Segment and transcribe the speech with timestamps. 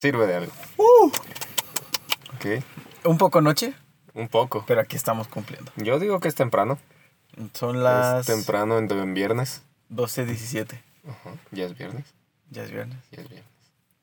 [0.00, 0.52] Sirve de algo.
[0.76, 1.10] Uh,
[2.36, 2.62] Ok.
[3.04, 3.74] un poco noche,
[4.14, 4.64] Un poco.
[4.66, 5.72] pero aquí estamos cumpliendo.
[5.76, 6.78] Yo digo que es temprano.
[7.54, 9.62] Son las Es temprano en, en viernes.
[9.90, 10.80] 12.17.
[11.08, 11.30] Ajá.
[11.50, 12.04] Ya es viernes.
[12.50, 12.98] Ya es viernes.
[13.10, 13.50] Ya es viernes.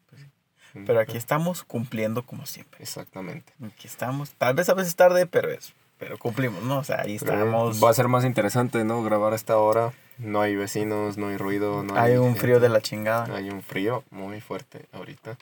[0.09, 0.79] Pues sí.
[0.85, 2.81] Pero aquí estamos cumpliendo como siempre.
[2.81, 3.53] Exactamente.
[3.65, 4.31] Aquí estamos.
[4.37, 5.73] Tal vez a veces tarde, pero es.
[5.97, 6.79] Pero cumplimos, ¿no?
[6.79, 7.81] O sea, ahí estamos.
[7.81, 9.01] Va a ser más interesante, ¿no?
[9.01, 9.93] Grabar a esta hora.
[10.17, 11.83] No hay vecinos, no hay ruido.
[11.83, 13.33] No hay, Hay un frío de la chingada.
[13.33, 15.37] Hay un frío muy fuerte ahorita.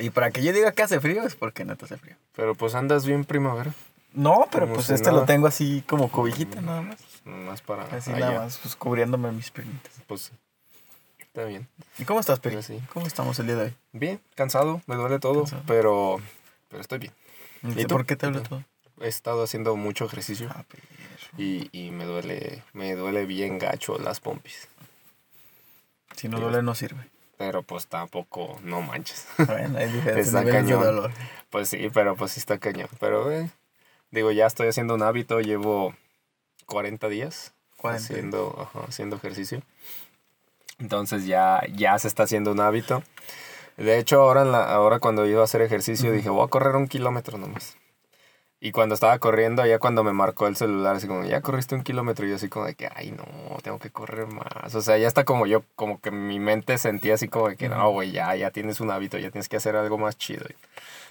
[0.00, 2.16] Y para que yo diga que hace frío es porque neta hace frío.
[2.34, 3.72] Pero pues andas bien primavera.
[4.12, 5.20] No, pero Como pues si este nada.
[5.20, 6.98] lo tengo así como cobijita nada más.
[7.24, 8.26] Más para Así allá.
[8.30, 9.92] nada más, pues cubriéndome mis piernitas.
[10.06, 10.32] Pues
[11.18, 11.68] está bien.
[11.98, 12.62] ¿Y cómo estás, Peri?
[12.62, 12.80] Sí.
[12.94, 13.74] ¿Cómo estamos el día de hoy?
[13.92, 15.62] Bien, cansado, me duele todo, Cansado.
[15.66, 16.20] pero,
[16.68, 17.12] pero estoy bien.
[17.76, 17.94] ¿Y tú?
[17.96, 18.64] por qué te hablo todo?
[19.00, 20.64] He estado haciendo mucho ejercicio Ah,
[21.36, 24.68] y, y me duele, me duele bien gacho las pompis.
[26.16, 27.10] Si no duele, no sirve.
[27.38, 29.26] Pero pues tampoco, no manches.
[29.36, 30.84] Bueno, hay diferentes Está niveles de cañón.
[30.84, 31.12] dolor.
[31.50, 32.88] Pues sí, pero pues sí está cañón.
[32.98, 33.50] Pero eh,
[34.10, 35.94] digo, ya estoy haciendo un hábito, llevo
[36.66, 38.02] 40 días 40.
[38.02, 39.62] haciendo, ajá, haciendo ejercicio.
[40.78, 43.02] Entonces ya, ya se está haciendo un hábito.
[43.76, 46.76] De hecho, ahora, en la, ahora cuando iba a hacer ejercicio dije, voy a correr
[46.76, 47.76] un kilómetro nomás.
[48.66, 51.84] Y cuando estaba corriendo, ya cuando me marcó el celular, así como, ya corriste un
[51.84, 53.24] kilómetro, y yo así como de que, ay, no,
[53.62, 54.74] tengo que correr más.
[54.74, 57.68] O sea, ya está como yo, como que mi mente sentía así como de que,
[57.68, 60.44] no, güey, ya, ya tienes un hábito, ya tienes que hacer algo más chido.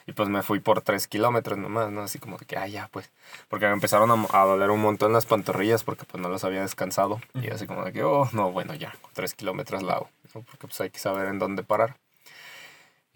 [0.06, 2.02] Y pues me fui por tres kilómetros nomás, ¿no?
[2.02, 3.10] Así como de que, ah, ya, pues.
[3.48, 6.60] Porque me empezaron a, a doler un montón las pantorrillas porque pues no los había
[6.60, 7.22] descansado.
[7.36, 10.10] Y así como de que, oh, no, bueno, ya, con tres kilómetros la hago.
[10.34, 10.42] ¿no?
[10.42, 11.96] Porque pues hay que saber en dónde parar.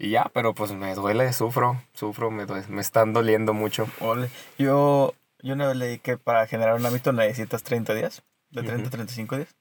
[0.02, 3.86] Y ya, pero pues me duele, sufro, sufro, me, duele, me están doliendo mucho.
[4.00, 4.30] Ole.
[4.58, 8.22] Yo, yo una vez leí que para generar un hábito necesitas 30 días.
[8.50, 8.90] De 30 a Ujú.
[8.90, 9.54] 35 días.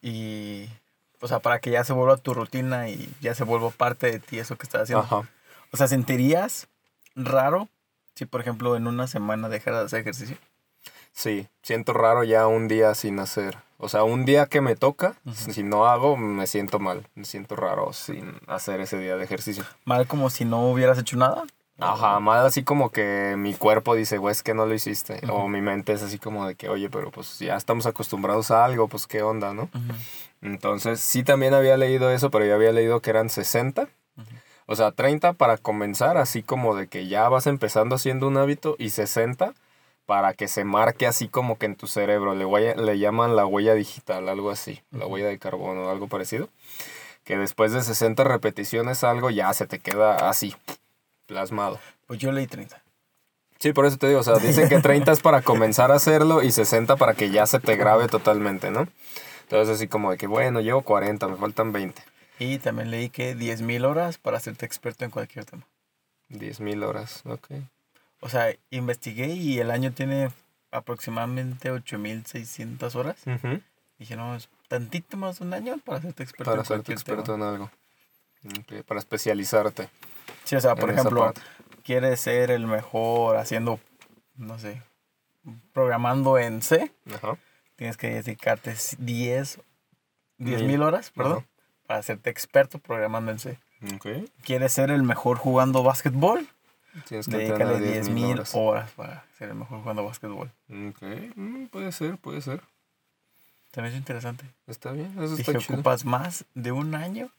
[0.00, 0.68] Y.
[1.20, 4.20] O sea, para que ya se vuelva tu rutina y ya se vuelva parte de
[4.20, 5.04] ti eso que estás haciendo.
[5.04, 5.28] Ajá.
[5.72, 6.68] O sea, ¿sentirías
[7.16, 7.68] raro
[8.14, 10.36] si, por ejemplo, en una semana dejaras de hacer ejercicio?
[11.12, 13.56] Sí, siento raro ya un día sin hacer.
[13.78, 17.06] O sea, un día que me toca, si no hago, me siento mal.
[17.14, 19.64] Me siento raro sin hacer ese día de ejercicio.
[19.84, 21.44] Mal como si no hubieras hecho nada.
[21.78, 25.20] Ajá, más así como que mi cuerpo dice, güey, es que no lo hiciste.
[25.28, 28.64] O mi mente es así como de que, oye, pero pues ya estamos acostumbrados a
[28.64, 29.68] algo, pues qué onda, ¿no?
[30.40, 33.82] Entonces, sí también había leído eso, pero yo había leído que eran 60.
[34.16, 34.26] Ujú.
[34.66, 38.76] O sea, 30 para comenzar, así como de que ya vas empezando haciendo un hábito,
[38.78, 39.52] y 60
[40.06, 42.34] para que se marque así como que en tu cerebro.
[42.34, 46.48] Le, huella- le llaman la huella digital, algo así, la huella de carbono, algo parecido.
[47.24, 50.54] Que después de 60 repeticiones algo ya se te queda así,
[51.26, 51.78] plasmado.
[52.06, 52.82] Pues yo leí 30.
[53.58, 56.42] Sí, por eso te digo, o sea, dicen que 30 es para comenzar a hacerlo
[56.42, 58.86] y 60 para que ya se te grabe totalmente, ¿no?
[59.44, 62.02] Entonces así como de que, bueno, llevo 40, me faltan 20.
[62.38, 65.66] Y también leí que 10.000 horas para hacerte experto en cualquier tema.
[66.28, 67.46] 10.000 horas, ok.
[68.24, 70.30] O sea, investigué y el año tiene
[70.70, 73.16] aproximadamente 8.600 horas.
[73.26, 73.60] Ujú.
[73.98, 76.96] Dije, no, es tantito más de un año para hacerte experto Para en ser cualquier
[76.96, 77.36] experto tema.
[77.36, 77.70] en algo.
[78.60, 79.88] Ok, Para especializarte.
[80.44, 81.32] Sí, o sea, por ejemplo,
[81.82, 83.78] quieres ser el mejor haciendo,
[84.36, 84.82] no sé,
[85.74, 87.36] programando en C, Ajá.
[87.76, 89.58] tienes que dedicarte 10
[90.38, 90.82] Mil.
[90.82, 91.46] horas, perdón, Ajá.
[91.86, 93.58] para hacerte experto programando en C.
[93.96, 94.06] Ok.
[94.44, 96.48] ¿Quieres ser el mejor jugando básquetbol?
[97.08, 98.50] Tienes que Dedícale entrenar 10 10.000 mil horas.
[98.54, 100.50] horas para ser el mejor jugando básquetbol.
[100.68, 101.02] Ok,
[101.34, 102.62] mm, puede ser, puede ser.
[103.72, 104.44] También es interesante.
[104.66, 105.74] Está bien, eso Dije, está chido.
[105.74, 107.30] ocupas más de un año.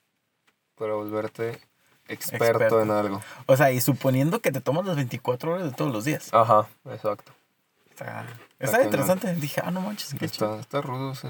[0.76, 1.62] Para volverte
[2.10, 2.82] experto, Experto.
[2.82, 3.22] en algo.
[3.46, 6.34] O sea, y suponiendo que te tomas las 24 horas de todos los días.
[6.34, 7.32] Ajá, exacto.
[7.90, 8.26] Está,
[8.60, 9.34] Está está interesante.
[9.36, 10.60] Dije, ah, no manches, qué chido.
[10.60, 11.30] Está, está rudo, sí.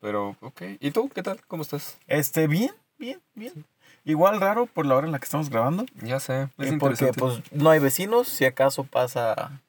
[0.00, 0.62] Pero, ok.
[0.78, 1.40] ¿Y tú qué tal?
[1.48, 1.98] ¿Cómo estás?
[2.06, 3.64] Este, bien, bien, bien.
[4.04, 5.84] Igual raro por la hora en la que estamos grabando.
[6.02, 9.60] Ya sé, es eh, porque pues no hay vecinos, si acaso pasa...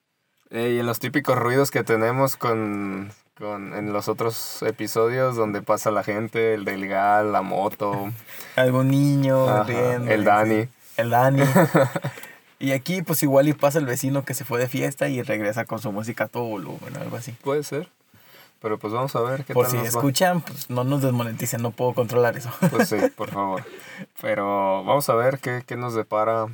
[0.49, 5.61] Eh, y en los típicos ruidos que tenemos con, con en los otros episodios donde
[5.61, 8.11] pasa la gente, el del gal, la moto,
[8.57, 10.67] algún niño Ajá, riendo, el Dani.
[10.97, 11.43] El Dani.
[12.59, 15.63] y aquí pues igual y pasa el vecino que se fue de fiesta y regresa
[15.63, 17.31] con su música a todo volumen, algo así.
[17.31, 17.89] puede ser.
[18.61, 19.89] Pero pues vamos a ver qué Por tal si nos va.
[19.89, 22.51] escuchan, pues no nos desmoneticen, no puedo controlar eso.
[22.69, 23.65] Pues sí, por favor.
[24.21, 26.45] Pero vamos a ver qué, qué nos depara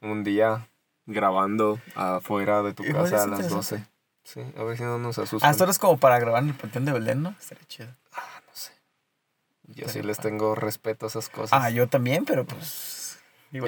[0.00, 0.68] un día
[1.04, 3.84] grabando afuera de tu Igual casa a las interesante.
[3.84, 3.86] 12.
[4.24, 5.50] Sí, a ver si no nos asustan.
[5.50, 7.34] Hasta ahora es como para grabar en el Panteón de Belén, ¿no?
[7.38, 7.88] Estaría chido.
[8.14, 8.72] Ah, no sé.
[9.64, 11.52] Yo Pero sí les tengo respeto a esas cosas.
[11.60, 13.01] Ah, yo también, pero pues...
[13.52, 13.60] Que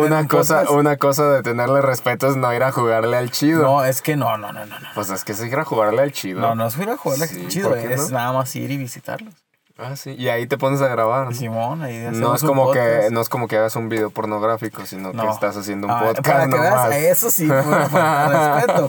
[0.00, 3.62] una, cosa, una cosa de tenerle respeto es no ir a jugarle al chido.
[3.62, 4.80] No, es que no, no, no, no.
[4.80, 6.40] No, Pues es que es ir a jugarle al chido.
[6.40, 8.18] no, no es ir a jugar Sí, chido, ¿por es no?
[8.18, 9.32] nada más ir y visitarlos.
[9.78, 10.16] Ah, sí.
[10.18, 11.26] Y ahí te pones a grabar.
[11.26, 11.32] ¿no?
[11.32, 15.12] Simón, ahí No es como que no es como que hagas un video pornográfico, sino
[15.12, 18.88] que estás haciendo un Ah, podcast para que veas, eso sí, de respeto.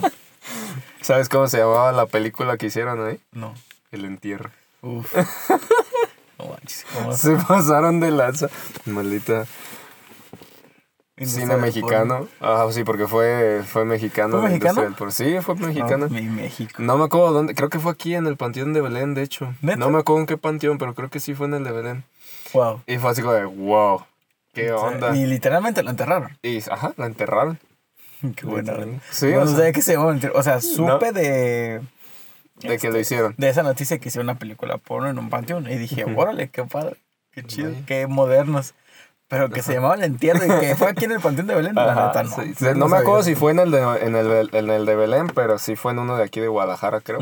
[1.00, 3.20] ¿Sabes cómo se llamaba la película que hicieron ahí?
[3.32, 3.54] No.
[3.92, 4.50] El entierro.
[4.82, 5.14] Uf.
[6.38, 6.86] No manches.
[6.94, 8.46] ¿cómo Se pasaron de lanza.
[8.86, 9.44] Maldita
[11.26, 12.28] cine mexicano.
[12.40, 14.40] Ah, sí, porque fue, fue mexicano.
[14.40, 14.94] ¿Fue la mexicano?
[14.96, 15.10] porno.
[15.10, 16.08] Sí, fue mexicano.
[16.08, 16.82] No, mi México.
[16.82, 17.54] No me acuerdo dónde.
[17.54, 19.54] Creo que fue aquí en el Panteón de Belén, de hecho.
[19.62, 19.78] ¿Neta?
[19.78, 22.04] No me acuerdo en qué panteón, pero creo que sí fue en el de Belén.
[22.52, 22.82] Wow.
[22.86, 24.04] Y fue así como de, wow,
[24.52, 25.16] qué O sea, onda.
[25.16, 26.38] Y literalmente lo enterraron.
[26.42, 27.58] Y, ajá, la enterraron.
[28.36, 28.74] Qué buena.
[29.10, 29.96] Sí, no o sea, que se.
[29.96, 31.80] O sea, supe de,
[32.60, 33.34] de que lo hicieron.
[33.36, 35.70] de esa noticia que hicieron una película porno en un panteón.
[35.70, 36.96] Y dije, órale, qué padre.
[37.30, 37.72] Qué chido.
[37.86, 38.74] Qué modernos.
[39.28, 41.74] Pero que se llamaba El Entierro y que fue aquí en el Panteón de Belén,
[41.74, 42.30] la Ajá, neta no.
[42.30, 42.54] sí.
[42.64, 45.26] Yo no me acuerdo si fue en el, de, en, el, en el de Belén,
[45.34, 47.20] pero sí fue en uno de aquí de Guadalajara, creo.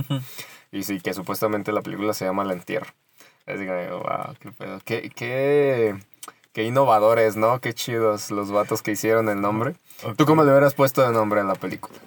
[0.71, 2.87] Y sí, que supuestamente la película se llama La Entierro.
[3.47, 4.79] Así que, wow, qué pedo.
[4.85, 5.97] Qué, qué,
[6.53, 7.61] qué innovadores, ¿no?
[7.61, 9.75] Qué chidos los vatos que hicieron el nombre.
[10.17, 11.99] ¿Tú cómo le hubieras puesto de nombre a la película?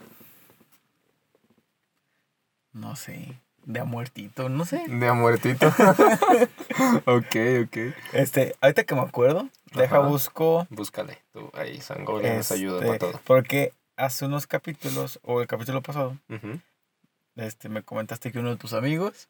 [2.74, 3.40] No sé.
[3.70, 4.82] De a muertito, no sé.
[4.88, 5.68] De a muertito.
[7.06, 7.36] ok,
[7.66, 7.78] ok.
[8.14, 10.66] Este, ahorita que me acuerdo, deja busco.
[10.72, 13.22] Búscale, tú ahí, Sangolia nos ayuda este, para todo.
[13.26, 16.18] Porque hace unos capítulos, o el capítulo pasado,
[17.36, 19.30] este, me comentaste que uno de tus amigos,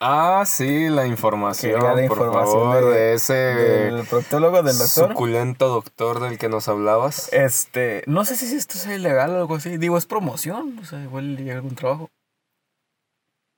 [0.00, 5.08] Ah, sí, la información, la por información favor, de- de, ese del proctólogo del doctor,
[5.10, 7.32] suculento doctor del que nos hablabas.
[7.32, 9.78] este, no sé si esto sea ilegal o algo así.
[9.78, 12.10] Digo, es promoción, o sea, igual le llega algún trabajo.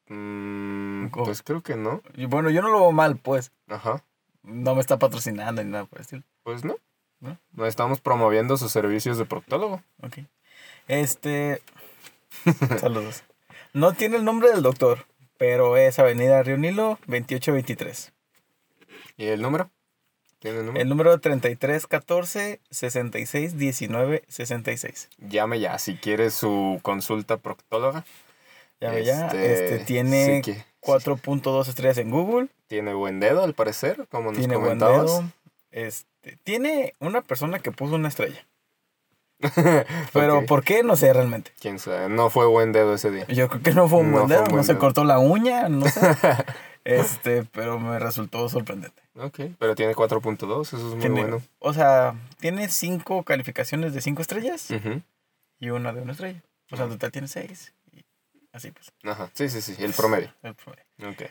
[0.09, 2.03] Mm, pues creo que no.
[2.15, 3.53] Y bueno, yo no lo veo mal, pues.
[3.69, 4.03] Ajá.
[4.43, 6.23] No me está patrocinando ni nada por el estilo.
[6.43, 6.77] Pues no.
[7.21, 7.39] ¿No?
[7.53, 9.83] No estamos promoviendo sus servicios de proctólogo.
[10.03, 10.19] Ok.
[10.87, 11.61] Este.
[12.81, 13.25] Saludos.
[13.73, 15.07] No tiene el nombre del doctor,
[15.37, 18.13] pero es Avenida Río Nilo 2823.
[19.17, 19.71] ¿Y el número?
[20.39, 20.83] ¿Tiene el número?
[20.83, 25.11] El número 3314 66 19 66.
[25.19, 28.05] Llame ya si quiere su consulta proctóloga.
[28.81, 30.55] Ya veía, este, este, tiene sí
[30.89, 32.49] 4.2 estrellas en Google.
[32.67, 35.11] Tiene buen dedo, al parecer, como nos tiene comentabas.
[35.11, 35.33] Buen dedo.
[35.71, 38.47] Este, tiene una persona que puso una estrella.
[40.13, 40.83] Pero ¿por qué?
[40.83, 41.53] No sé realmente.
[41.61, 42.09] ¿Quién sabe?
[42.09, 43.27] No fue buen dedo ese día.
[43.29, 46.01] Yo creo que no fue un buen dedo, no se cortó la uña, no sé.
[46.85, 49.01] este, pero me resultó sorprendente.
[49.15, 51.43] Ok, pero tiene 4.2, eso es muy bueno.
[51.59, 54.69] O sea, tiene 5 calificaciones de 5 estrellas
[55.61, 56.43] y una de una estrella.
[56.71, 57.75] O sea, en total tiene 6
[58.53, 58.91] así pues.
[59.05, 60.33] Ajá, sí, sí, sí, el promedio.
[60.43, 60.85] el promedio.
[61.11, 61.31] Ok.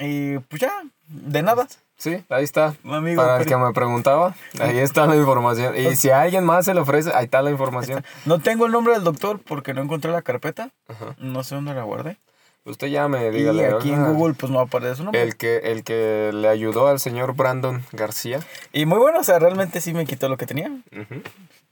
[0.00, 1.66] Y pues ya, de nada.
[1.96, 2.74] Sí, ahí está.
[2.84, 5.76] Amigo, Para el que me preguntaba, ahí está la información.
[5.76, 8.04] Y si a alguien más se le ofrece, ahí está la información.
[8.26, 10.70] no tengo el nombre del doctor porque no encontré la carpeta.
[10.88, 11.14] Ajá.
[11.18, 12.18] No sé dónde la guardé.
[12.66, 13.66] Usted llame, Y dígale.
[13.66, 15.22] aquí en "Oiga, Google pues no aparece su nombre.
[15.22, 18.40] El que, el que le ayudó al señor Brandon García.
[18.72, 20.68] Y muy bueno, o sea, realmente sí me quitó lo que tenía.
[20.68, 21.22] Ujú,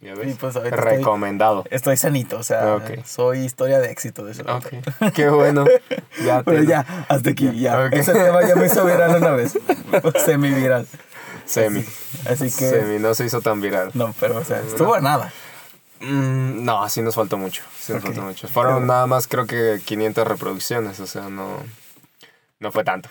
[0.03, 0.37] ¿Ya Y ves?
[0.39, 1.65] pues ahorita estoy, Recomendado.
[1.71, 4.71] estoy sanito, o sea, soy historia de éxito de doctor.
[5.15, 5.65] qué bueno.
[6.25, 7.87] Ya Pero te- ya, hasta aquí, ya.
[7.87, 7.93] Ok.
[7.93, 9.57] Ese tema ya me hizo viral una vez.
[10.25, 10.87] Semi viral.
[11.45, 11.85] Semi.
[12.29, 12.69] Así que.
[12.69, 13.91] Semi, no se hizo tan viral.
[13.95, 15.33] No, pero, o sea, estuvo a nada.
[16.01, 17.63] Mm, no, sí nos faltó mucho.
[17.79, 18.49] Sí nos faltó mucho.
[18.49, 21.59] Fueron nada más, creo que 500 reproducciones, o sea, no,
[22.59, 23.09] no fue tanto.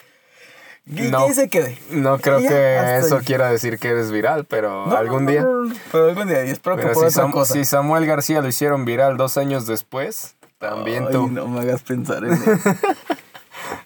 [0.85, 1.27] ¿Y No.
[1.27, 1.77] qué se quede?
[1.91, 3.25] No creo Ya, que eso ahí.
[3.25, 5.45] quiera decir que eres viral, pero No, algún no, día.
[5.91, 7.53] pero algún día, y espero que por si, otra Sam- cosa.
[7.53, 11.27] si Samuel García lo hicieron viral dos años después, también Ay, tú.
[11.29, 12.51] no me hagas pensar en eso.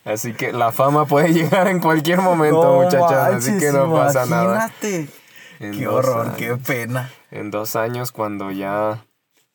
[0.06, 3.12] Así que la fama puede llegar en cualquier momento, muchachos.
[3.12, 4.44] así que no pasa nada.
[4.72, 5.08] Imagínate.
[5.60, 6.38] En Qué horror, años.
[6.38, 7.12] qué pena.
[7.32, 9.06] En dos años, cuando ya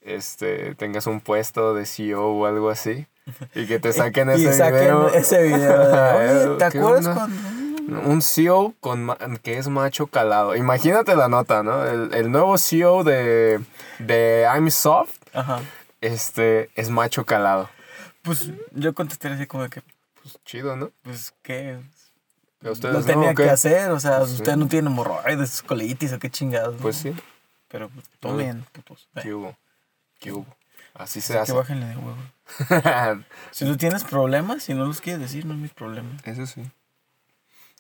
[0.01, 3.07] este, tengas un puesto de CEO o algo así,
[3.55, 5.09] y que te saquen y ese saquen video.
[5.15, 5.79] ese video.
[5.89, 7.15] de, Oye, ¿te ¿Qué acuerdas onda?
[7.15, 7.61] cuando.?
[8.09, 10.55] Un CEO con que es macho calado.
[10.55, 11.85] Imagínate la nota, ¿no?
[11.85, 13.61] El, el nuevo CEO de,
[13.99, 15.61] de I'm Soft Ajá.
[16.01, 17.69] este, es macho calado.
[18.23, 19.83] Pues yo contesté así como de que,
[20.23, 20.91] Pues chido, ¿no?
[21.03, 21.81] pues, ¿qué?
[22.65, 24.37] ¿A ustedes Lo no, tenía que hacer, o sea, Pues sí.
[24.37, 26.75] usted no tiene hemorroides, colitis o qué chingados.
[26.77, 26.83] ¿no?
[26.83, 27.13] Pues sí.
[27.69, 29.09] Pero pues, tomen, putos.
[29.21, 29.57] ¿Qué hubo?
[30.21, 30.47] ¿Qué hubo?
[30.95, 31.53] Así se que hace.
[31.55, 32.17] bájenle de huevo.
[33.51, 36.11] Si tú tienes problemas, si no los quieres decir, no es mi problema.
[36.25, 36.63] Eso sí.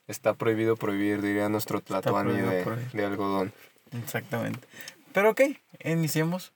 [0.06, 3.52] Está prohibido prohibir, diría nuestro prohibido de, algodón.
[3.92, 4.66] Exactamente.
[5.12, 5.42] Pero ok,
[5.84, 6.52] iniciemos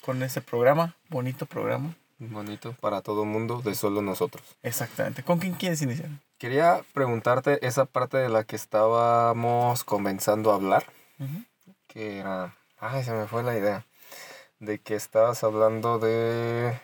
[0.00, 1.96] con ese programa, bonito programa.
[2.18, 4.56] Bonito para todo mundo, de solo nosotros.
[4.62, 5.22] Exactamente.
[5.22, 6.10] ¿Con quién quieres iniciar?
[6.38, 10.84] Quería preguntarte esa parte de la que estábamos comenzando a hablar,
[11.86, 12.56] que era...
[12.78, 13.86] Ay, se me fue la idea.
[14.58, 16.78] De que estabas hablando de...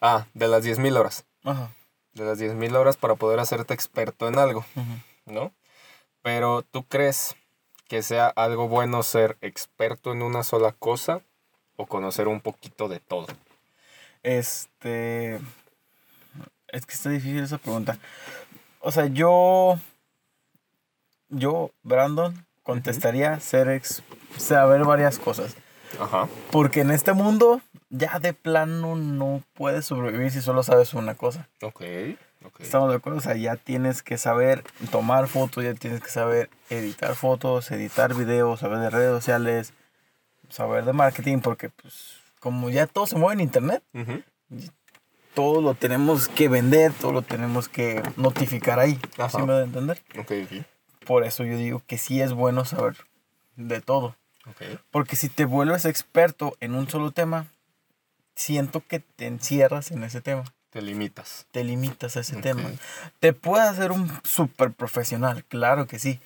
[0.00, 1.24] Ah, de las 10.000 horas.
[1.44, 1.70] Ajá.
[2.14, 5.32] de las 10.000 horas para poder hacerte experto en algo, Ujú.
[5.32, 5.52] ¿no?
[6.22, 7.36] Pero tú crees
[7.88, 11.20] que sea algo bueno ser experto en una sola cosa
[11.76, 13.26] o conocer un poquito de todo.
[14.22, 15.36] Este.
[16.68, 17.98] Es que está difícil esa pregunta.
[18.80, 19.78] O sea, yo.
[21.28, 24.02] Yo, Brandon, contestaría ser ex,
[24.36, 25.54] saber varias cosas.
[26.00, 26.28] Ajá.
[26.50, 27.60] Porque en este mundo,
[27.90, 31.48] ya de plano no puedes sobrevivir si solo sabes una cosa.
[31.62, 31.82] Ok.
[32.44, 32.60] ok.
[32.60, 36.50] Estamos de acuerdo, o sea, ya tienes que saber tomar fotos, ya tienes que saber
[36.70, 39.72] editar fotos, editar videos, saber de redes sociales,
[40.48, 43.82] saber de marketing, porque pues como ya todo se mueve en internet,
[45.34, 48.98] todo lo tenemos que vender, todo lo tenemos que notificar ahí.
[49.18, 49.38] Ajá.
[49.38, 50.02] ¿Sí me da a entender?
[50.18, 50.64] Ok, ok.
[51.04, 52.96] Por eso yo digo que sí es bueno saber
[53.56, 54.16] de todo.
[54.46, 54.62] Ok.
[54.90, 57.46] Porque si te vuelves experto en un solo tema,
[58.36, 60.44] siento que te encierras en ese tema.
[60.70, 61.46] Te limitas.
[61.52, 62.70] Te limitas a ese tema.
[63.18, 66.20] Te puedes hacer un súper profesional, claro que sí.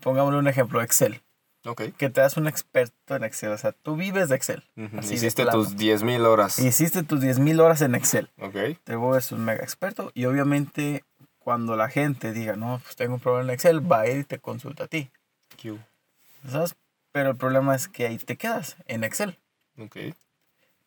[0.00, 1.20] Pongámosle un ejemplo, Excel.
[1.66, 1.82] Ok.
[1.98, 3.50] Que te das un experto en Excel.
[3.50, 4.64] O sea, tú vives de Excel.
[4.76, 5.58] De Hiciste plano.
[5.58, 6.58] tus 10.000 horas.
[6.58, 8.30] Hiciste tus 10.000 horas en Excel.
[8.40, 8.56] Ok.
[8.84, 11.04] te vuelves un mega experto y obviamente
[11.40, 14.24] cuando la gente diga, no, pues tengo un problema en Excel, va a ir y
[14.24, 15.10] te consulta a ti,
[15.62, 15.78] Q.
[16.50, 16.74] ¿sabes?
[17.12, 19.38] Pero el problema es que ahí te quedas, en Excel.
[19.78, 19.96] Ok.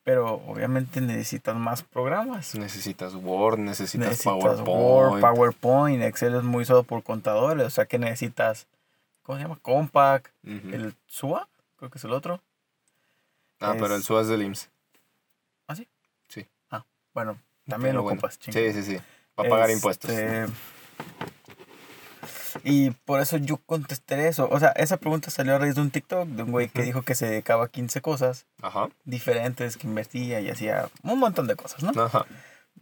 [0.04, 2.56] Pero obviamente necesitas más programas.
[2.56, 4.68] Necesitas Word, necesitas, Necesitas PowerPoint.
[4.68, 8.68] Word, PowerPoint, Excel es muy usado por contadores, o sea que necesitas,
[9.22, 9.60] ¿cómo se llama?
[9.62, 12.42] Compact, el SUA, creo que es el otro.
[13.60, 14.70] Ah, pero el es- SUAS del IMSS.
[15.68, 15.88] ¿Ah, sí?
[16.30, 16.48] Sí.
[16.72, 17.38] Ah, bueno,
[17.68, 18.22] también Pero lo bueno.
[18.40, 18.58] chinga.
[18.58, 19.02] Sí, sí, sí.
[19.36, 20.12] Para pagar Este, impuestos.
[22.64, 24.48] Y por eso yo contesté eso.
[24.52, 27.02] O sea, esa pregunta salió a raíz de un TikTok de un güey que dijo
[27.04, 28.90] que se dedicaba a 15 cosas Ajá.
[29.06, 32.02] diferentes, que invertía y hacía un montón de cosas, ¿no?
[32.02, 32.26] Ajá.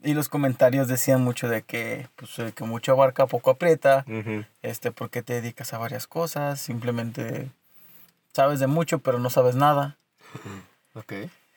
[0.03, 4.05] Y los comentarios decían mucho de que, pues, el que mucho abarca, poco aprieta.
[4.07, 4.45] Ujú.
[4.61, 6.61] Este, ¿por qué te dedicas a varias cosas?
[6.61, 7.49] Simplemente
[8.33, 9.97] sabes de mucho, pero no sabes nada.
[10.93, 11.13] Ok.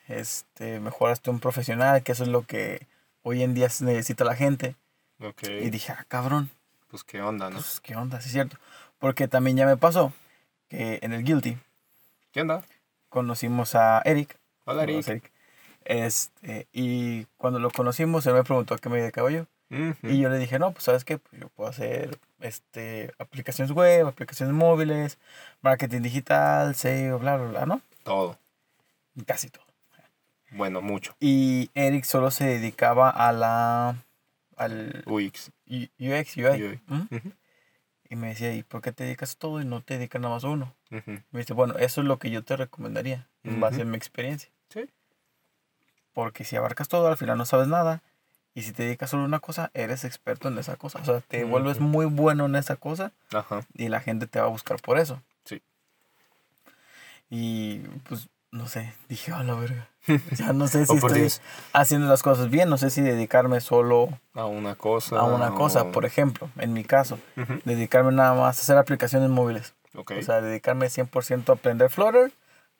[0.07, 2.85] Este, mejoraste un profesional, que eso es lo que
[3.23, 4.75] hoy en día necesita la gente.
[5.19, 5.43] Ok.
[5.43, 6.51] Y dije, ah, cabrón.
[6.91, 7.55] Pues qué onda, ¿no?
[7.55, 8.19] Pues, ¿qué onda?
[8.19, 8.57] Sí, es cierto.
[8.99, 10.13] Porque también ya me pasó
[10.67, 11.57] que en el Guilty
[12.31, 12.63] ¿Qué onda?
[13.09, 14.37] conocimos a Eric.
[14.65, 15.31] Hola, Saludos, Eric.
[15.85, 19.45] Este, y cuando lo conocimos, él me preguntó a qué me dedicaba yo.
[20.03, 21.17] Y yo le dije, no, pues, ¿sabes qué?
[21.17, 25.17] Pues yo puedo hacer este, aplicaciones web, aplicaciones móviles,
[25.61, 27.81] marketing digital, SEO, bla, bla, bla, ¿no?
[28.03, 28.37] Todo.
[29.25, 29.63] Casi todo.
[30.51, 31.15] Bueno, mucho.
[31.21, 33.95] Y Eric solo se dedicaba a la...
[34.63, 35.51] al UX.
[35.67, 36.63] UX, UI.
[36.63, 36.79] UI.
[36.87, 37.17] ¿Mm?
[38.09, 40.43] Y me decía, ¿y por qué te dedicas todo y no te dedicas nada más
[40.43, 40.75] a uno?
[40.89, 44.49] Me dice, bueno, eso es lo que yo te recomendaría en base a mi experiencia.
[44.69, 44.89] Sí.
[46.13, 48.03] Porque si abarcas todo, al final no sabes nada.
[48.53, 50.99] Y si te dedicas solo a una cosa, eres experto en esa cosa.
[50.99, 53.65] O sea, te vuelves muy bueno en esa cosa Ajá.
[53.75, 55.21] y la gente te va a buscar por eso.
[55.45, 55.61] Sí.
[57.29, 59.87] Y pues, no sé, dije, a la verga.
[60.37, 61.41] Ya no sé si estoy Dios.
[61.73, 62.69] haciendo las cosas bien.
[62.69, 65.19] No sé si dedicarme solo A una cosa.
[65.19, 65.83] a una cosa.
[65.83, 67.19] o- Por ejemplo, en mi caso,
[67.65, 69.73] dedicarme nada más a hacer aplicaciones móviles.
[69.93, 72.31] O sea, dedicarme 100% a aprender Flutter,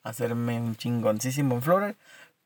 [0.03, 1.95] hacerme un chingoncísimo en Flutter.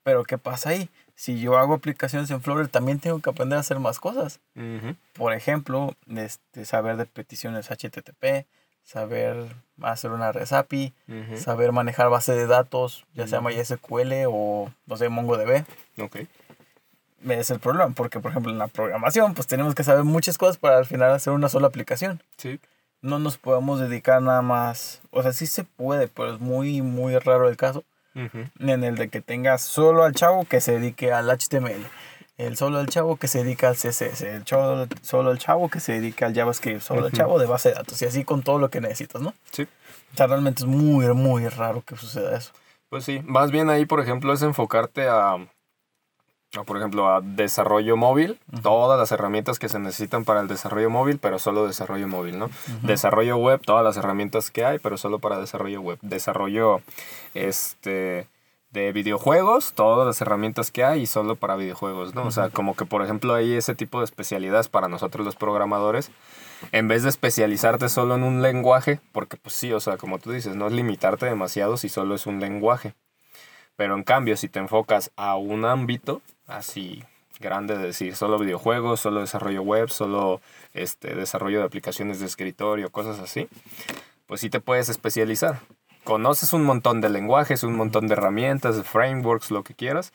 [0.03, 0.89] Pero ¿qué pasa ahí?
[1.15, 4.39] Si yo hago aplicaciones en Flutter, también tengo que aprender a hacer más cosas.
[4.55, 4.95] Ujú.
[5.13, 8.45] Por ejemplo, este, saber de peticiones HTTP,
[8.85, 9.35] saber
[9.81, 11.37] hacer una REST API, Ujú.
[11.37, 13.41] saber manejar base de datos, ya sea.
[13.41, 15.65] MySQL o, no sé, MongoDB.
[15.99, 16.17] Ok.
[17.27, 20.57] Es el problema, porque, por ejemplo, en la programación, pues tenemos que saber muchas cosas
[20.57, 22.21] para al final hacer una sola aplicación.
[22.37, 22.59] Sí.
[23.01, 25.01] no nos podemos dedicar nada más.
[25.11, 27.83] O sea, sí se puede, pero es muy, muy raro el caso.
[28.15, 31.85] En el de que tengas solo al chavo que se dedique al HTML.
[32.37, 34.21] El solo al chavo que se dedica al CSS.
[34.23, 36.81] El chavo, solo al chavo que se dedica al JavaScript.
[36.81, 37.15] Solo Ujú.
[37.15, 38.01] chavo de base de datos.
[38.01, 39.33] Y así con todo lo que necesitas, ¿no?
[39.51, 39.63] Sí.
[40.13, 42.51] O sea, realmente es muy, muy raro que suceda eso.
[42.89, 47.97] Pues sí, más bien ahí, por ejemplo, es enfocarte a, a, por ejemplo, a desarrollo
[47.97, 52.37] móvil, todas las herramientas que se necesitan para el desarrollo móvil, pero solo desarrollo móvil,
[52.37, 52.49] ¿no?
[52.83, 55.97] Desarrollo web, todas las herramientas que hay, pero solo para desarrollo web.
[56.01, 56.81] Desarrollo,
[57.33, 58.27] este,
[58.75, 62.25] de videojuegos, todas las herramientas que hay y solo para videojuegos, ¿no?
[62.25, 66.11] O sea, como que, por ejemplo, hay ese tipo de especialidades para nosotros los programadores,
[66.73, 70.31] en vez de especializarte solo en un lenguaje, porque pues sí, o sea, como tú
[70.31, 72.93] dices, no es limitarte demasiado si solo es un lenguaje.
[73.77, 77.01] Pero en cambio, si te enfocas a un ámbito así
[77.39, 80.41] grande, de decir solo videojuegos, solo desarrollo web, solo
[80.73, 83.47] este, desarrollo de aplicaciones de escritorio, cosas así,
[84.27, 85.61] pues sí te puedes especializar.
[86.05, 90.13] Conoces un montón de lenguajes, un montón de herramientas, de frameworks, lo que quieras,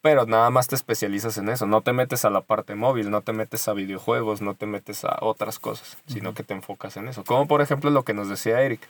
[0.00, 1.66] pero nada más te especializas en eso.
[1.66, 5.04] No te metes a la parte móvil, no te metes a videojuegos, no te metes
[5.04, 7.24] a otras cosas, sino que te enfocas en eso.
[7.24, 8.88] Como por ejemplo lo que nos decía Eric.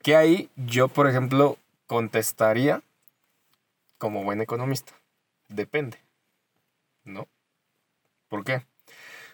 [0.00, 2.82] Que ahí yo, por ejemplo, contestaría
[3.98, 4.94] como buen economista.
[5.48, 5.98] Depende.
[7.04, 7.26] ¿No?
[8.28, 8.64] ¿Por qué?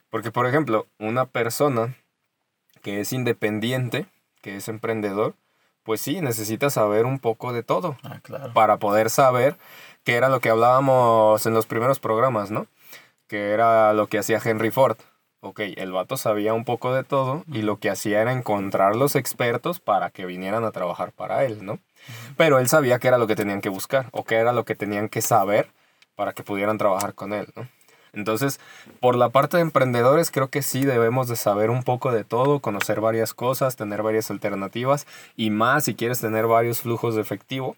[0.09, 1.95] Porque, por ejemplo, una persona
[2.83, 4.07] que es independiente,
[4.41, 5.35] que es emprendedor,
[5.87, 7.97] pues sí, necesita saber un poco de todo.
[8.03, 8.53] Ah, claro.
[8.53, 9.57] Para poder saber
[10.05, 12.67] que era lo que hablábamos en los primeros programas, ¿no?
[13.29, 14.99] Que era lo que hacía Henry Ford.
[15.41, 19.15] Ok, el vato sabía un poco de todo y lo que hacía era encontrar los
[19.15, 21.79] expertos para que vinieran a trabajar para él, ¿no?
[22.37, 24.75] Pero él sabía qué era lo que tenían que buscar o qué era lo que
[24.75, 25.69] tenían que saber
[26.17, 27.69] para que pudieran trabajar con él, ¿no?
[28.17, 28.59] Entonces,
[28.99, 32.59] por la parte de emprendedores, creo que sí debemos de saber un poco de todo,
[32.59, 35.07] conocer varias cosas, tener varias alternativas
[35.37, 37.77] y más si quieres tener varios flujos de efectivo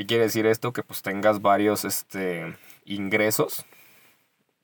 [0.00, 0.72] ¿Qué quiere decir esto?
[0.72, 3.66] Que pues tengas varios este, ingresos.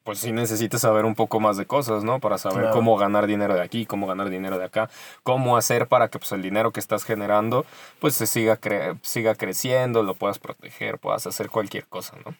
[0.02, 2.20] Pues sí necesitas saber un poco más de cosas, ¿no?
[2.20, 4.88] Para saber cómo ganar dinero de aquí, cómo ganar dinero de acá,
[5.24, 7.66] cómo hacer para que pues, el dinero que estás generando
[7.98, 8.58] pues se siga,
[9.02, 12.34] siga creciendo, lo puedas proteger, puedas hacer cualquier cosa, ¿no?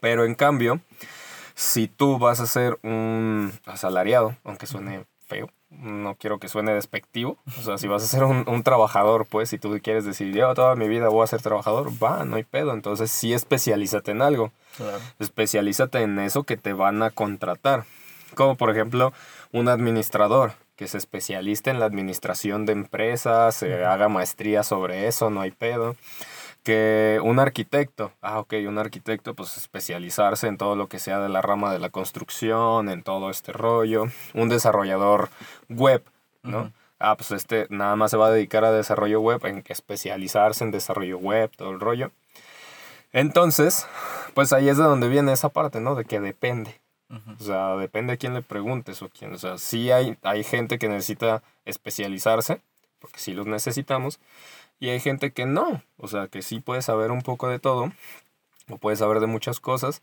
[0.00, 0.80] Pero en cambio,
[1.56, 7.38] si tú vas a ser un asalariado, aunque suene feo, no quiero que suene despectivo.
[7.58, 10.76] O sea, si vas a ser un, trabajador, pues, si tú quieres decir, yo toda
[10.76, 12.74] mi vida voy a ser trabajador, va, no hay pedo.
[12.74, 14.52] Entonces sí especialízate en algo.
[14.76, 14.98] Claro.
[15.18, 17.84] Especialízate en eso que te van a contratar.
[18.34, 19.14] Como por ejemplo,
[19.50, 25.30] un administrador que se especialista en la administración de empresas, se haga maestría sobre eso,
[25.30, 25.96] no hay pedo
[26.66, 31.28] que un arquitecto, ah, ok, un arquitecto, pues especializarse en todo lo que sea de
[31.28, 34.06] la rama de la construcción, en todo este rollo.
[34.34, 35.28] Un desarrollador
[35.68, 36.02] web,
[36.42, 36.72] ¿no?
[36.98, 40.72] Ah, pues este nada más se va a dedicar a desarrollo web, en especializarse en
[40.72, 42.10] desarrollo web, todo el rollo.
[43.12, 43.86] Entonces,
[44.34, 45.94] pues ahí es de donde viene esa parte, ¿no?
[45.94, 46.80] De que depende.
[47.38, 49.32] O sea, depende a quién le preguntes o quién.
[49.32, 52.60] O sea, sí hay, hay gente que necesita especializarse,
[52.98, 54.18] porque sí los necesitamos,
[54.78, 57.92] y hay gente que no, o sea, que sí puede saber un poco de todo,
[58.68, 60.02] o puede saber de muchas cosas,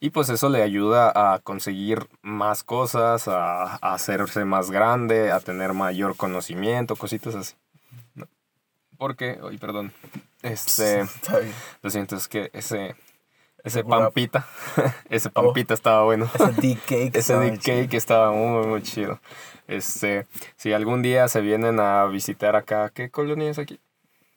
[0.00, 5.72] y pues eso le ayuda a conseguir más cosas, a, hacerse más grande, a tener
[5.72, 7.54] mayor conocimiento, cositas así.
[8.98, 9.92] Porque, oye, perdón,
[10.42, 11.04] este,
[11.82, 12.94] lo siento, es que ese,
[13.64, 14.46] ese pampita,
[15.08, 15.32] ese oh.
[15.32, 16.28] pampita estaba bueno.
[16.34, 17.10] Ese dick cake.
[17.16, 19.20] ese dick cake estaba muy, muy chido.
[19.68, 23.80] Este, si algún día se vienen a visitar acá, ¿qué colonia es aquí?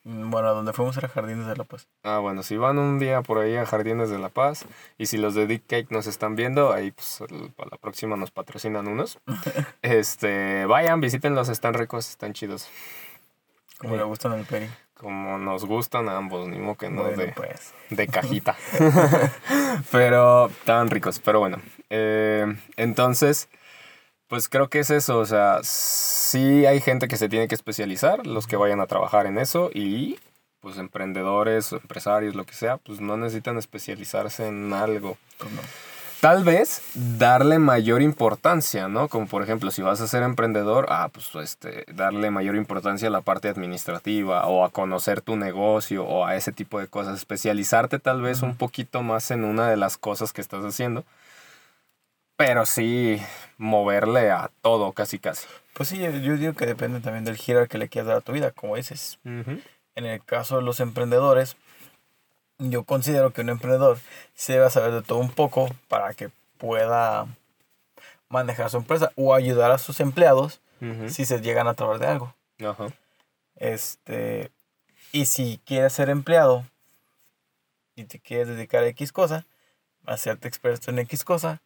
[0.06, 1.88] Mm, bueno, donde fuimos era Jardines de la Paz.
[2.04, 4.65] Ah, bueno, si van un día por ahí a Jardines de la Paz
[5.00, 7.24] y si los de Dick Cake nos están viendo, ahí pues
[7.56, 9.18] para la próxima nos patrocinan unos.
[9.82, 12.70] este, vayan, visítenlos, están ricos, están chidos.
[13.80, 14.70] Como le gustan el peri.
[14.94, 17.74] Como nos gustan a ambos, ni modo que no de, pues.
[17.89, 18.56] de cajita.
[19.91, 21.58] pero estaban ricos, pero bueno.
[21.89, 22.46] Eh,
[22.78, 23.50] entonces,
[24.27, 28.25] pues creo que es eso, o sea, sí hay gente que se tiene que especializar,
[28.25, 30.17] los que vayan a trabajar en eso y
[30.61, 35.15] pues emprendedores, empresarios, lo que sea, pues no necesitan especializarse en algo.
[36.21, 39.07] Tal vez darle mayor importancia, ¿no?
[39.07, 43.11] Como por ejemplo, si vas a ser emprendedor, ah, pues este, darle mayor importancia a
[43.11, 47.15] la parte administrativa o a conocer tu negocio o a ese tipo de cosas.
[47.15, 51.03] Especializarte tal vez un poquito más en una de las cosas que estás haciendo
[52.38, 53.21] pero sí
[53.58, 55.48] moverle a todo, casi casi.
[55.74, 58.32] Pues sí, yo digo que depende también del giro que le quieras dar a tu
[58.32, 59.19] vida, como dices.
[59.24, 61.58] En el caso de los emprendedores,
[62.58, 64.00] yo considero que un emprendedor
[64.34, 67.28] se debe saber de todo un poco para que pueda
[68.30, 70.62] manejar su empresa o ayudar a sus empleados
[71.08, 72.36] si se llegan a través de algo.
[73.56, 74.52] Este,
[75.12, 76.65] y si quieres ser empleado
[77.95, 79.45] y te quieres dedicar a X cosa,
[80.06, 81.62] hacerte experto en X cosa,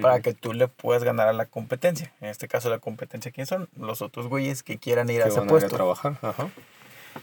[0.00, 2.12] para que tú le puedas ganar a la competencia.
[2.20, 3.68] En este caso, la competencia, ¿quiénes son?
[3.76, 5.74] Los otros güeyes que quieran ir a ese puesto.
[5.74, 6.50] A trabajar, Ajá.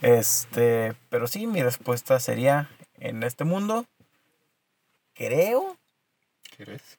[0.00, 3.84] Este, pero sí, mi respuesta sería, en este mundo,
[5.14, 5.76] creo
[6.56, 6.98] ¿Quieres?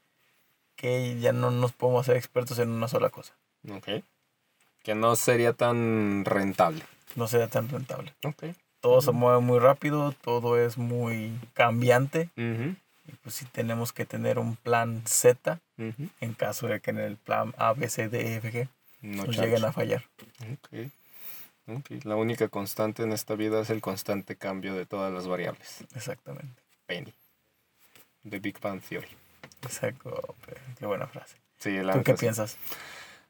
[0.76, 3.34] que ya no nos podemos hacer expertos en una sola cosa.
[3.72, 4.04] Ok.
[4.84, 6.84] Que no sería tan rentable.
[7.16, 8.14] No sería tan rentable.
[8.24, 8.44] Ok.
[8.82, 12.30] Todo se mueve muy rápido, todo es muy cambiante.
[12.36, 12.76] Y
[13.22, 17.54] pues sí tenemos que tener un plan Z en caso de que en el plan
[17.58, 18.68] A, B, C, D, E, F, G
[19.02, 20.04] no nos lleguen a fallar.
[20.66, 20.92] Okay.
[21.66, 22.00] Okay.
[22.04, 25.84] La única constante en esta vida es el constante cambio de todas las variables.
[25.96, 26.62] Exactamente.
[26.86, 27.14] Penny.
[28.30, 29.08] The Big Bang Theory.
[29.62, 30.36] Exacto.
[30.78, 31.38] Qué buena frase.
[31.60, 32.58] Sí, ¿Tú qué piensas?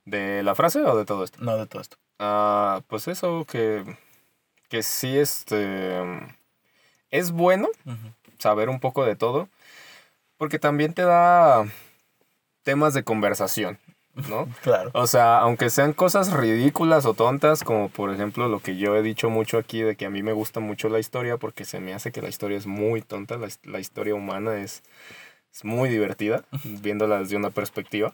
[0.06, 1.40] ¿De la frase o de todo esto?
[1.42, 1.98] No, de todo esto.
[2.20, 3.84] Ah, pues eso que,
[4.70, 6.02] que sí este,
[7.12, 7.70] es bueno
[8.40, 9.50] saber un poco de todo,
[10.38, 11.66] porque también te da
[12.64, 13.78] temas de conversación,
[14.30, 14.48] ¿no?
[14.62, 14.92] Claro.
[14.94, 19.02] O sea, aunque sean cosas ridículas o tontas, como por ejemplo lo que yo he
[19.02, 21.94] dicho mucho aquí, de que a mí me gusta mucho la historia, porque se me
[21.94, 24.84] hace que la historia es muy tonta, la, la historia humana es,
[25.54, 28.14] es muy divertida, viéndola desde una perspectiva,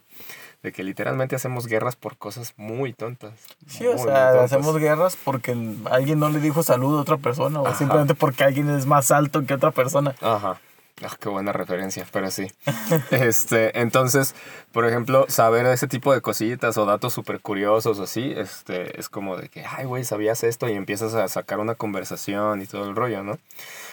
[0.62, 3.32] de que literalmente hacemos guerras por cosas muy tontas.
[3.66, 4.52] Sí, o muy, sea, muy tontas.
[4.52, 5.56] hacemos guerras porque
[5.90, 7.76] alguien no le dijo salud a otra persona o Ajá.
[7.78, 10.14] simplemente porque alguien es más alto que otra persona.
[10.20, 10.60] Ajá.
[11.02, 12.46] Ah, qué buena referencia, pero sí.
[13.10, 14.34] este, entonces,
[14.72, 19.08] por ejemplo, saber ese tipo de cositas o datos súper curiosos o así, este, es
[19.08, 20.68] como de que, ay, güey, ¿sabías esto?
[20.68, 23.38] Y empiezas a sacar una conversación y todo el rollo, ¿no?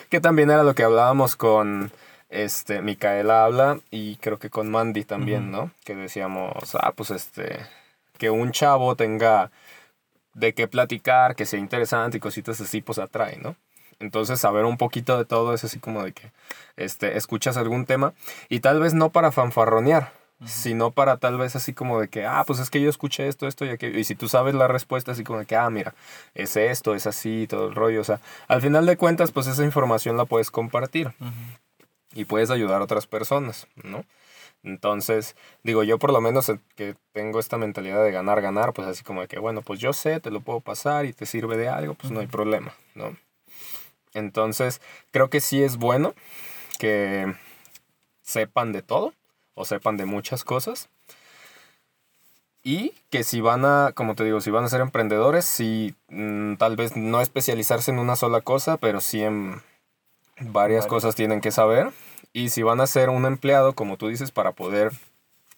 [0.10, 1.92] Que también era lo que hablábamos con,
[2.30, 5.72] este, Micaela habla y creo que con Mandy también, ¿no?
[5.86, 7.60] Que decíamos, ah, pues este,
[8.18, 9.52] que un chavo tenga
[10.34, 13.56] de qué platicar, que sea interesante y cositas así, pues atrae, ¿no?
[14.00, 16.32] Entonces, saber un poquito de todo es así como de que
[16.76, 18.14] este, escuchas algún tema
[18.50, 20.14] y tal vez no para fanfarronear,
[20.46, 23.48] sino para tal vez así como de que, ah, pues es que yo escuché esto,
[23.48, 23.98] esto y aquello.
[23.98, 25.96] Y si tú sabes la respuesta, así como de que, ah, mira,
[26.36, 28.02] es esto, es así, todo el rollo.
[28.02, 31.12] O sea, al final de cuentas, pues esa información la puedes compartir
[32.14, 34.06] y puedes ayudar a otras personas, ¿no?
[34.64, 39.04] Entonces, digo, yo por lo menos que tengo esta mentalidad de ganar, ganar, pues así
[39.04, 41.70] como de que, bueno, pues yo sé, te lo puedo pasar y te sirve de
[41.70, 43.16] algo, pues no hay problema, ¿no?
[44.14, 46.14] Entonces, creo que sí es bueno
[46.80, 47.34] que
[48.22, 49.14] sepan de todo
[49.54, 50.90] o sepan de muchas cosas.
[52.64, 56.56] Y que si van a, como te digo, si van a ser emprendedores, sí, mm,
[56.56, 59.62] tal vez no especializarse en una sola cosa, pero sí en
[60.40, 60.88] varias Varias.
[60.88, 61.92] cosas tienen que saber.
[62.34, 64.92] Y si van a ser un empleado, como tú dices, para poder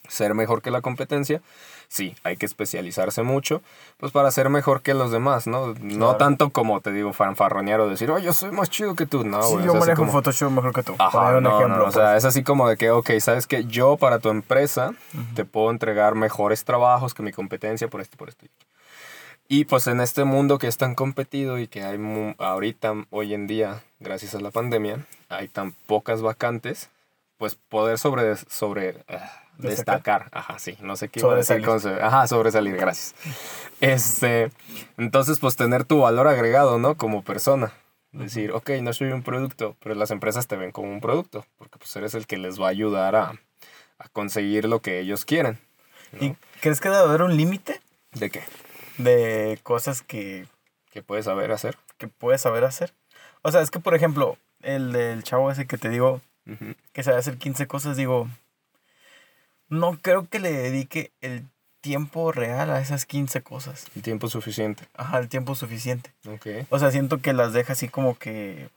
[0.07, 1.41] ser mejor que la competencia,
[1.89, 3.62] sí, hay que especializarse mucho,
[3.97, 5.73] pues para ser mejor que los demás, ¿no?
[5.73, 6.15] No Claro.
[6.17, 9.41] tanto como te digo, fanfarronear o decir, oh, yo soy más chido que tú, no,
[9.43, 10.95] sí, güey, yo manejo como- Photoshop mejor que tú.
[10.99, 11.86] Ajá, un no, no, ejemplo.
[11.88, 12.17] o sea, pues.
[12.19, 14.93] es así como de que, ok, sabes que yo para tu empresa
[15.36, 18.45] te puedo entregar mejores trabajos que mi competencia por esto, por esto.
[19.47, 23.34] Y pues en este mundo que es tan competido y que hay mu- ahorita, hoy
[23.34, 26.91] en día, gracias a la pandemia, hay tan pocas vacantes,
[27.39, 30.24] pues poder sobre, sobre ah, Destacar.
[30.24, 33.13] destacar, ajá, sí, no sé qué iba a decir con ajá, sobresalir, gracias.
[33.82, 34.52] Este,
[34.98, 36.95] entonces, pues tener tu valor agregado, ¿no?
[36.95, 37.74] Como persona.
[38.12, 41.78] Decir, ok, no soy un producto, pero las empresas te ven como un producto, porque
[41.78, 43.34] pues eres el que les va a ayudar a,
[44.00, 45.60] a conseguir lo que ellos quieren.
[46.13, 46.26] ¿no?
[46.26, 47.82] ¿Y crees que debe haber un límite
[48.13, 48.41] ¿De qué?
[48.98, 50.48] de cosas que,
[50.89, 51.78] ¿Qué puedes saber hacer?
[51.98, 52.93] que puedes saber hacer?
[53.43, 56.22] O sea, es que, por ejemplo, el del chavo ese que te digo
[56.93, 58.28] que sabe hacer 15 cosas, digo,
[59.69, 61.45] no creo que le dedique el
[61.82, 63.86] tiempo real a esas 15 cosas.
[63.95, 64.84] El tiempo suficiente.
[64.95, 66.12] Ajá, el tiempo suficiente.
[66.27, 66.47] Ok.
[66.69, 68.69] O sea, siento que las deja así como que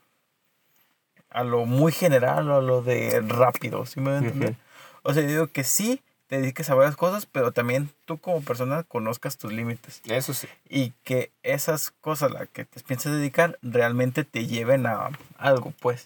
[1.29, 4.49] a lo muy general o a lo de rápido, ¿sí me voy a entender?
[4.51, 4.59] Ujú.
[5.03, 8.41] O sea, yo digo que sí te dediques a varias cosas, pero también tú como
[8.41, 10.47] persona conozcas tus límites Eso sí.
[10.69, 15.73] y que esas cosas a las que te piensas dedicar realmente te lleven a algo,
[15.81, 16.05] pues,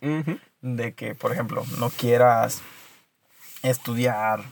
[0.61, 2.61] de que, por ejemplo, no quieras
[3.61, 4.43] estudiar.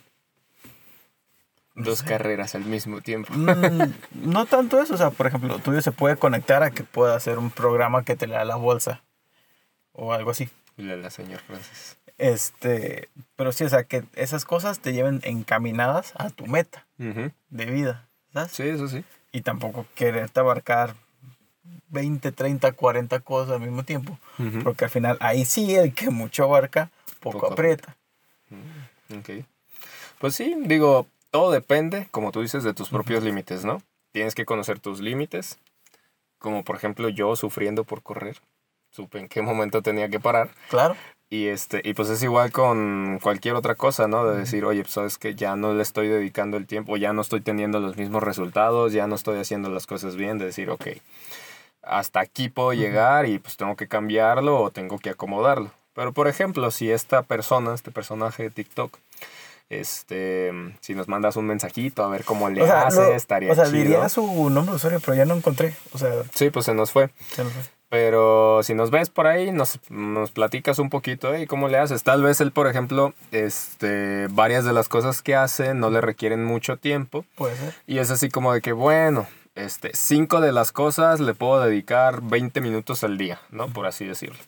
[1.76, 3.34] Dos carreras al mismo tiempo.
[3.34, 6.84] Mm, no tanto eso, o sea, por ejemplo, lo tuyo se puede conectar a que
[6.84, 9.04] pueda hacer un programa que te lea la bolsa
[9.92, 10.50] o algo así.
[10.78, 11.98] La, la señor Francis.
[12.18, 17.66] Este, pero sí, o sea, que esas cosas te lleven encaminadas a tu meta de
[17.66, 18.54] vida, ¿sabes?
[18.54, 19.04] Sí, eso sí.
[19.34, 20.96] Y tampoco quererte abarcar
[21.90, 24.18] 20, 30, 40 cosas al mismo tiempo,
[24.64, 27.98] porque al final ahí sí el que mucho abarca, poco, Poco aprieta.
[29.14, 29.46] Ok.
[30.20, 33.82] Pues sí, digo, todo depende, como tú dices, de tus propios límites, ¿no?
[34.13, 35.60] Tienes que conocer tus límites.
[36.39, 38.38] Como por ejemplo yo sufriendo por correr.
[38.89, 40.52] Supe en qué momento tenía que parar.
[40.69, 40.95] Claro.
[41.30, 44.26] Y, este, y pues es igual con cualquier otra cosa, ¿no?
[44.26, 47.21] De decir, oye, pues sabes que ya no le estoy dedicando el tiempo, ya no
[47.21, 50.88] estoy teniendo los mismos resultados, ya no estoy haciendo las cosas bien, de decir, ok,
[51.82, 55.71] hasta aquí puedo llegar y pues tengo que cambiarlo o tengo que acomodarlo.
[55.95, 58.98] Pero por ejemplo, si esta persona, este personaje de TikTok,
[59.69, 60.51] este,
[60.82, 63.56] si nos mandas un mensajito a ver cómo le o sea, hace, lo- estaría o
[63.56, 63.78] sea, chido.
[63.78, 65.75] diría su nombre de usuario, pero ya no encontré.
[65.93, 67.10] O sea, Sí, pues se nos fue.
[67.32, 67.63] se nos fue.
[67.89, 72.04] Pero si nos ves por ahí, nos, nos platicas un poquito, ¿y cómo le haces?
[72.04, 76.43] Tal vez él, por ejemplo, este, varias de las cosas que hace no le requieren
[76.43, 77.25] mucho tiempo.
[77.36, 77.73] Puede ser.
[77.88, 82.21] Y es así como de que, bueno, este, cinco de las cosas le puedo dedicar
[82.21, 83.67] 20 minutos al día, ¿no?
[83.67, 84.39] Por así decirlo.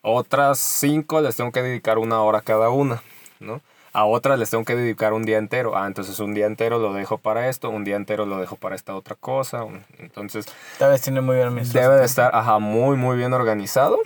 [0.00, 3.02] Otras cinco les tengo que dedicar una hora cada una,
[3.38, 3.60] ¿no?
[3.98, 5.76] A otras les tengo que dedicar un día entero.
[5.76, 8.76] Ah, entonces un día entero lo dejo para esto, un día entero lo dejo para
[8.76, 9.64] esta otra cosa.
[9.98, 10.46] Entonces,
[10.78, 13.98] Tal vez tiene muy bien Debe de estar, ajá, muy, muy bien organizado.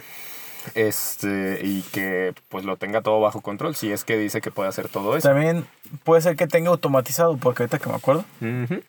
[0.74, 4.70] este y que pues lo tenga todo bajo control si es que dice que puede
[4.70, 5.28] hacer todo eso.
[5.28, 5.66] También
[6.04, 8.24] puede ser que tenga automatizado, porque ahorita que me acuerdo,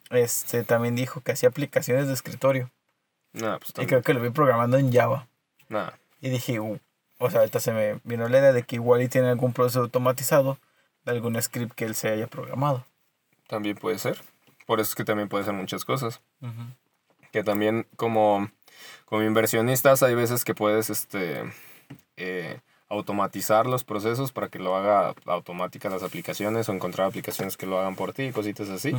[0.09, 2.69] este también dijo que hacía aplicaciones de escritorio.
[3.33, 5.27] Nah, pues Y creo que lo vi programando en Java.
[5.67, 5.89] Nah.
[6.21, 6.79] Y dije, "Uh",
[7.17, 9.81] o sea, ahorita se me vino la idea de que igual y tiene algún proceso
[9.81, 10.57] automatizado
[11.05, 12.85] de algún script que él se haya programado.
[13.47, 14.21] También puede ser.
[14.65, 16.21] Por eso es que también puede ser muchas cosas.
[17.31, 18.49] Que también como,
[19.05, 21.43] como inversionistas hay veces que puedes este,
[22.17, 27.65] eh, automatizar los procesos para que lo haga automática las aplicaciones o encontrar aplicaciones que
[27.65, 28.93] lo hagan por ti, cositas así.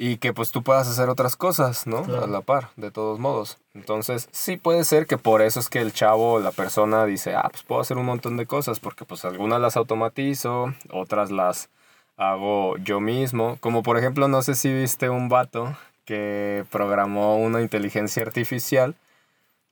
[0.00, 2.04] Y que pues tú puedas hacer otras cosas, ¿no?
[2.04, 2.24] Claro.
[2.24, 3.58] A la par, de todos modos.
[3.74, 7.48] Entonces, sí puede ser que por eso es que el chavo, la persona dice, ah,
[7.50, 11.68] pues puedo hacer un montón de cosas, porque pues algunas las automatizo, otras las
[12.16, 13.58] hago yo mismo.
[13.60, 18.94] Como por ejemplo, no sé si viste un vato que programó una inteligencia artificial.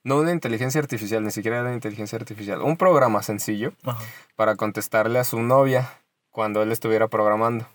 [0.04, 2.62] No una inteligencia artificial, ni siquiera era una inteligencia artificial.
[2.62, 4.02] Un programa sencillo Ajá.
[4.36, 5.88] para contestarle a su novia
[6.30, 7.66] cuando él estuviera programando.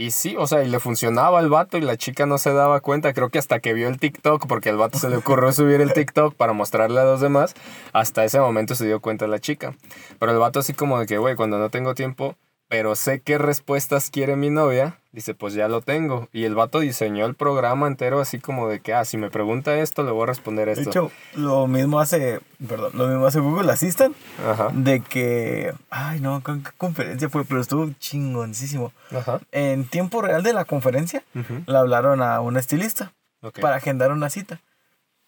[0.00, 2.80] Y sí, o sea, y le funcionaba al vato y la chica no se daba
[2.80, 5.80] cuenta, creo que hasta que vio el TikTok, porque al vato se le ocurrió subir
[5.80, 7.54] el TikTok para mostrarle a los demás,
[7.92, 9.74] hasta ese momento se dio cuenta la chica.
[10.20, 12.36] Pero el vato así como de que, güey, cuando no tengo tiempo,
[12.68, 16.28] pero sé qué respuestas quiere mi novia, dice, pues ya lo tengo.
[16.32, 19.76] Y el vato diseñó el programa entero así como de que, ah, si me pregunta
[19.76, 20.90] esto, le voy a responder De esto.
[20.90, 24.14] hecho, lo mismo hace, perdón, lo mismo hace Google Assistant,
[24.48, 27.44] Ajá, de que, ay no, ¿con qué conferencia fue?
[27.44, 28.92] Pero estuvo chingoncísimo.
[29.10, 29.40] ajá.
[29.50, 33.12] En tiempo real de la conferencia, ujú, le hablaron a un estilista
[33.60, 34.60] para agendar una cita.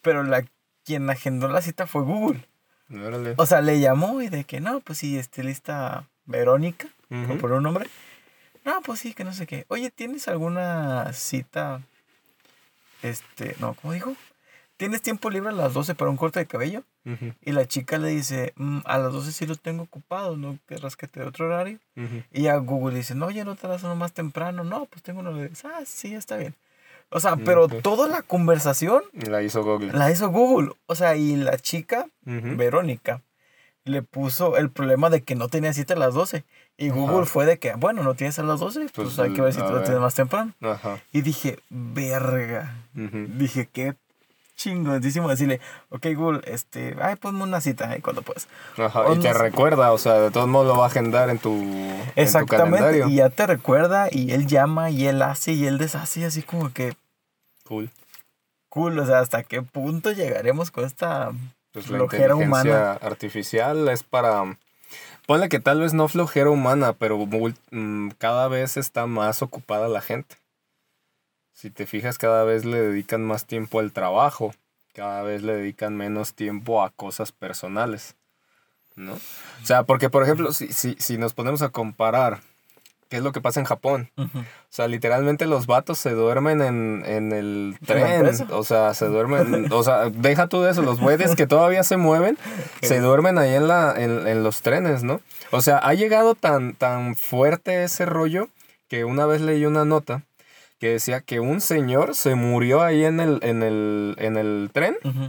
[0.03, 0.45] Pero la
[0.85, 2.47] quien agendó la cita fue Google.
[2.93, 3.35] Órale.
[3.39, 7.39] O sea, le llamó y de que no, pues sí, estilista Verónica, Ujú.
[7.39, 7.87] por un nombre.
[8.71, 9.65] No, pues sí, que no sé qué.
[9.67, 11.81] Oye, ¿tienes alguna cita?
[13.03, 14.15] Este, no, ¿cómo dijo?
[14.77, 16.85] ¿Tienes tiempo libre a las 12 para un corte de cabello?
[17.43, 20.95] Y la chica le dice, "Mm, a las 12 sí lo tengo ocupado, ¿no querrás
[20.97, 21.81] que te dé otro horario?
[22.31, 24.63] Y a Google dice, no, ya no te das uno más temprano.
[24.63, 25.51] No, pues tengo uno de...
[25.65, 26.55] Ah, sí, está bien.
[27.11, 27.81] O sea, pero Ok.
[27.83, 29.93] toda la conversación La hizo Google.
[29.93, 30.73] la hizo Google.
[30.87, 32.07] O sea, y la chica.
[32.25, 33.23] Verónica,
[33.85, 36.45] le puso el problema de que no tenía cita a las 12.
[36.77, 37.27] Y Google Ajá.
[37.27, 39.61] fue de que, bueno, no tienes a las 12, pues, Pues, hay que ver si
[39.61, 40.53] tú lo tienes más temprano.
[40.63, 40.99] Ajá.
[41.13, 42.75] Y dije, verga.
[42.97, 43.27] ujú.
[43.37, 43.97] Dije, qué
[44.57, 48.47] chingoncísimo decirle, ok, Google, este, ay, ponme una cita ahí cuando puedas.
[48.79, 51.39] Ajá, O y te recuerda, o sea, de todos modos lo va a agendar en
[51.39, 53.09] tu, en tu Exactamente, calendario.
[53.09, 56.73] y ya te recuerda, y él llama, y él hace, y él deshace, así como
[56.73, 56.95] que
[57.65, 57.91] Cool.
[58.69, 61.33] cool, o sea, hasta qué punto llegaremos con esta
[61.73, 62.93] Pues la inteligencia humana.
[62.93, 64.45] artificial es para...
[65.31, 70.01] Ponle que tal vez no flojera humana, pero mm, cada vez está más ocupada la
[70.01, 70.35] gente.
[71.53, 74.53] Si te fijas, cada vez le dedican más tiempo al trabajo,
[74.93, 78.17] cada vez le dedican menos tiempo a cosas personales,
[78.97, 79.13] ¿no?
[79.13, 82.41] O sea, porque por ejemplo, si, si, si nos ponemos a comparar,
[83.11, 84.09] ¿qué es lo que pasa en Japón?
[84.17, 84.29] O
[84.71, 88.47] sea, literalmente los vatos se duermen en, en el ¿En la tren.
[88.53, 89.71] O sea, se duermen.
[89.71, 90.81] o sea, deja tú de eso.
[90.81, 92.39] Los güeyes que todavía se mueven
[92.81, 95.21] se duermen ahí en, la, en, en los trenes, ¿no?
[95.51, 98.49] O sea, ha llegado tan, tan fuerte ese rollo
[98.89, 100.23] que una vez leí una nota
[100.79, 104.97] que decía que un señor se murió ahí en el, en el, en el tren
[105.05, 105.27] Ujú.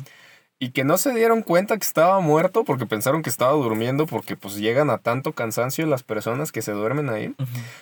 [0.61, 4.37] Y que no se dieron cuenta que estaba muerto porque pensaron que estaba durmiendo porque
[4.37, 7.33] pues llegan a tanto cansancio las personas que se duermen ahí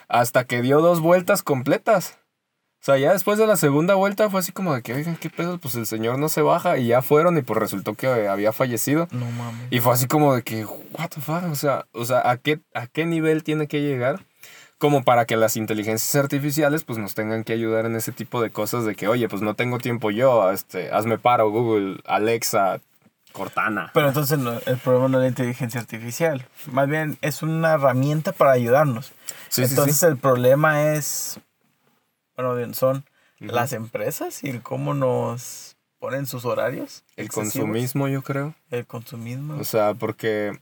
[0.08, 2.18] hasta que dio dos vueltas completas.
[2.82, 5.30] O sea, ya después de la segunda vuelta fue así como de que, oigan, qué
[5.30, 8.54] pedo, pues el señor no se baja y ya fueron y pues resultó que había
[8.54, 9.10] fallecido.
[9.12, 9.68] No mames.
[9.70, 12.62] Y fue así como de que, what the fuck, o sea, o sea ¿a, qué,
[12.74, 14.26] ¿a qué nivel tiene que llegar?
[14.80, 18.50] Como para que las inteligencias artificiales pues nos tengan que ayudar en ese tipo de
[18.50, 22.82] cosas de que, oye, pues no tengo tiempo yo, este, hazme paro, Google, Alexa,
[23.32, 23.92] Cortana.
[23.94, 26.48] Pero entonces no, el problema no es la inteligencia artificial.
[26.72, 29.14] Más bien es una herramienta para ayudarnos.
[29.50, 30.06] Sí, entonces sí.
[30.06, 31.40] el problema es,
[32.36, 33.06] bueno, bien, son
[33.40, 37.04] las empresas y cómo nos ponen sus horarios.
[37.16, 38.56] El excesivos, consumismo, yo creo.
[38.72, 39.60] El consumismo.
[39.60, 40.60] O sea, porque.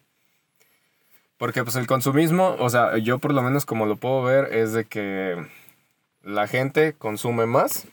[1.38, 4.74] Porque pues el consumismo, o sea, yo por lo menos como lo puedo ver, es
[4.74, 5.46] de que
[6.24, 7.86] la gente consume más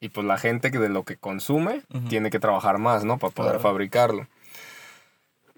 [0.00, 3.18] y pues la gente que de lo que consume tiene que trabajar más, ¿no?
[3.18, 3.62] Para poder Claro.
[3.62, 4.26] fabricarlo.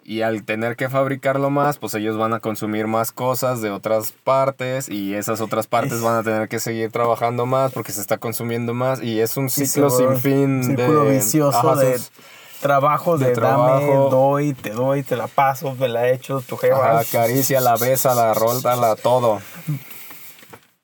[0.05, 4.11] Y al tener que fabricarlo más, pues ellos van a consumir más cosas de otras
[4.13, 8.01] partes y esas otras partes Es- van a tener que seguir trabajando más porque se
[8.01, 12.11] está consumiendo más y es un ciclo sin fin círculo de vicioso Ajá, de sus-
[12.61, 13.81] trabajo, de de, trabajo.
[13.81, 17.01] dame, doy, te doy, te la paso, me la echo, tu jeva.
[17.01, 19.41] Ajá, caricia, la besa, la rolda, la todo.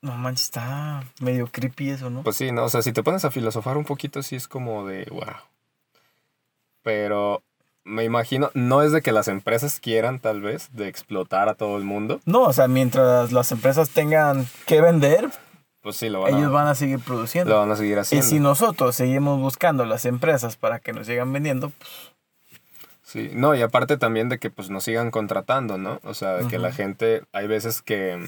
[0.01, 2.21] No manches, está medio creepy eso, ¿no?
[2.21, 2.65] Pues sí, ¿no?
[2.65, 5.35] O sea, si te pones a filosofar un poquito, sí es como de wow.
[6.83, 7.41] Pero
[7.83, 11.77] me imagino, no es de que las empresas quieran tal vez de explotar a todo
[11.77, 12.19] el mundo.
[12.25, 15.29] No, o sea, mientras las empresas tengan que vender,
[15.85, 17.53] Pues sí, lo van, ellos a, van a seguir produciendo.
[17.53, 18.25] lo van a seguir Y haciendo.
[18.27, 21.89] si nosotros seguimos buscando las empresas para que nos sigan vendiendo, pues,
[23.03, 25.99] Sí, no, y aparte también de que pues nos sigan contratando, ¿no?
[26.05, 28.27] O sea, de que la gente, hay veces que,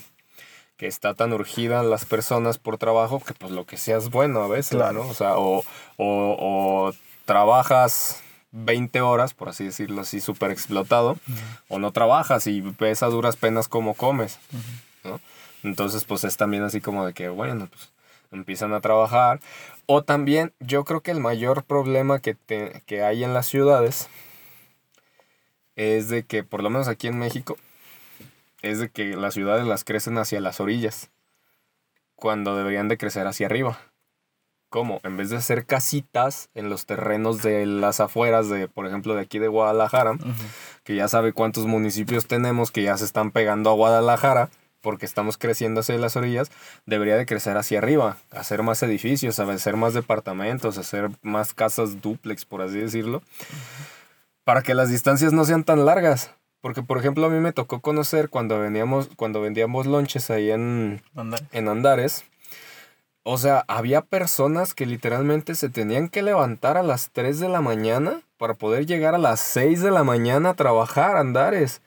[0.77, 4.43] que está tan urgida las personas por trabajo que pues lo que sea es bueno
[4.43, 5.03] a veces, Claro.
[5.03, 5.09] ¿no?
[5.09, 5.63] O sea, o,
[5.97, 6.93] o, o
[7.25, 11.17] trabajas 20 horas, por así decirlo así, súper explotado,
[11.69, 14.59] o no trabajas y ves a duras penas cómo comes, ¿no?
[15.67, 17.91] Entonces pues es también así como de que, bueno, pues
[18.31, 19.39] empiezan a trabajar.
[19.85, 24.07] O también yo creo que el mayor problema que, te- que hay en las ciudades
[25.75, 27.57] es de que, por lo menos aquí en México,
[28.61, 31.09] es de que las ciudades las crecen hacia las orillas,
[32.15, 33.77] cuando deberían de crecer hacia arriba.
[34.69, 34.99] ¿Cómo?
[35.03, 39.21] En vez de hacer casitas en los terrenos de las afueras de, por ejemplo, de
[39.21, 40.17] aquí de Guadalajara,
[40.83, 44.49] que ya sabe cuántos municipios tenemos que ya se están pegando a Guadalajara,
[44.81, 46.51] porque estamos creciendo hacia las orillas,
[46.85, 52.45] debería de crecer hacia arriba, hacer más edificios, hacer más departamentos, hacer más casas duplex,
[52.45, 53.21] por así decirlo,
[54.43, 56.31] para que las distancias no sean tan largas.
[56.61, 61.01] Porque, por ejemplo, a mí me tocó conocer cuando veníamos, cuando vendíamos lonches ahí en,
[61.15, 61.41] andar.
[61.51, 62.25] en Andares.
[63.23, 67.61] O sea, había personas que literalmente se tenían que levantar a las 3 de la
[67.61, 71.81] mañana para poder llegar a las 6 de la mañana a trabajar, Andares.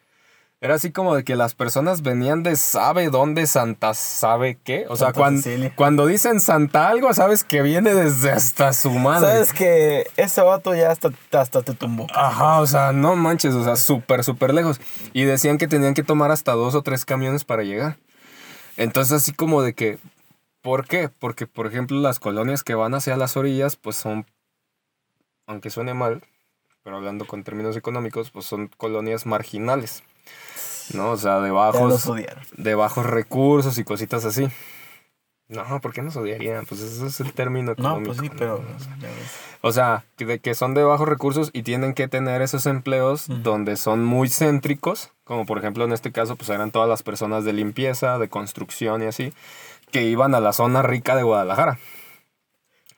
[0.63, 4.85] Era así como de que las personas venían de sabe dónde, Santa sabe qué.
[4.91, 5.73] O sea, Santa cuando, Cecilia.
[5.75, 9.27] cuando dicen Santa algo, sabes que viene desde hasta su madre.
[9.27, 12.09] Sabes que ese vato ya hasta, hasta te tumbó.
[12.15, 14.83] Ajá, o sea, no manches, o sea, súper, súper lejos.
[15.15, 17.97] Y decían que tenían que tomar hasta dos o tres camiones para llegar.
[18.77, 19.99] Entonces, así como de que,
[20.61, 21.09] ¿por qué?
[21.09, 24.27] Porque, por ejemplo, las colonias que van hacia las orillas, pues son,
[25.47, 26.23] aunque suene mal,
[26.83, 30.03] pero hablando con términos económicos, pues son colonias marginales,
[30.95, 31.11] ¿no?
[31.13, 32.11] O sea, de bajos,
[32.57, 34.49] de bajos recursos y cositas así.
[35.49, 36.65] No, ¿por qué nos odiarían?
[36.65, 38.07] Pues ese es el término No, económico.
[38.15, 38.35] pues sí, ¿no?
[38.39, 39.33] pero O sea, ya ves.
[39.63, 43.25] o sea, que, de que son de bajos recursos y tienen que tener esos empleos
[43.29, 47.45] donde son muy céntricos, como por ejemplo en este caso, pues eran todas las personas
[47.45, 49.33] de limpieza, de construcción y así,
[49.91, 51.81] que iban a la zona rica de Guadalajara.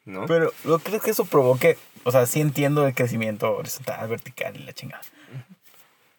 [0.04, 0.26] ¿No?
[0.26, 1.78] Pero ¿lo crees que eso provoque?
[2.04, 5.00] O sea, sí entiendo el crecimiento horizontal, vertical y la chingada.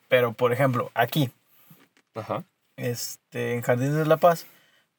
[0.09, 1.31] Pero, por ejemplo, aquí,
[2.15, 2.43] Ajá.
[2.75, 4.45] este, en Jardines de la Paz,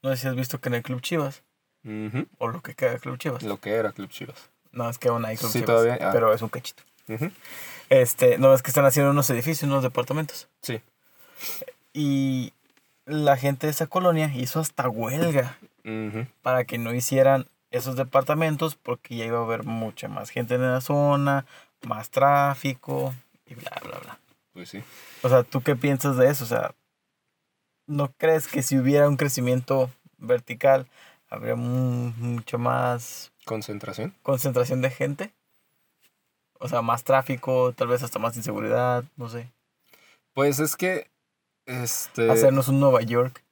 [0.02, 1.42] no sé si has visto que en el Club Chivas,
[1.84, 2.26] Ujú.
[2.38, 3.42] o lo que queda Club Chivas.
[3.42, 4.50] Lo que era Club Chivas.
[4.72, 6.10] No, es que aún hay Club Sí, Chivas, todavía, ah.
[6.12, 6.82] pero es un cachito.
[7.90, 10.48] Este, no, es que están haciendo unos edificios, unos departamentos.
[10.62, 10.80] Sí.
[11.92, 12.52] Y
[13.04, 15.58] la gente de esa colonia hizo hasta huelga
[16.42, 20.62] para que no hicieran esos departamentos porque ya iba a haber mucha más gente en
[20.62, 21.44] la zona,
[21.86, 23.14] más tráfico
[23.46, 24.18] y bla, bla, bla.
[24.54, 24.82] Pues sí.
[25.22, 26.44] O sea, ¿tú qué piensas de eso?
[26.44, 26.74] O sea,
[27.86, 30.86] ¿no crees que si hubiera un crecimiento vertical
[31.28, 34.14] habría mu- mucho más Concentración.
[34.22, 35.32] concentración de gente?
[36.60, 39.50] O sea, más tráfico, tal vez hasta más inseguridad, no sé.
[40.32, 41.10] Pues es que.
[41.66, 42.30] Este.
[42.30, 43.42] Hacernos un Nueva York.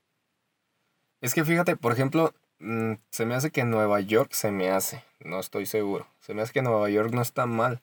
[1.20, 5.04] Es que fíjate, por ejemplo, mm, se me hace que Nueva York se me hace,
[5.20, 6.06] no estoy seguro.
[6.20, 7.80] Se me hace que Nueva York no está mal.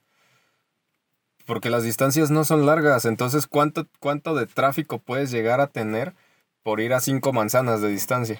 [1.50, 6.14] Porque las distancias no son largas, entonces ¿cuánto, cuánto de tráfico puedes llegar a tener
[6.62, 8.40] por ir a cinco manzanas de distancia?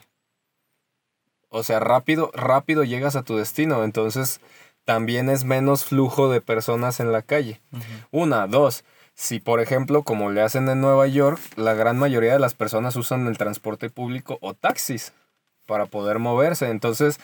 [1.50, 4.42] O sea, rápido, rápido llegas a tu destino, entonces
[4.86, 7.62] también es menos flujo de personas en la calle.
[8.12, 8.86] Una, dos.
[9.16, 12.96] Si, por ejemplo, como le hacen en Nueva York, la gran mayoría de las personas
[12.96, 15.14] usan el transporte público o taxis
[15.66, 16.70] para poder moverse.
[16.70, 17.20] Entonces,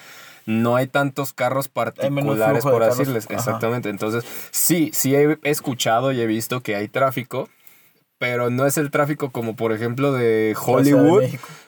[0.45, 2.97] no hay tantos carros particulares, de por carros.
[2.97, 3.25] decirles.
[3.25, 3.33] Ajá.
[3.35, 3.89] Exactamente.
[3.89, 7.49] Entonces, sí, sí he escuchado y he visto que hay tráfico,
[8.17, 11.23] pero no es el tráfico como, por ejemplo, de de Hollywood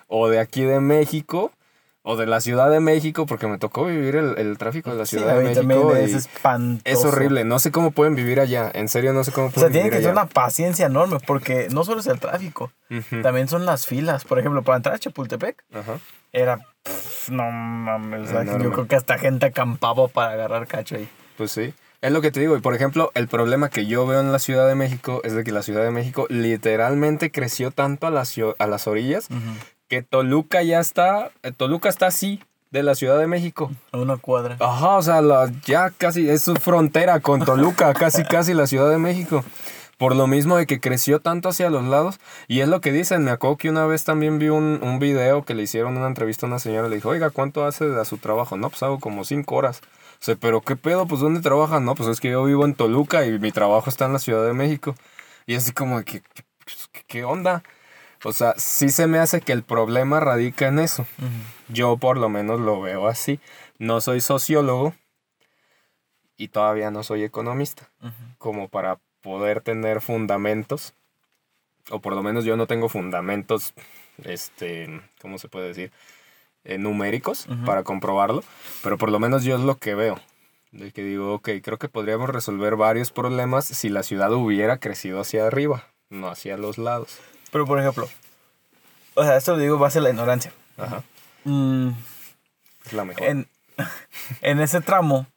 [0.08, 1.52] o de aquí de México.
[2.10, 5.06] O de la Ciudad de México, porque me tocó vivir el, el tráfico de la
[5.06, 5.94] Ciudad de México.
[5.94, 6.82] es espantoso.
[6.86, 7.44] es horrible.
[7.44, 8.72] No sé cómo pueden vivir allá.
[8.74, 10.14] En serio, no sé cómo O sea, pueden tiene vivir que allá.
[10.22, 12.72] una paciencia enorme porque no solo es el tráfico,
[13.22, 14.24] también son las filas.
[14.24, 16.00] Por ejemplo, para entrar a Chapultepec Ajá.
[16.34, 16.58] Era...
[16.84, 18.64] pff, no mames, o sea, Enorme.
[18.64, 21.08] yo creo que hasta gente acampaba para agarrar cacho ahí.
[21.38, 21.74] Pues sí.
[22.02, 22.56] Es lo que te digo.
[22.56, 25.44] Y por ejemplo, el problema que yo veo en la Ciudad de México es de
[25.44, 29.28] que la Ciudad de México literalmente creció tanto a las, a las orillas
[29.88, 31.32] que Toluca ya está.
[31.44, 33.72] eh, Toluca está así de la Ciudad de México.
[33.92, 34.58] A una cuadra.
[34.60, 38.90] Ajá, o sea, la- ya casi es su frontera con Toluca, casi casi la Ciudad
[38.90, 39.44] de México.
[39.98, 42.20] Por lo mismo de que creció tanto hacia los lados.
[42.48, 43.24] Y es lo que dicen.
[43.24, 46.46] Me acuerdo que una vez también vi un, un video que le hicieron una entrevista
[46.46, 46.88] a una señora.
[46.88, 48.58] Le dijo, oiga, ¿cuánto hace a su trabajo?
[48.58, 49.82] No, pues hago como cinco horas.
[50.20, 51.08] O sea, pero ¿qué pedo?
[51.08, 51.86] Pues ¿dónde trabajan?
[51.86, 54.46] No, pues es que yo vivo en Toluca y mi trabajo está en la Ciudad
[54.46, 54.96] de México.
[55.46, 57.64] Y así como, ¿qué, qué, qué onda?
[58.24, 61.06] O sea, sí se me hace que el problema radica en eso.
[61.70, 63.40] Yo por lo menos lo veo así.
[63.78, 64.94] No soy sociólogo
[66.36, 67.90] y todavía no soy economista.
[68.38, 70.94] Como para poder tener fundamentos.
[71.90, 73.74] O por lo menos yo no tengo fundamentos,
[74.24, 75.92] este, ¿cómo se puede decir?
[76.64, 78.44] Eh, numéricos para comprobarlo.
[78.84, 80.20] Pero por lo menos yo es lo que veo.
[80.72, 85.22] De que digo, ok, creo que podríamos resolver varios problemas si la ciudad hubiera crecido
[85.22, 87.20] hacia arriba, no hacia los lados.
[87.52, 88.10] Pero, por ejemplo,
[89.16, 90.52] o sea, esto lo digo base a la ignorancia.
[90.78, 91.04] Ajá.
[91.46, 91.90] Mm,
[92.86, 93.28] es la mejor.
[93.28, 93.48] En,
[94.42, 95.28] en, ese tramo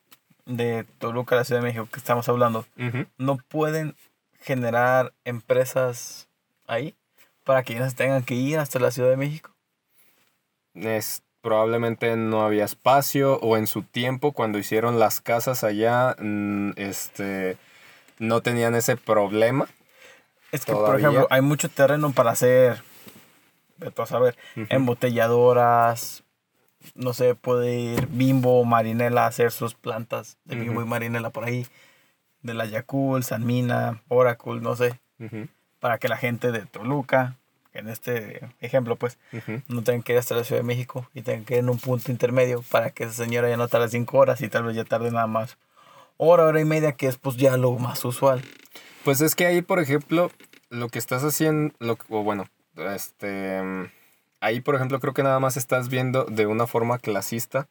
[0.57, 2.67] de Toluca, la Ciudad de México, que estamos hablando,
[3.19, 3.95] ¿no pueden
[4.41, 6.29] generar empresas
[6.67, 6.95] ahí
[7.45, 9.51] para que ellas tengan que ir hasta la Ciudad de México?
[10.75, 16.73] Es, probablemente no había espacio o en su tiempo cuando hicieron las casas allá, mm,
[16.77, 17.57] este,
[18.19, 19.69] no tenían ese problema.
[20.53, 22.83] Es que, por ejemplo, hay mucho terreno para hacer,
[23.97, 24.37] a saber,
[24.69, 26.25] embotelladoras,
[26.95, 31.31] no sé, puede ir Bimbo o Marinela a hacer sus plantas de Bimbo y Marinela
[31.31, 31.67] por ahí,
[32.43, 34.99] de la Yakul, Sanmina, Oracle, no sé,
[35.79, 37.37] para que la gente de Toluca,
[37.73, 39.19] en este ejemplo, pues,
[39.69, 41.79] no tengan que ir hasta la Ciudad de México y tengan que ir en un
[41.79, 44.85] punto intermedio para que esa señora ya no tarde cinco horas y tal vez ya
[44.85, 45.59] tarde nada más
[46.17, 48.43] hora, hora y media, que es pues ya lo más usual.
[49.05, 50.31] Pues es que ahí, por ejemplo,
[50.69, 53.91] lo que estás haciendo, lo, o bueno, este,
[54.41, 57.69] ahí, por ejemplo, creo que nada más estás viendo de una forma clasista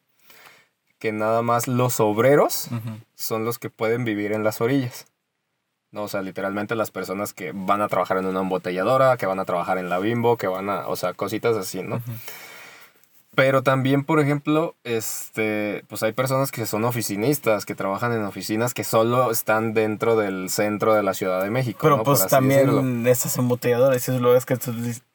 [0.98, 2.68] que nada más los obreros
[3.14, 5.06] son los que pueden vivir en las orillas.
[5.92, 9.40] No, o sea, literalmente las personas que van a trabajar en una embotelladora, que van
[9.40, 12.00] a trabajar en la bimbo, que van a, o sea, cositas así, ¿no?
[13.34, 18.74] Pero también, por ejemplo, este, pues hay personas que son oficinistas, que trabajan en oficinas
[18.74, 21.78] que solo están dentro del centro de la Ciudad de México.
[21.80, 24.54] Pero pues también esas embotelladoras, esos lugares que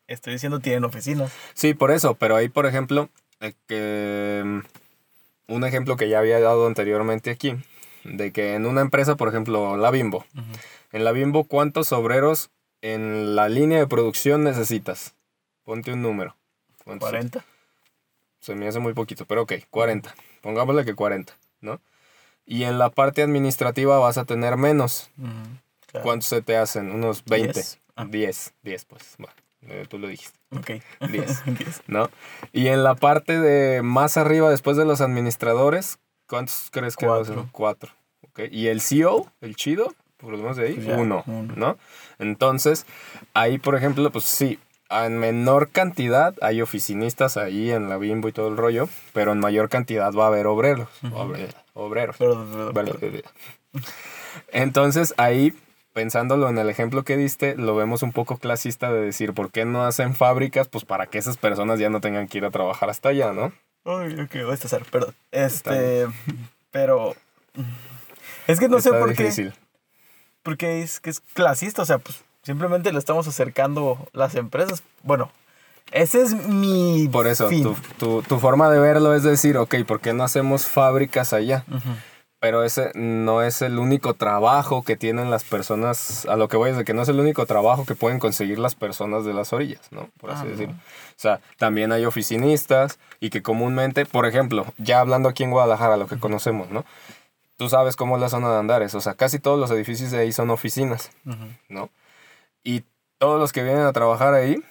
[0.08, 1.32] estoy, diciendo, tienen oficinas.
[1.54, 6.40] Sí, por eso, pero ahí, por ejemplo, eh, que, mm, un ejemplo que ya había
[6.40, 7.56] dado anteriormente aquí,
[8.04, 10.26] de que en una empresa, por ejemplo, la Bimbo,
[10.92, 12.50] en la Bimbo, ¿cuántos obreros
[12.82, 15.16] en la línea de producción necesitas?
[15.64, 16.36] Ponte un número.
[16.84, 17.44] 40.
[18.40, 20.14] Se me hace muy poquito, pero ok, 40.
[20.42, 21.82] Pongámosle que 40, ¿no?
[22.46, 25.10] Y en la parte administrativa vas a tener menos.
[26.04, 26.92] ¿Cuántos se te hacen?
[26.92, 27.54] Unos 20.
[27.54, 27.80] 10,
[28.10, 29.16] 10, 10 pues.
[29.18, 29.34] Bueno,
[29.90, 30.38] tú lo dijiste.
[30.52, 30.72] Ok.
[31.12, 31.44] 10.
[31.88, 32.10] ¿No?
[32.54, 37.20] Y en la parte de más arriba, después de los administradores, ¿cuántos crees que va
[37.20, 37.38] a ser?
[37.52, 37.92] Cuatro.
[38.30, 38.50] Okay.
[38.52, 41.78] Y el CEO, el chido, por lo menos de ahí, pues uno, ¿no?
[42.20, 42.86] Entonces,
[43.34, 44.60] ahí, por ejemplo, pues sí,
[44.90, 49.40] en menor cantidad hay oficinistas ahí en la bimbo y todo el rollo, pero en
[49.40, 50.90] mayor cantidad va a haber obreros.
[51.74, 52.16] obreros.
[54.52, 55.54] Entonces ahí,
[55.96, 59.66] pensándolo en el ejemplo que diste, lo vemos un poco clasista de decir, ¿por qué
[59.66, 60.68] no hacen fábricas?
[60.68, 63.52] Pues para que esas personas ya no tengan que ir a trabajar hasta allá, ¿no?
[63.86, 65.16] Ay, ok, voy a estar, perdón.
[65.32, 66.06] Este,
[66.70, 67.16] pero...
[68.46, 69.52] Es que no sé por qué.
[70.44, 74.84] Porque es que es clasista, o sea, pues Simplemente le estamos acercando las empresas.
[75.02, 75.32] Bueno,
[75.92, 77.10] ese es mi.
[77.12, 77.50] Por eso,
[77.98, 81.66] Tu, forma de verlo es decir, ok, ¿por qué no hacemos fábricas allá?
[82.46, 86.28] Pero ese no es el único trabajo que tienen las personas.
[86.28, 88.60] A lo que voy es de que no es el único trabajo que pueden conseguir
[88.60, 90.12] las personas de las orillas, ¿no?
[90.20, 90.76] Por así ah, decirlo.
[90.76, 95.98] O sea, también hay oficinistas y que comúnmente, por ejemplo, ya hablando aquí en Guadalajara,
[95.98, 96.86] lo que conocemos, ¿no?
[97.58, 98.94] Tú sabes cómo es la zona de Andares.
[98.94, 101.10] O sea, casi todos los edificios de ahí son oficinas,
[101.68, 101.90] ¿no?
[102.64, 102.84] Y
[103.18, 104.62] todos los que vienen a trabajar ahí,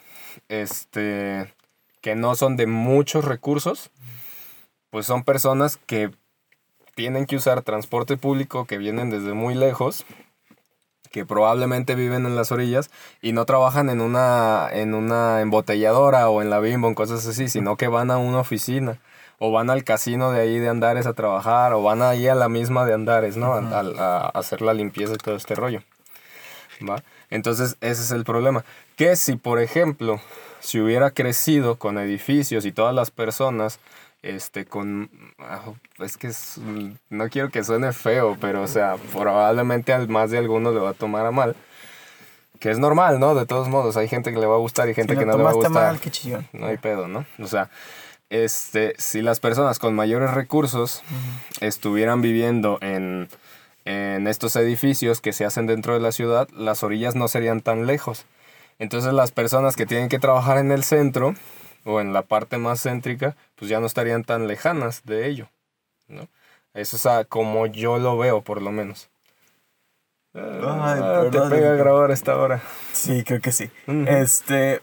[0.47, 1.53] este,
[2.01, 3.91] que no son de muchos recursos,
[4.91, 6.12] pues son personas que
[6.95, 10.05] tienen que usar transporte público, que vienen desde muy lejos,
[11.11, 12.90] que probablemente viven en las orillas
[13.22, 17.49] y no trabajan en una, en una embotelladora o en la bimbo, en cosas así,
[17.49, 18.99] sino que van a una oficina
[19.38, 22.49] o van al casino de ahí de Andares a trabajar o van ahí a la
[22.49, 23.53] misma de Andares, ¿no?
[23.53, 25.82] a hacer la limpieza y todo este rollo.
[26.88, 27.03] ¿Va?
[27.30, 28.64] Entonces, ese es el problema.
[28.97, 30.20] Que si, por ejemplo,
[30.61, 33.78] si hubiera crecido con edificios y todas las personas,
[34.25, 35.11] este, con...
[35.39, 35.61] Ah,
[36.01, 36.31] es que
[37.11, 40.91] no quiero que suene feo, pero, o sea, probablemente al más de alguno le va
[40.91, 41.55] a tomar a mal.
[42.59, 43.35] Que es normal, ¿no?
[43.35, 45.43] De todos modos, hay gente que le va a gustar y gente que no le
[45.43, 45.72] va a gustar.
[45.72, 46.49] Mal, qué chillón.
[46.53, 47.27] No hay pedo, ¿no?
[47.39, 47.68] O sea,
[48.31, 51.03] este, si las personas con mayores recursos
[51.61, 53.29] estuvieran viviendo en
[53.85, 57.87] en estos edificios que se hacen dentro de la ciudad, las orillas no serían tan
[57.87, 58.25] lejos.
[58.79, 61.35] Entonces las personas que tienen que trabajar en el centro
[61.85, 65.49] o en la parte más céntrica, pues ya no estarían tan lejanas de ello.
[66.09, 66.28] ¿no?
[66.74, 69.09] Eso es a como yo lo veo, por lo menos.
[70.35, 72.61] Ay, Ah, te pega a grabar a esta hora.
[72.93, 73.70] Sí, creo que sí.
[73.87, 74.05] Ujú.
[74.09, 74.82] Este.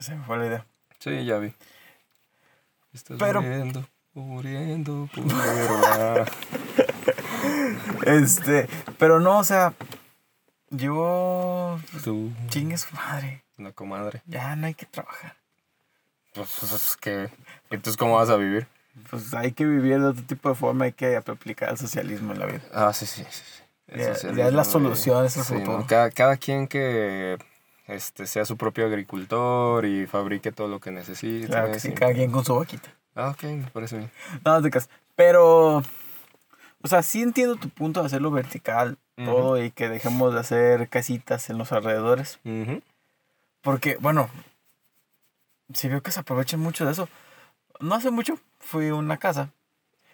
[0.00, 0.66] Se me fue la idea.
[0.98, 1.54] Sí, ya vi.
[2.92, 3.84] Estás Pero- muriendo,
[4.14, 5.24] muriendo por.
[8.06, 8.68] Este.
[8.98, 9.74] Pero no, o sea.
[10.70, 11.78] Yo.
[12.02, 13.42] Tú, Chingue su madre.
[13.64, 14.22] La comadre.
[14.26, 15.36] Ya no hay que trabajar.
[16.34, 17.28] Pues es que.
[17.70, 18.66] Entonces, ¿cómo vas a vivir?
[19.10, 20.86] Pues hay que vivir de otro tipo de forma.
[20.86, 22.60] Hay que aplicar el socialismo en la vida.
[22.72, 23.24] Ah, sí, sí.
[23.30, 23.62] sí, sí.
[23.94, 25.80] Ya- es la solución, es el sí, futuro.
[25.80, 25.86] ¿no?
[25.86, 27.38] Cada, cada quien que
[27.86, 31.48] este, sea su propio agricultor y fabrique todo lo que necesite.
[31.48, 32.88] Claro que sí, cada quien con su vaquita.
[33.14, 34.10] Ah, ok, me parece bien.
[34.44, 34.88] No, no te creas.
[35.16, 35.82] Pero.
[36.84, 40.88] O sea, sí entiendo tu punto de hacerlo vertical, todo, y que dejemos de hacer
[40.88, 42.40] casitas en los alrededores.
[42.44, 42.82] Ujú.
[43.62, 44.28] Porque, bueno,
[45.72, 47.08] sí veo que se aprovechan mucho de eso.
[47.80, 49.50] No hace mucho fui a una casa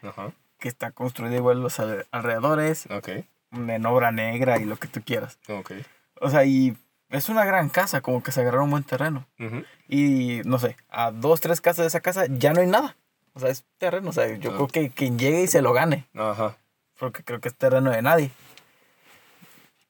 [0.03, 3.09] Ajá, que está construida igual los alre- alrededores, ok,
[3.53, 5.39] en obra negra y lo que tú quieras.
[5.49, 5.73] ok.
[6.21, 6.77] O sea, y
[7.11, 9.27] es una gran casa, como que se agarraron un buen terreno.
[9.39, 9.65] Ujú.
[9.89, 12.97] Y no sé, a dos, tres casas de esa casa ya no hay nada.
[13.35, 14.11] O sea, es terreno.
[14.11, 14.55] O sea, yo Ah.
[14.55, 16.07] creo que quien llegue y se lo gane.
[16.15, 16.57] Ajá,
[16.99, 18.31] Porque creo que es terreno de nadie.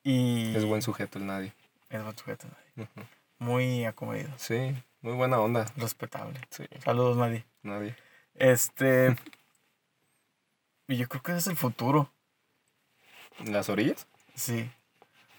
[0.03, 0.55] Y.
[0.57, 1.53] es buen sujeto el nadie.
[1.91, 2.89] Es buen sujeto, nadie.
[2.91, 3.07] Ujú.
[3.39, 4.31] Muy acomedido.
[4.37, 5.67] Sí, muy buena onda.
[5.77, 6.41] Respetable.
[6.51, 7.45] Sí, Saludos, nadie.
[7.63, 7.95] nadie.
[8.35, 9.17] Este.
[10.89, 12.11] y yo creo que ese es el futuro.
[13.45, 14.07] ¿Las orillas?
[14.35, 14.71] Sí.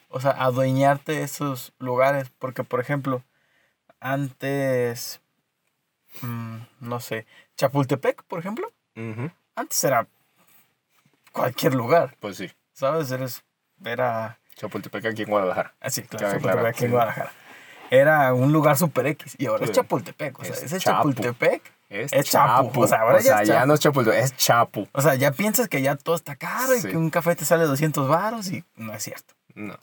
[0.10, 2.30] O sea, adueñarte de esos lugares.
[2.40, 3.24] Porque, por ejemplo,
[4.00, 5.22] antes.
[6.22, 7.26] mm, no sé.
[7.58, 8.72] Chapultepec, por ejemplo.
[9.56, 10.08] Antes era
[11.32, 12.16] cualquier lugar.
[12.20, 13.12] Pues sí, ¿Sabes?
[13.12, 13.44] Eres.
[13.84, 14.40] Era.
[14.56, 15.74] Chapultepec aquí en Guadalajara.
[15.80, 16.94] Así, claro, Cabe Chapultepec aquí en sí.
[16.94, 17.32] Guadalajara.
[17.90, 19.36] Era un lugar super X.
[19.38, 19.72] Y ahora es.
[19.72, 20.40] Chapultepec.
[20.40, 21.10] O sea, Es ese Chapu.
[21.14, 21.62] Chapultepec.
[21.90, 22.68] Es, Es Chapu.
[22.68, 22.82] Chapu.
[22.84, 23.68] O sea, ahora ya es ya Chapu.
[23.68, 24.88] no es Chapultepec, es Chapu.
[24.92, 27.64] O sea, ya piensas que ya todo está caro y que un café te sale
[27.66, 29.34] 200 baros y no es cierto.
[29.56, 29.78] No,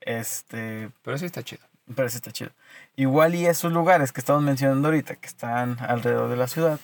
[0.00, 1.62] Este, pero sí está chido.
[1.94, 2.50] pero sí está chido.
[2.96, 6.78] Igual y esos lugares que estamos mencionando ahorita, que están alrededor de la ciudad,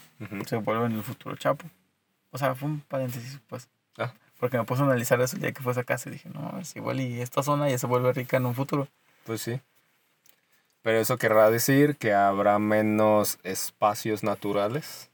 [0.47, 1.67] se vuelven el futuro Chapo.
[2.31, 3.69] O sea, fue un paréntesis, pues.
[3.99, 4.13] Ah.
[4.39, 6.31] Porque me puse a analizar eso el día que fue a esa casa y dije,
[6.33, 8.89] no, es igual y esta zona ya se vuelve rica en un futuro.
[9.25, 9.61] Pues sí.
[10.83, 15.11] Pero eso querrá decir que habrá menos espacios naturales.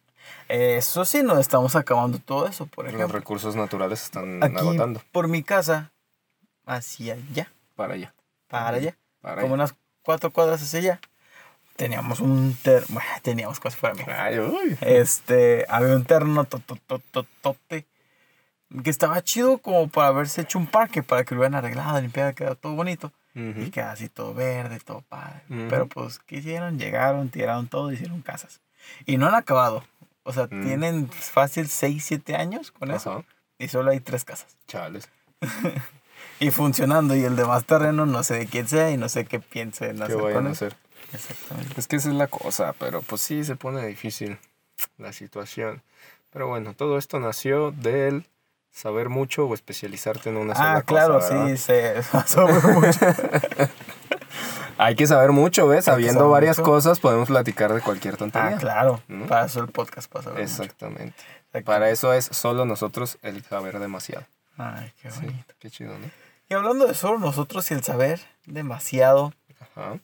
[0.49, 3.19] Eso sí, no estamos acabando todo eso, por Los ejemplo.
[3.19, 5.03] recursos naturales se están Aquí, agotando.
[5.13, 5.93] por mi casa,
[6.67, 8.15] hacia allá, Para allá.
[8.49, 8.97] para allá.
[9.21, 9.65] Para como allá.
[9.65, 11.01] unas cuatro cuadras hacia allá,
[11.77, 14.07] teníamos un terreno, bueno, teníamos cosas fuera mío.
[14.09, 14.79] Ay, uy.
[14.81, 17.87] Este, había un terreno totototote
[18.85, 22.35] que estaba chido como para haberse hecho un parque, para que lo hubieran arreglado, limpiado,
[22.35, 23.13] quedado todo bonito.
[23.37, 23.71] Y Ujú.
[23.71, 25.43] quedaba así todo verde, todo padre.
[25.51, 25.67] Ujú.
[25.69, 26.79] Pero pues, ¿qué hicieron?
[26.79, 28.61] Llegaron, tiraron todo, hicieron casas.
[29.05, 29.85] Y no han acabado.
[30.23, 30.65] O sea, Mm.
[30.65, 33.25] tienen fácil 6, 7 años con eso.
[33.59, 34.57] Y solo hay tres casas.
[34.67, 35.09] Chales.
[36.41, 37.15] Y funcionando.
[37.15, 40.05] Y el demás terreno no sé de quién sea y no sé qué piensen ¿Qué
[40.05, 40.77] hacer vayan con a hacer?
[41.13, 41.75] Exactamente.
[41.79, 44.39] Es que esa es la cosa, pero pues sí se pone difícil
[44.99, 45.83] la situación.
[46.31, 48.27] Pero bueno, todo esto nació del
[48.77, 51.47] saber mucho o especializarte en una sola Ah, claro, cosa, ¿verdad?
[51.49, 53.01] sí, se pasó mucho.
[54.79, 55.89] Hay que saber mucho, ¿ves?
[55.89, 56.71] Hay Sabiendo saber varias mucho.
[56.71, 58.57] cosas podemos platicar de cualquier tontería.
[58.57, 59.01] Ah, claro.
[59.09, 59.27] ¿No?
[59.27, 60.33] Para eso el podcast pasa.
[60.39, 61.15] Exactamente.
[61.47, 61.65] Exacto.
[61.65, 64.27] Para eso es solo nosotros el saber demasiado.
[64.59, 65.55] Ay, qué Sí, bonito.
[65.59, 66.11] qué chido, ¿no?
[66.51, 69.33] Y hablando de solo nosotros y el saber demasiado,
[69.75, 69.99] Ajá.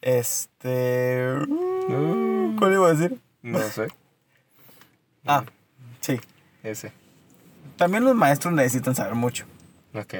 [0.00, 1.34] este...
[1.48, 2.56] Mm.
[2.56, 3.18] ¿Cuál iba a decir?
[3.42, 3.88] No sé.
[5.26, 5.42] Ah,
[6.00, 6.20] sí.
[6.62, 6.92] Ese.
[7.80, 9.46] También los maestros necesitan saber mucho.
[9.94, 10.14] Ok.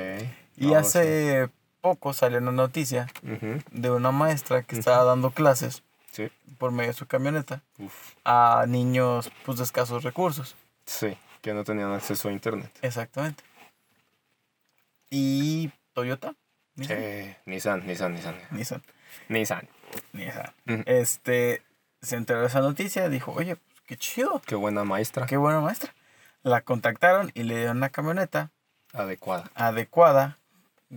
[0.56, 1.50] Y hace
[1.82, 3.38] poco salió una noticia sí.
[3.70, 6.28] De una maestra que estaba dando clases Sí.
[6.58, 8.14] por medio de su camioneta Uf.
[8.24, 10.56] a niños pues, de escasos recursos.
[10.86, 12.70] Sí, que no tenían acceso a internet.
[12.82, 13.44] Exactamente.
[15.10, 16.34] Y Toyota.
[16.76, 16.94] Sí.
[17.46, 17.86] Nissan.
[17.86, 18.36] Nissan, Nissan, Nissan.
[18.50, 18.82] Nissan.
[19.28, 19.68] Nissan.
[20.12, 20.52] Nissan.
[20.86, 21.62] Este,
[22.00, 25.26] se enteró de esa noticia, dijo, oye, pues, qué chido, Qué buena maestra.
[25.26, 25.94] qué buena maestra.
[26.42, 28.50] La contactaron y le dieron una camioneta
[28.92, 29.50] Adecuada.
[29.54, 30.38] adecuada,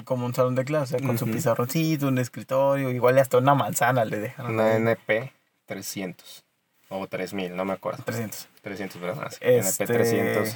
[0.06, 4.20] como un salón de clase, con su pizarroncito, un escritorio, igual hasta una manzana le
[4.20, 4.54] dejaron.
[4.54, 4.74] Una.
[4.76, 5.32] NP
[5.66, 6.44] 300.
[6.90, 8.04] O 3000, no me acuerdo.
[8.04, 8.48] 300.
[8.62, 9.32] 300, ¿verdad?
[9.42, 10.56] Este, NP 300.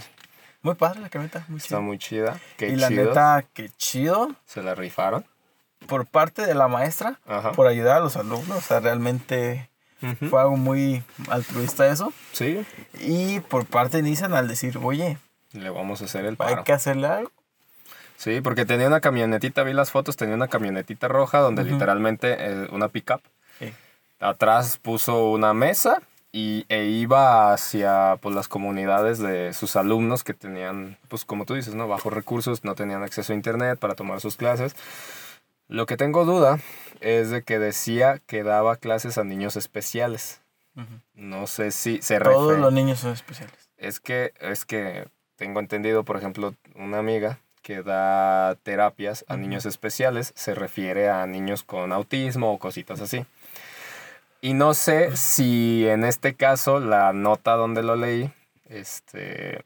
[0.62, 1.80] Muy padre la camioneta, muy Está chida.
[1.82, 2.40] muy chida.
[2.58, 5.26] Qué y la neta, qué chido Se la rifaron.
[5.88, 7.52] por parte de la maestra Ajá.
[7.52, 8.58] por ayudar a los alumnos.
[8.58, 9.70] O sea, realmente
[10.02, 10.28] Ujú.
[10.30, 12.14] fue algo muy altruista eso.
[12.34, 12.66] Sí.
[13.00, 15.18] Y por parte de Nissan al decir, oye,
[15.54, 16.64] Le vamos a hacer el hay paro.
[16.64, 17.32] que hacerle algo.
[18.18, 21.74] Sí, porque tenía una camionetita, vi las fotos, tenía una camionetita roja donde Ujú.
[21.74, 23.22] literalmente eh, una pickup.
[23.60, 23.72] Sí.
[24.20, 30.34] Atrás puso una mesa y, e iba hacia pues, las comunidades de sus alumnos que
[30.34, 31.88] tenían, pues como tú dices, ¿no?
[31.88, 34.76] bajos recursos, no tenían acceso a internet para tomar sus clases.
[35.68, 36.60] Lo que tengo duda
[37.02, 40.42] es de que decía que daba clases a niños especiales.
[41.16, 42.38] No sé si se refiere.
[42.38, 43.56] Todos los niños son especiales.
[43.78, 49.66] Es que, es que tengo entendido, por ejemplo, una amiga que da terapias a niños
[49.66, 53.26] especiales se refiere a niños con autismo o cositas así.
[54.40, 58.32] Y no sé si en este caso la nota donde lo leí,
[58.70, 59.64] este,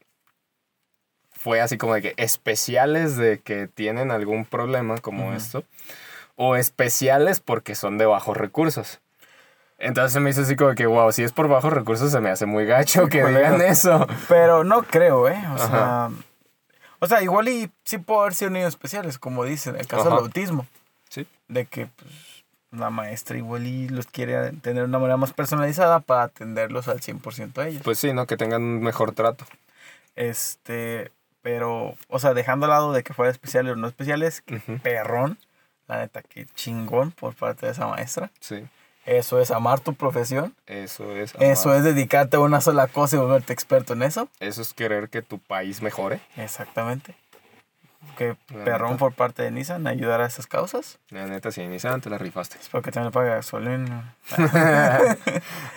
[1.30, 5.64] fue así como de que especiales de que tienen algún problema como esto,
[6.36, 9.00] o especiales porque son de bajos recursos.
[9.78, 12.46] Entonces me hizo así como que, wow, si es por bajos recursos se me hace
[12.46, 14.06] muy gacho que digan eso.
[14.28, 15.42] Pero no creo, ¿eh?
[15.54, 16.10] O sea,
[17.00, 20.04] o sea, igual y sí puede haber sido niños especiales, como dicen, en el caso
[20.04, 20.68] del autismo.
[21.08, 21.26] Sí.
[21.48, 25.98] De que pues, la maestra igual y los quiere tener de una manera más personalizada
[25.98, 27.82] para atenderlos al 100% a ellos.
[27.82, 28.26] Pues sí, ¿no?
[28.26, 29.44] Que tengan un mejor trato.
[30.14, 31.10] Este,
[31.42, 34.44] pero, o sea, dejando al lado de que fuera especiales o no especiales,
[34.84, 35.38] perrón,
[35.88, 38.30] la neta, que chingón por parte de esa maestra.
[38.40, 38.64] Sí.
[39.04, 40.54] Eso es amar tu profesión.
[40.66, 41.34] Eso es.
[41.34, 41.48] Amar.
[41.48, 44.28] Eso es dedicarte a una sola cosa y volverte experto en eso.
[44.38, 46.20] Eso es querer que tu país mejore.
[46.36, 47.16] Exactamente.
[48.16, 50.98] Que perrón por parte de Nissan ayudar a esas causas.
[51.10, 52.58] La neta, sí, Nissan te la rifaste.
[52.60, 54.16] Es porque también le paga gasolina.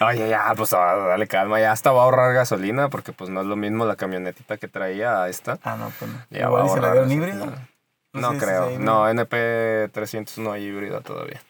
[0.01, 3.41] Oye, ya, pues ah, dale calma, ya hasta va a ahorrar gasolina porque pues no
[3.41, 5.59] es lo mismo la camionetita que traía a esta.
[5.63, 6.37] Ah, no, pues no.
[6.37, 7.53] Igual se la dieron híbrido.
[8.15, 8.79] No, no creo.
[8.79, 11.41] No, NP300 no hay híbrida todavía.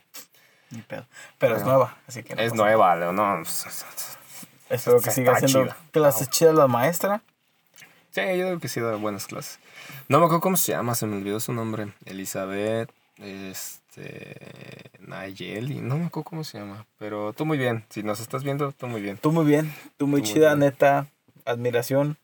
[0.71, 1.05] Ni pedo.
[1.37, 3.43] Pero es nueva, así que no Es nueva, no.
[4.69, 7.21] Espero que siga haciendo clases chidas la maestra.
[8.11, 9.59] Sí, yo creo que sí da buenas clases.
[10.07, 11.91] No me acuerdo cómo se llama, se me olvidó su nombre.
[12.05, 16.85] Elizabeth, este, Nayeli, no me acuerdo cómo se llama.
[16.97, 19.17] Pero tú muy bien, si nos estás viendo, tú muy bien.
[19.17, 21.07] Tú muy bien, tú muy chida, neta,
[21.45, 22.17] admiración,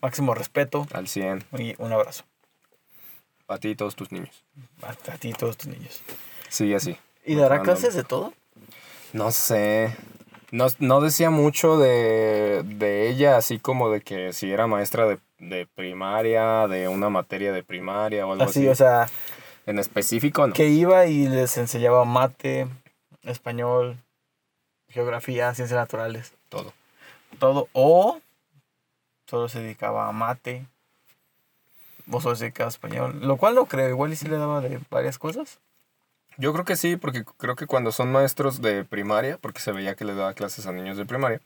[0.00, 0.86] máximo respeto.
[0.92, 1.44] Al 100.
[1.58, 2.24] Y un abrazo.
[3.52, 4.44] A ti y todos tus niños.
[4.82, 6.02] A, ti y todos tus niños.
[6.48, 6.96] Sí, así.
[7.24, 8.32] ¿Y dará clases de todo?
[9.12, 9.96] No sé.
[10.50, 15.18] No, no decía mucho de, de, ella, así como de que si era maestra de,
[15.38, 18.60] de, primaria, de una materia de primaria o algo así.
[18.60, 19.08] Así, o sea.
[19.64, 20.54] En específico, no.
[20.54, 22.68] Que iba y les enseñaba mate,
[23.22, 23.96] español,
[24.88, 26.32] geografía, ciencias naturales.
[26.48, 26.72] Todo.
[27.38, 27.68] Todo.
[27.72, 28.20] O
[29.26, 30.66] solo se dedicaba a mate.
[32.06, 33.20] Vos solo se dedicaba a español.
[33.22, 33.88] Lo cual no creo.
[33.88, 35.60] Igual y sí le daba de varias cosas.
[36.38, 39.94] Yo creo que sí, porque creo que cuando son maestros de primaria, porque se veía
[39.94, 41.40] que les daba clases a niños de primaria,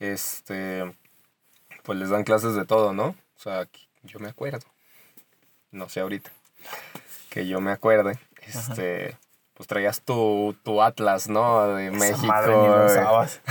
[0.00, 0.92] este,
[1.84, 3.06] pues les dan clases de todo, ¿no?
[3.06, 3.68] O sea,
[4.02, 4.66] yo me acuerdo,
[5.70, 6.30] no sé ahorita,
[7.30, 9.16] que yo me acuerde, este,
[9.54, 11.68] pues traías tu, tu Atlas, ¿no?
[11.68, 12.26] De México.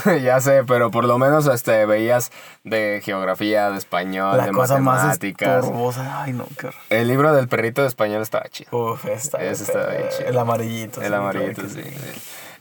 [0.22, 2.32] ya sé, pero por lo menos este, veías
[2.66, 5.66] de geografía, de español, de matemáticas.
[5.98, 8.70] Ay, no, qué El libro del perrito de español estaba chido.
[8.72, 10.30] Uf, está Ese estaba bien chido.
[10.30, 11.02] El amarillito.
[11.02, 11.82] El amarillito, sí,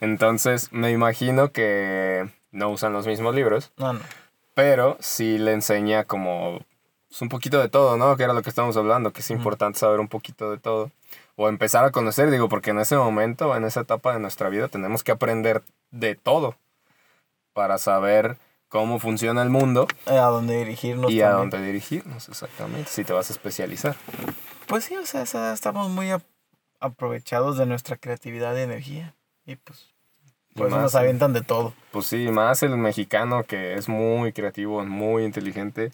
[0.00, 3.72] Entonces, me imagino que no usan los mismos libros.
[3.76, 4.00] No, no.
[4.54, 6.60] Pero sí le enseña como
[7.08, 8.16] pues, un poquito de todo, ¿no?
[8.16, 10.92] Que era lo que estamos hablando, que es importante saber un poquito de todo
[11.36, 14.68] o empezar a conocer, digo, porque en ese momento, en esa etapa de nuestra vida,
[14.68, 16.56] tenemos que aprender de todo
[17.52, 19.86] para saber cómo funciona el mundo.
[20.06, 21.10] A dónde dirigirnos.
[21.10, 23.96] Y a dónde dirigirnos, exactamente, si te vas a especializar.
[24.66, 26.10] Pues sí, o sea, estamos muy
[26.80, 29.14] aprovechados de nuestra creatividad y energía.
[29.44, 29.90] Y pues,
[30.54, 31.74] pues nos avientan de todo.
[31.90, 35.92] Pues sí, más el mexicano que es muy creativo, muy inteligente.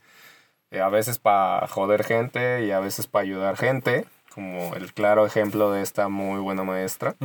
[0.70, 4.06] Eh, a veces para joder gente y a veces para ayudar gente
[4.38, 7.16] como el claro ejemplo de esta muy buena maestra.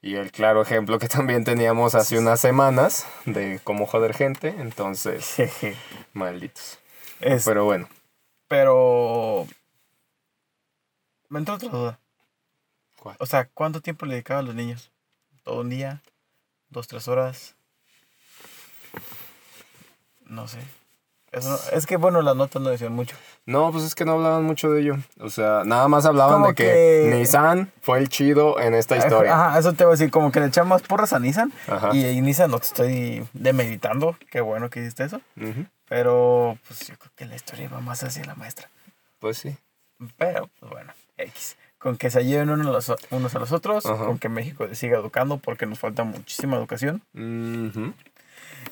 [0.00, 4.54] Y el claro ejemplo que también teníamos hace unas semanas de cómo joder gente.
[4.56, 5.36] Entonces,
[6.14, 6.78] malditos.
[7.44, 7.86] pero bueno.
[8.48, 9.46] Pero...
[11.28, 12.00] Me entró otra duda.
[13.18, 14.90] O sea, ¿cuánto tiempo le dedicaba a los niños?
[15.42, 16.00] ¿Todo un día?
[16.70, 17.56] ¿Dos, tres horas?
[20.24, 20.77] No sé
[21.30, 23.16] es que, bueno, las notas no decían mucho.
[23.44, 24.96] No, pues es que no hablaban mucho de ello.
[25.20, 27.10] O sea, nada más hablaban de que...
[27.14, 29.34] Nissan fue el chido en esta historia.
[29.34, 31.52] Ajá, eso te voy a decir, como que le echan más porras a Nissan.
[31.92, 34.16] Y, Nissan no te estoy demeditando.
[34.30, 35.20] Qué bueno que hiciste eso.
[35.88, 38.68] Pero, pues yo creo que la historia va más hacia la maestra.
[39.18, 39.56] Pues sí.
[40.16, 41.56] Pero, pues bueno, X.
[41.78, 44.98] Con que se ayuden unos a los, unos a los otros, con que México siga
[44.98, 47.02] educando, porque nos falta muchísima educación.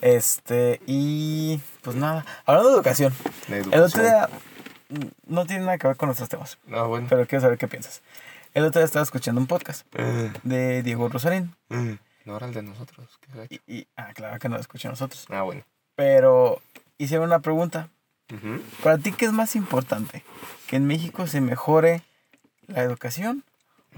[0.01, 3.13] Este, y pues nada, hablando de educación,
[3.49, 4.29] el otro día
[5.27, 6.59] no tiene nada que ver con nuestros temas.
[6.73, 8.03] Ah, pero quiero saber qué piensas.
[8.55, 10.33] El otro día estaba escuchando un podcast eh.
[10.43, 11.55] de Diego Rosarín.
[11.71, 11.99] Eh.
[12.25, 13.19] No era el de nosotros.
[13.21, 13.61] qué.
[13.67, 15.27] Y, y- ah, claro que no lo escuchan nosotros.
[15.31, 15.63] Ah, bueno.
[15.95, 16.61] Pero
[16.99, 17.89] hicieron una pregunta.
[18.83, 20.25] ¿Para ti qué es más importante?
[20.67, 22.03] ¿Que en México se mejore
[22.67, 23.45] la educación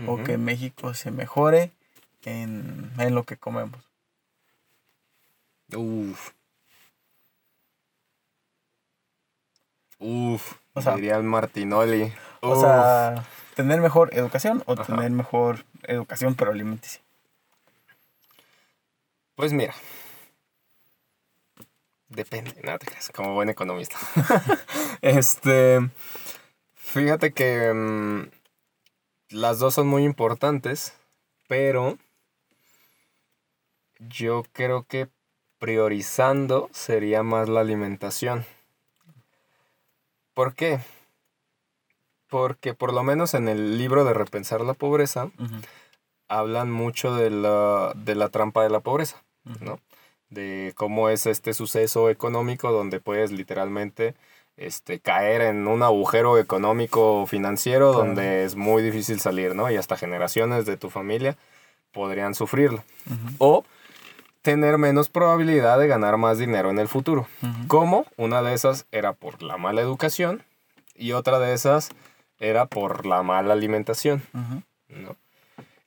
[0.06, 1.70] o que en México se mejore
[2.24, 3.80] en, en lo que comemos?
[5.74, 6.32] Uf.
[9.98, 10.54] Uf.
[10.74, 12.12] O sea- diría el Martinoli.
[12.40, 14.84] O sea, tener mejor educación o Ajá.
[14.84, 17.00] tener mejor educación pero alimenticia.
[19.34, 19.74] Pues mira.
[22.08, 23.96] Depende, no te creas, como buen economista.
[25.02, 25.90] este.
[26.74, 28.30] Fíjate que mm,
[29.30, 30.94] las dos son muy importantes,
[31.48, 31.98] pero
[33.98, 35.08] yo creo que
[35.58, 38.44] priorizando sería más la alimentación.
[40.34, 40.80] ¿Por qué?
[42.28, 45.30] Porque por lo menos en el libro de Repensar la Pobreza
[46.28, 49.22] hablan mucho de la, de la trampa de la pobreza.
[49.60, 49.80] ¿no?
[50.28, 54.14] De cómo es este suceso económico donde puedes literalmente
[54.58, 58.04] este, caer en un agujero económico financiero Claro.
[58.06, 59.70] donde es muy difícil salir, ¿no?
[59.70, 61.36] Y hasta generaciones de tu familia
[61.92, 62.84] podrían sufrirlo.
[63.38, 63.64] O
[64.42, 67.26] tener menos probabilidad de ganar más dinero en el futuro.
[67.66, 70.42] Como una de esas era por la mala educación
[70.94, 71.90] y otra de esas
[72.38, 74.22] era por la mala alimentación.
[74.88, 75.16] ¿no?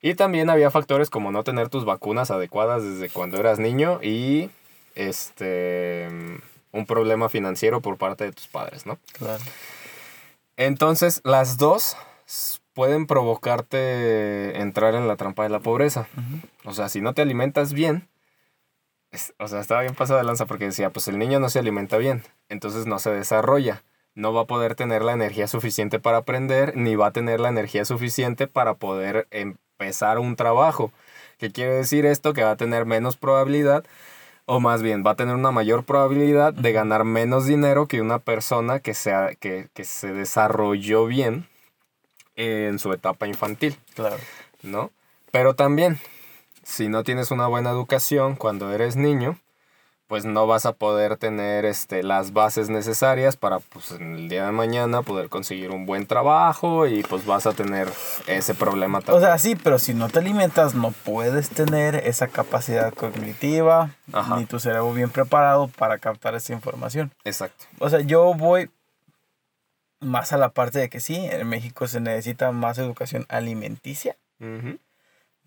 [0.01, 4.49] Y también había factores como no tener tus vacunas adecuadas desde cuando eras niño y
[4.95, 6.09] este
[6.71, 8.97] un problema financiero por parte de tus padres, ¿no?
[9.13, 9.43] Claro.
[10.55, 11.97] Entonces, las dos
[12.73, 16.07] pueden provocarte entrar en la trampa de la pobreza.
[16.63, 18.07] O sea, si no te alimentas bien,
[19.11, 21.59] es- o sea, estaba bien pasado de lanza porque decía, pues el niño no se
[21.59, 23.83] alimenta bien, entonces no se desarrolla.
[24.13, 27.49] No va a poder tener la energía suficiente para aprender, ni va a tener la
[27.49, 30.91] energía suficiente para poder empezar un trabajo.
[31.37, 32.33] ¿Qué quiere decir esto?
[32.33, 33.85] Que va a tener menos probabilidad,
[34.45, 38.19] o más bien, va a tener una mayor probabilidad de ganar menos dinero que una
[38.19, 41.47] persona que, sea, que, que se desarrolló bien
[42.35, 43.77] en su etapa infantil.
[43.95, 44.17] Claro.
[44.61, 44.91] ¿no?
[45.31, 45.99] Pero también,
[46.71, 49.37] si no tienes una buena educación cuando eres niño,
[50.07, 54.45] pues no vas a poder tener este, las bases necesarias para pues, en el día
[54.45, 57.87] de mañana poder conseguir un buen trabajo y pues vas a tener
[58.27, 59.23] ese problema O también.
[59.23, 64.37] sea, sí, pero si no te alimentas, no puedes tener esa capacidad cognitiva, Ajá.
[64.37, 67.11] ni tu cerebro bien preparado para captar esa información.
[67.23, 67.65] Exacto.
[67.79, 68.69] O sea, yo voy
[70.01, 74.17] más a la parte de que sí, en México se necesita más educación alimenticia.
[74.39, 74.77] Ujú.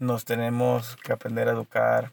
[0.05, 2.13] Nos tenemos que aprender a educar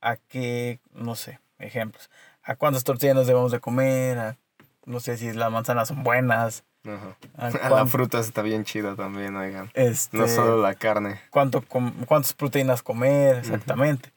[0.00, 2.08] a qué, no sé, ejemplos,
[2.42, 4.36] a cuántas tortillas nos debemos de comer, a,
[4.84, 7.16] no sé si las manzanas son buenas, Ajá.
[7.36, 9.70] a La fruta está bien chida también, oigan.
[9.74, 11.20] este, No solo la carne.
[11.30, 14.12] cuánto com- cuántas proteínas comer exactamente.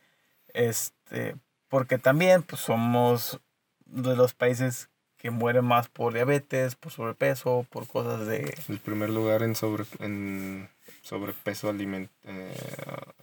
[0.54, 1.36] Este,
[1.68, 3.40] porque también pues somos
[3.86, 4.90] de los países
[5.20, 9.84] que mueren más por diabetes, por sobrepeso, por cosas de El primer lugar en, sobre,
[10.00, 10.70] en
[11.02, 12.56] sobrepeso aliment, eh,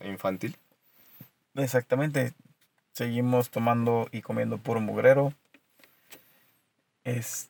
[0.05, 0.55] infantil.
[1.55, 2.33] exactamente
[2.93, 5.33] seguimos tomando y comiendo puro mugrero.
[7.03, 7.49] Es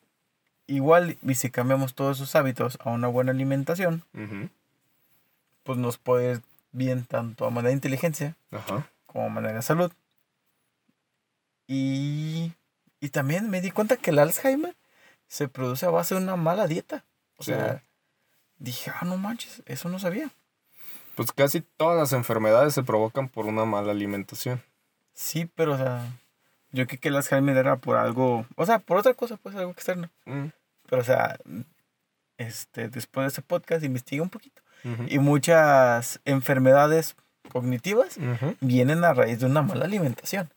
[0.66, 4.04] igual y si cambiamos todos esos hábitos a una buena alimentación,
[5.62, 6.42] pues nos puede ir
[6.72, 8.88] bien tanto a manera de inteligencia Ajá.
[9.06, 9.90] como a manera de salud.
[11.66, 12.52] Y,
[13.00, 14.76] y también me di cuenta que el Alzheimer
[15.26, 17.04] se produce a base de una mala dieta.
[17.36, 17.52] O Sí.
[17.52, 17.82] sea,
[18.58, 20.30] dije, ah, no manches, eso no sabía.
[21.14, 24.62] Pues casi todas las enfermedades se provocan por una mala alimentación.
[25.14, 26.04] Sí, pero o sea,
[26.70, 29.70] yo creí que el Alzheimer era por algo, o sea, por otra cosa, pues algo
[29.72, 30.10] externo.
[30.26, 30.46] Mm,
[30.88, 31.38] Pero o sea,
[32.36, 34.62] este, después de ese podcast investigué un poquito.
[35.08, 37.16] Y muchas enfermedades
[37.52, 38.16] cognitivas
[38.60, 40.50] vienen a raíz de una mala alimentación.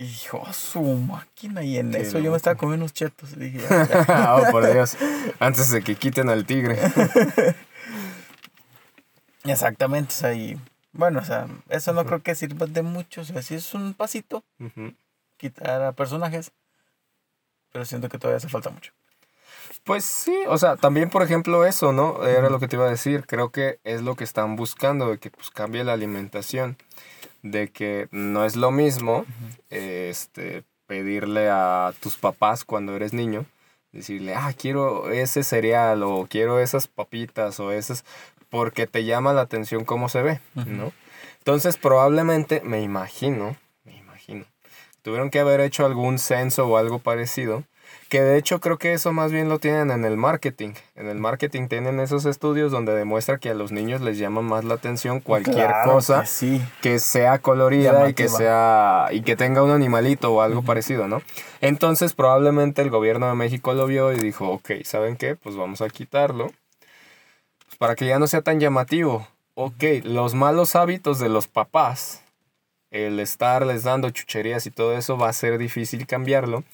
[0.00, 1.62] Y dije, oh, su máquina.
[1.62, 3.34] Y en Qué eso yo me estaba comiendo unos chetos.
[3.34, 4.34] Y dije, "Ya, ya".
[4.34, 4.96] oh, por Dios.
[5.38, 6.78] Antes de que quiten al tigre.
[9.44, 10.08] Exactamente.
[10.08, 10.58] O sea, y
[10.92, 13.20] bueno, o sea, eso no creo que sirva de mucho.
[13.20, 14.42] O sea, sí es un pasito
[15.36, 16.50] quitar a personajes.
[17.70, 18.92] Pero siento que todavía hace falta mucho.
[19.84, 22.24] Pues sí, o sea, también por ejemplo eso, ¿no?
[22.26, 23.26] Era lo que te iba a decir.
[23.26, 26.78] Creo que es lo que están buscando, de que pues cambie la alimentación.
[27.42, 29.24] De que no es lo mismo
[29.70, 33.46] este, pedirle a tus papás cuando eres niño,
[33.92, 38.04] decirle, ah, quiero ese cereal o quiero esas papitas o esas,
[38.48, 40.40] porque te llama la atención cómo se ve.
[40.54, 40.92] ¿no?
[41.38, 44.44] Entonces probablemente, me imagino, me imagino,
[45.02, 47.64] tuvieron que haber hecho algún censo o algo parecido
[48.10, 50.72] Que de hecho creo que eso más bien lo tienen en el marketing.
[50.96, 54.64] En el marketing tienen esos estudios donde demuestra que a los niños les llama más
[54.64, 56.62] la atención cualquier Claro cosa que sí.
[56.82, 61.22] que sea colorida y que sea y que tenga un animalito o algo parecido, ¿no?
[61.60, 65.36] Entonces probablemente el gobierno de México lo vio y dijo, ok, ¿saben qué?
[65.36, 66.50] Pues vamos a quitarlo
[67.78, 69.28] para que ya no sea tan llamativo.
[69.54, 72.22] Ok, los malos hábitos de los papás,
[72.90, 76.64] el estarles dando chucherías y todo eso va a ser difícil cambiarlo,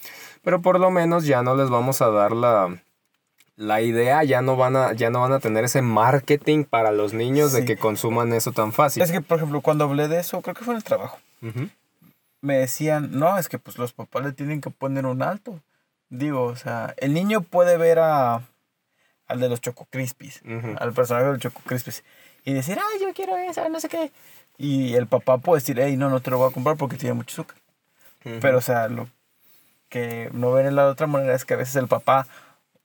[0.42, 2.82] pero por lo menos ya no les vamos a dar la
[3.56, 7.14] la idea ya no van a ya no van a tener ese marketing para los
[7.14, 9.02] niños de que consuman eso tan fácil.
[9.02, 11.18] Es que, por ejemplo, cuando hablé de eso, creo que fue en el trabajo,
[12.42, 15.60] me decían, no, es que pues los papás le tienen que poner un alto.
[16.08, 18.42] Digo, o sea, el niño puede ver a
[19.26, 20.42] al de los Choco Crispies,
[20.78, 22.04] al personaje del Choco Crispies,
[22.44, 24.12] y decir, ay, yo quiero eso, no sé qué.
[24.58, 27.14] Y el papá puede decir, hey, no, no te lo voy a comprar porque tiene
[27.14, 27.58] mucho azúcar.
[28.40, 29.08] Pero, o sea, lo
[29.88, 32.26] que no ven en la otra manera es que a veces el papá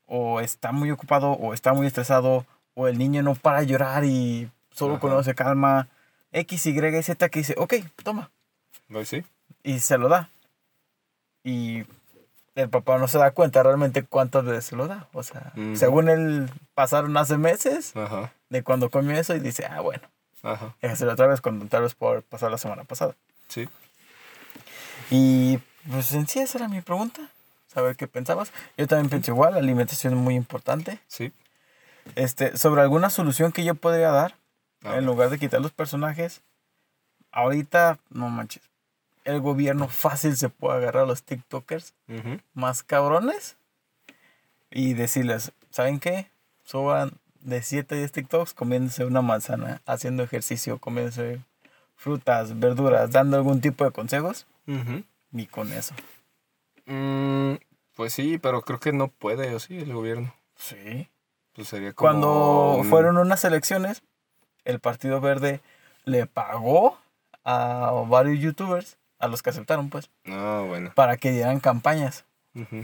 [0.05, 2.45] o está muy ocupado o está muy estresado
[2.75, 5.01] o el niño no para llorar y solo Ajá.
[5.01, 5.87] cuando se calma
[6.31, 8.29] X, Y Z que dice, ok, toma.
[8.89, 9.23] Pues sí.
[9.63, 10.29] Y se lo da.
[11.43, 11.85] Y
[12.55, 15.07] el papá no se da cuenta realmente cuántas veces se lo da.
[15.13, 18.33] O sea, según él pasaron hace meses Ajá.
[18.49, 20.03] de cuando comió eso y dice, ah, bueno,
[20.43, 20.75] Ajá.
[20.81, 23.15] déjaselo otra vez cuando tal vez por pasar la semana pasada.
[23.47, 23.67] Sí.
[25.09, 25.57] Y
[25.89, 27.29] pues en sí esa era mi pregunta.
[27.67, 28.51] Saber qué pensabas.
[28.77, 30.99] Yo también pienso igual, la alimentación es muy importante.
[31.07, 31.31] Sí.
[32.15, 34.35] Este, sobre alguna solución que yo podría dar,
[34.83, 36.41] en lugar de quitar los personajes,
[37.31, 38.63] ahorita, no manches,
[39.23, 42.39] el gobierno fácil se puede agarrar a los TikTokers Ujú.
[42.53, 43.55] más cabrones
[44.71, 46.29] y decirles, ¿saben qué?
[46.65, 51.39] Suban de 7 a 10 TikToks comiéndose una manzana, haciendo ejercicio, comiéndose
[51.95, 55.03] frutas, verduras, dando algún tipo de consejos Ujú.
[55.33, 55.93] y con eso.
[56.85, 57.55] Mm,
[57.95, 60.33] pues sí, pero creo que no puede, o sí, el gobierno.
[60.55, 61.09] Sí.
[61.53, 62.09] Pues sería como.
[62.09, 64.03] Cuando un- fueron unas elecciones,
[64.63, 65.61] el Partido Verde
[66.05, 66.97] le pagó
[67.43, 70.91] a varios youtubers, a los que aceptaron, pues, Ah, bueno.
[70.95, 72.25] para que dieran campañas.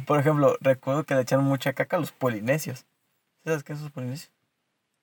[0.06, 2.86] Por ejemplo, recuerdo que le echaron mucha caca a los polinesios.
[3.44, 4.32] ¿Sabes qué son los polinesios?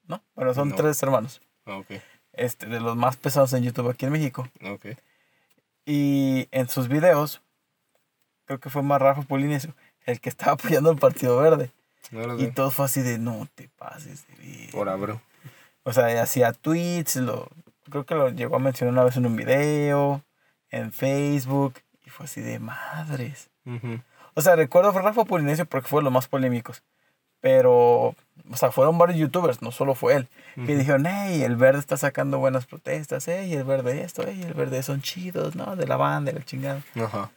[0.06, 0.22] ¿No?
[0.34, 0.74] Bueno, son No.
[0.76, 1.40] tres hermanos.
[1.66, 1.92] Ah, Ok,
[2.32, 4.48] Este, de los más pesados en YouTube aquí en México.
[4.64, 4.86] ok.
[5.86, 7.42] Y en sus videos,
[8.46, 9.74] creo que fue más Rafa Polinesio,
[10.06, 11.70] el que estaba apoyando al Partido Verde.
[12.12, 14.70] Ahora Y todo fue así de, no te pases de ver".
[14.72, 15.20] Por abro.
[15.84, 17.48] O sea, hacía tweets, lo,
[17.90, 20.22] creo que lo llegó a mencionar una vez en un video,
[20.70, 21.74] en Facebook,
[22.06, 23.50] y fue así de madres.
[24.34, 26.82] O sea, recuerdo a Rafa Polinesio porque fue de los más polémicos.
[27.44, 28.14] Pero,
[28.50, 30.78] o sea, fueron varios youtubers, no solo fue él, que Ujú.
[30.78, 34.82] dijeron, hey, el verde está sacando buenas protestas, hey, el verde esto, hey, el verde
[34.82, 35.76] son chidos, ¿no?
[35.76, 36.80] De la banda, de la chingada.
[36.94, 37.30] Ajá.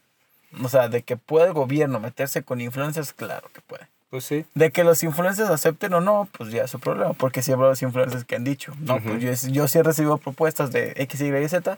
[0.63, 3.85] O sea, de que puede el gobierno meterse con influencers, claro que puede.
[4.09, 4.45] Pues sí.
[4.55, 7.67] De que los influencers acepten o no, pues ya es su problema, porque sí habrá
[7.67, 11.19] los influencers que han dicho, no, pues yo, yo sí he recibido propuestas de X,
[11.19, 11.77] Y, y Z,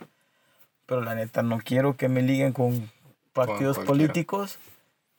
[0.86, 2.92] pero la neta no quiero que me liguen con
[3.34, 4.60] partidos políticos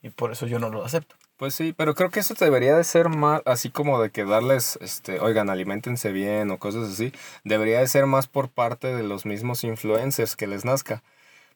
[0.01, 1.17] y por eso yo no lo acepto.
[1.41, 4.79] Pues sí, pero creo que eso debería de ser más, así como de que darles,
[4.83, 7.15] este, oigan, alimentense bien o cosas así,
[7.45, 11.03] debería de ser más por parte de los mismos influencers que les nazca.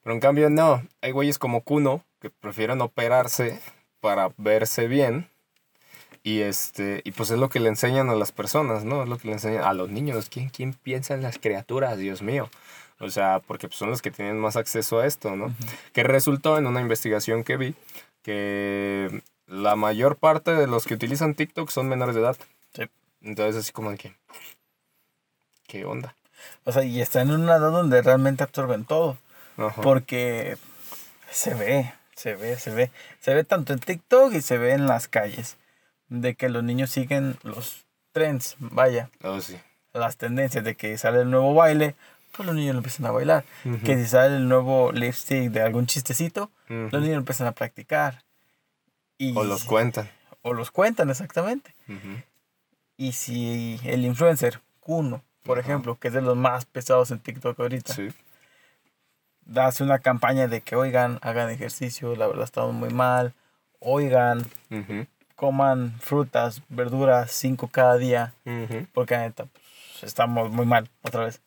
[0.03, 3.61] Pero en cambio no, hay güeyes como Kuno que prefieren operarse
[4.01, 5.29] para verse bien
[6.23, 9.03] y este, y pues es lo que le enseñan a las personas, ¿no?
[9.03, 12.23] Es lo que le enseñan a los niños, ¿quién, quién piensa en las criaturas, Dios
[12.23, 12.49] mío?
[13.01, 15.55] O sea, porque pues, son los que tienen más acceso a esto, ¿no?
[15.93, 17.75] Que resultó en una investigación que vi
[18.23, 22.37] que la mayor parte de los que utilizan TikTok son menores de edad.
[22.75, 22.85] Sí.
[23.23, 24.15] Entonces así como de que,
[25.67, 26.17] ¿qué onda?
[26.65, 29.17] O sea, y están en una edad donde realmente absorben todo,
[29.57, 29.81] Ajá.
[29.83, 30.57] porque
[31.31, 32.91] se ve, se ve, se ve,
[33.21, 35.57] se ve tanto en TikTok y se ve en las calles,
[36.09, 39.11] de que los niños siguen los trends, vaya.
[39.23, 39.59] Oh, sí.
[39.93, 41.95] las tendencias de que sale el nuevo baile,
[42.33, 43.45] pues los niños lo empiezan a bailar.
[43.85, 48.24] Que si sale el nuevo lipstick de algún chistecito, los niños lo empiezan a practicar.
[49.19, 50.11] Y, O los cuentan.
[50.43, 51.75] O los cuentan, exactamente.
[52.97, 57.59] Y si el influencer, Kuno, por ejemplo, que es de los más pesados en TikTok
[57.59, 58.09] ahorita, Sí.
[59.57, 63.35] hace una campaña de que, oigan, hagan ejercicio, la verdad estamos muy mal,
[63.81, 64.47] oigan,
[65.37, 68.35] coman frutas, verduras, cinco cada día,
[68.93, 71.41] porque neta, pues, estamos muy mal, otra vez.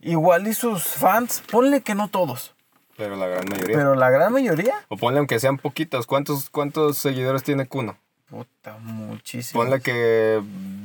[0.00, 2.54] Igual y sus fans, ponle que no todos,
[2.96, 3.76] Pero la gran mayoría.
[3.76, 6.06] pero la gran mayoría, O ponle aunque sean poquitos.
[6.06, 7.98] ¿Cuántos, cuántos seguidores tiene Kuno?
[8.28, 9.62] puta, muchísimo.
[9.62, 10.42] Ponle que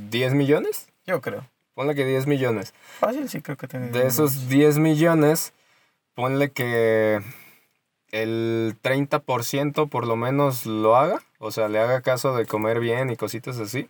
[0.09, 0.88] 10 millones.
[1.07, 1.47] Yo creo.
[1.74, 2.74] Ponle que 10 millones.
[2.99, 3.88] Fácil, sí creo que tiene.
[3.88, 5.53] De esos 10 millones,
[6.14, 7.22] ponle que
[8.12, 13.09] el 30% por lo menos lo haga, o sea, le haga caso de comer bien
[13.09, 13.89] y cositas así.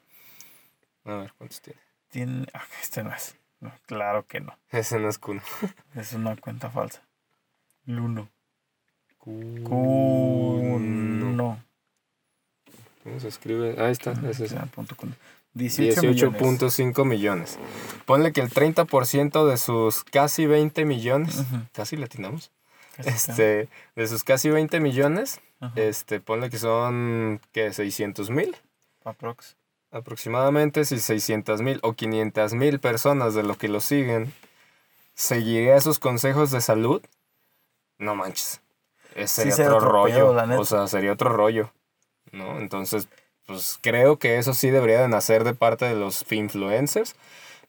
[1.05, 1.79] A ver, ¿cuántos tiene?
[2.09, 2.45] Tiene.
[2.53, 3.35] ah, este no es.
[3.59, 4.55] No, claro que no.
[4.71, 5.41] Ese no es Kuno.
[5.95, 7.01] Es una cuenta falsa.
[7.85, 8.29] Luno.
[10.31, 11.59] Kuno.
[13.03, 13.75] ¿Cómo se escribe?
[13.79, 14.53] Ahí está, ese es.
[14.53, 14.67] Ah.
[15.53, 16.39] 18 millones.
[16.41, 17.59] 18.5 millones.
[18.05, 22.51] Ponle que el 30% de sus casi 20 millones, casi latinamos,
[22.95, 23.31] Casi está.
[23.33, 25.73] este, de sus casi 20 millones, Ajá.
[25.75, 27.73] este, ponle que son, ¿qué?
[27.73, 28.55] 600 mil.
[29.03, 29.57] Aprox.
[29.91, 34.31] Aproximadamente si 600 mil o 500 mil personas de lo que lo siguen
[35.15, 37.01] seguiría esos consejos de salud,
[38.01, 38.61] no manches.
[39.15, 40.33] Eh, sería sería otro, otro pedo, rollo.
[40.33, 40.61] la neta.
[40.61, 41.71] o sea, sería otro rollo.
[42.31, 42.59] ¿No?
[42.59, 43.07] Entonces,
[43.45, 47.15] pues creo que eso sí debería de nacer de parte de los influencers.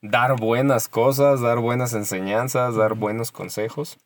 [0.01, 3.99] Dar buenas cosas, dar buenas enseñanzas, dar buenos consejos.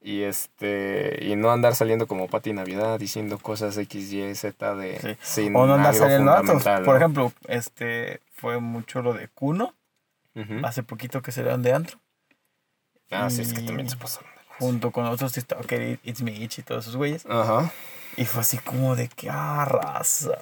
[0.00, 1.18] Y este.
[1.24, 4.98] Y no andar saliendo como Pati Navidad diciendo cosas X, Y, Z de.
[4.98, 5.16] Sí.
[5.44, 6.46] sin O no algo saliendo datos.
[6.50, 6.98] fundamental, Por ¿no?
[7.00, 9.28] ejemplo, este fue mucho lo de.
[10.34, 10.64] Ujú.
[10.66, 11.98] Hace poquito que se de antro.
[13.10, 14.31] Ah, sí, es que Y- también se pasaron.
[14.58, 17.24] Junto con otros TikTokers, It's Me Itch y todos esos güeyes.
[17.26, 17.72] Ajá.
[18.16, 20.38] Y fue así como de que, ah, raza.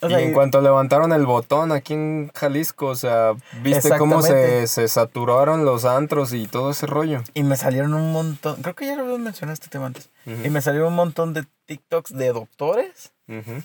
[0.00, 3.96] O y sea, en y- cuanto levantaron el botón aquí en Jalisco, o sea, viste
[3.96, 7.22] cómo se, se saturaron los antros y todo ese rollo.
[7.32, 10.10] Y me salieron un montón, creo que ya lo habías mencionado este tema antes.
[10.26, 10.44] Ujú.
[10.44, 13.62] Y me salieron un montón de TikToks de doctores Ujú.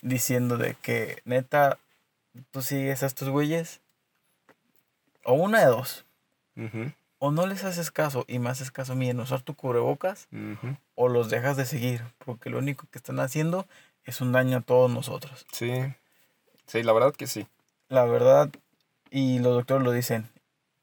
[0.00, 1.78] diciendo de que, neta,
[2.52, 3.80] tú sigues a estos güeyes.
[5.24, 6.04] O una de dos.
[6.56, 6.92] Ujú.
[7.18, 10.28] O no les haces caso y me haces caso a mí en usar tu cubrebocas.
[10.94, 12.02] O los dejas de seguir.
[12.24, 13.66] Porque lo único que están haciendo
[14.04, 15.46] es un daño a todos nosotros.
[15.52, 15.72] Sí.
[16.66, 17.46] Sí, la verdad que sí.
[17.88, 18.50] La verdad,
[19.10, 20.28] y los doctores lo dicen.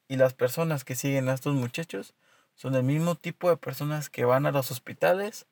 [0.08, 2.14] Y las personas que siguen a estos muchachos
[2.56, 5.46] son el mismo tipo de personas que van a los hospitales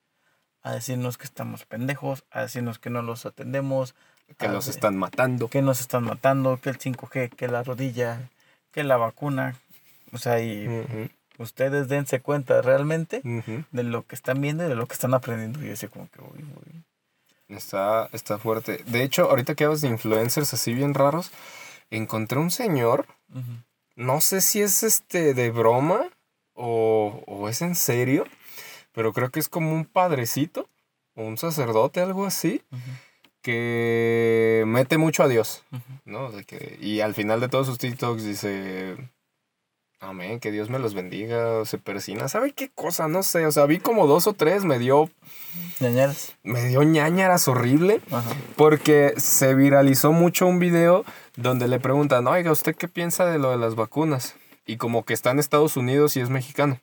[0.63, 3.95] a decirnos que estamos pendejos, a decirnos que no los atendemos,
[4.37, 5.47] Que de- están matando.
[5.49, 8.29] que nos están matando, que el 5G, que la rodilla,
[8.71, 9.55] que la vacuna.
[10.13, 10.67] O sea, y
[11.37, 15.65] ustedes dense cuenta realmente de lo que están viendo y de lo que están aprendiendo.
[15.65, 16.83] Y así como que, uy, uy.
[17.55, 18.83] Está, está fuerte.
[18.85, 21.31] De hecho, ahorita que hablas de influencers así bien raros,
[21.89, 23.05] encontré un señor,
[23.95, 26.07] no sé si es este de broma
[26.53, 28.25] o, o es en serio,
[28.93, 30.69] pero creo que es como un padrecito
[31.15, 32.61] o un sacerdote, algo así,
[33.41, 35.63] que mete mucho a Dios.
[36.05, 36.31] ¿no?
[36.31, 38.95] De que, y al final de todos sus TikToks dice,
[40.01, 43.07] amén, que Dios me los bendiga, se persina, ¿sabe qué cosa?
[43.07, 45.09] No sé, o sea, vi como dos o tres, me dio,
[45.79, 46.35] Ñañaras.
[46.43, 48.01] me dio ñañaras horrible.
[48.11, 48.29] Ajá.
[48.55, 53.51] Porque se viralizó mucho un video donde le preguntan, oiga, ¿usted qué piensa de lo
[53.51, 54.35] de las vacunas?
[54.65, 56.79] Y como que está en Estados Unidos y es mexicano.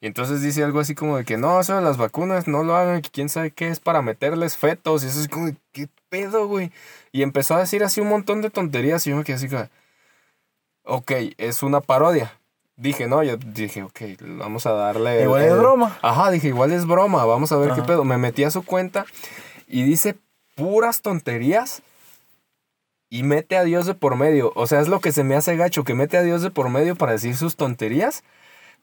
[0.00, 2.76] Y entonces dice algo así como de que no, eso de las vacunas no lo
[2.76, 5.04] hagan, que quién sabe qué es para meterles fetos.
[5.04, 6.72] Y eso es como, de, ¿qué pedo, güey?
[7.12, 9.68] Y empezó a decir así un montón de tonterías y yo me quedé así como,
[10.84, 12.39] ok, es una parodia.
[12.80, 14.00] Dije, no, yo dije, ok,
[14.38, 15.22] vamos a darle...
[15.22, 15.98] Igual el- es broma.
[16.00, 18.04] Ajá, dije, igual es broma, vamos a ver qué pedo.
[18.04, 19.04] Me metí a su cuenta
[19.68, 20.16] y dice
[20.56, 21.82] puras tonterías
[23.10, 24.52] y mete a Dios de por medio.
[24.54, 26.70] O sea, es lo que se me hace gacho, que mete a Dios de por
[26.70, 28.22] medio para decir sus tonterías,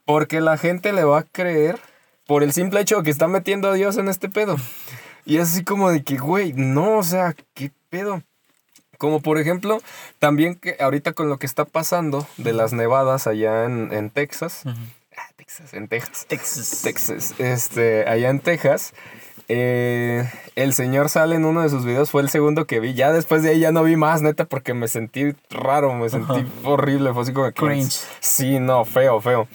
[0.06, 1.80] porque la gente le va a creer
[2.28, 4.58] por el simple hecho de que está metiendo a Dios en este pedo.
[5.26, 8.22] Y es así como de que, güey, no, o sea, ¿qué pedo?
[8.98, 9.80] Como por ejemplo,
[10.20, 14.64] también que ahorita con lo que está pasando de las nevadas allá en, en Texas,
[14.66, 14.76] ah,
[15.36, 16.82] Texas, en Texas, Texas.
[16.84, 18.93] Texas, este, allá en Texas,
[19.50, 23.14] eh, el señor sale en uno de sus videos, fue el segundo que vi, ya
[23.14, 27.14] después de ahí ya no vi más, neta, porque me sentí raro, me sentí horrible,
[27.14, 27.54] fue así como que...
[27.54, 28.02] Cringe.
[28.20, 29.48] Sí, no, feo, feo.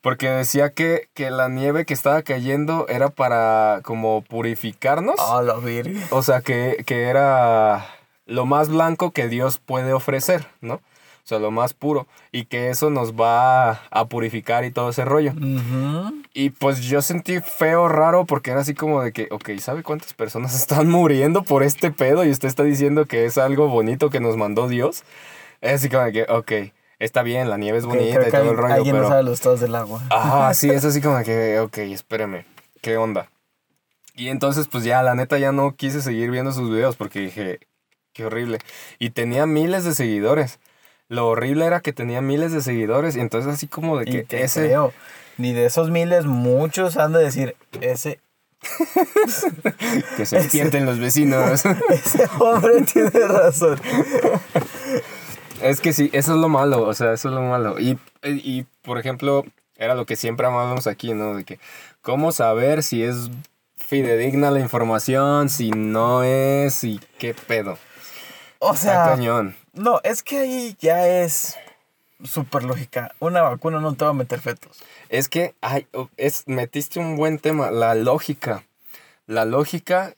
[0.00, 5.18] Porque decía que, que la nieve que estaba cayendo era para como purificarnos.
[5.18, 5.98] A la verga.
[6.10, 7.86] O sea, que, que era
[8.26, 10.74] lo más blanco que Dios puede ofrecer, ¿no?
[10.74, 12.06] O sea, lo más puro.
[12.32, 15.32] Y que eso nos va a purificar y todo ese rollo.
[15.32, 16.12] Ujú.
[16.34, 20.12] Y pues yo sentí feo, raro, porque era así como de que, ok, ¿sabe cuántas
[20.12, 22.24] personas están muriendo por este pedo?
[22.24, 25.02] Y usted está diciendo que es algo bonito que nos mandó Dios.
[25.62, 26.52] Es así como de que, ok,
[26.98, 29.08] está bien, la nieve es Ok, bonita y todo el alguien- rollo, Alguien no pero...
[29.08, 30.02] sabe los estados del agua.
[30.10, 32.44] Ajá, sí, es así como de que, ok, espéreme,
[32.82, 33.30] ¿qué onda?
[34.14, 37.60] Y entonces, pues ya, la neta, ya no quise seguir viendo sus videos porque dije,
[38.14, 38.58] qué horrible.
[38.98, 40.58] Y tenía miles de seguidores.
[41.08, 44.22] Lo horrible era que tenía miles de seguidores y entonces así como de Y que
[44.22, 44.64] te ese...
[44.66, 44.94] creo.
[45.36, 48.20] Ni de esos miles, muchos han de decir, ese,
[50.16, 51.64] Que se despierten los vecinos.
[51.90, 53.78] ese hombre tiene razón.
[55.60, 57.78] Es que sí, eso es lo malo, o sea, eso es lo malo.
[57.78, 59.44] Y, y por ejemplo,
[59.76, 61.34] era lo que siempre amábamos aquí, ¿no?
[61.36, 61.58] De que
[62.02, 63.30] ¿Cómo saber si es
[63.76, 67.78] fidedigna la información, si no es y qué pedo?
[68.64, 69.56] O Está sea, cañón.
[69.72, 71.56] no, es que ahí ya es
[72.22, 73.12] súper lógica.
[73.20, 74.82] Una vacuna no te va a meter fetos.
[75.08, 75.86] Es que ay,
[76.16, 78.64] es, metiste un buen tema, la lógica.
[79.26, 80.14] La lógica,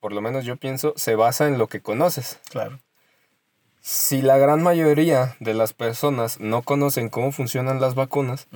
[0.00, 2.38] por lo menos yo pienso, se basa en lo que conoces.
[2.50, 2.78] Claro.
[3.80, 8.48] Si la gran mayoría de las personas no conocen cómo funcionan las vacunas,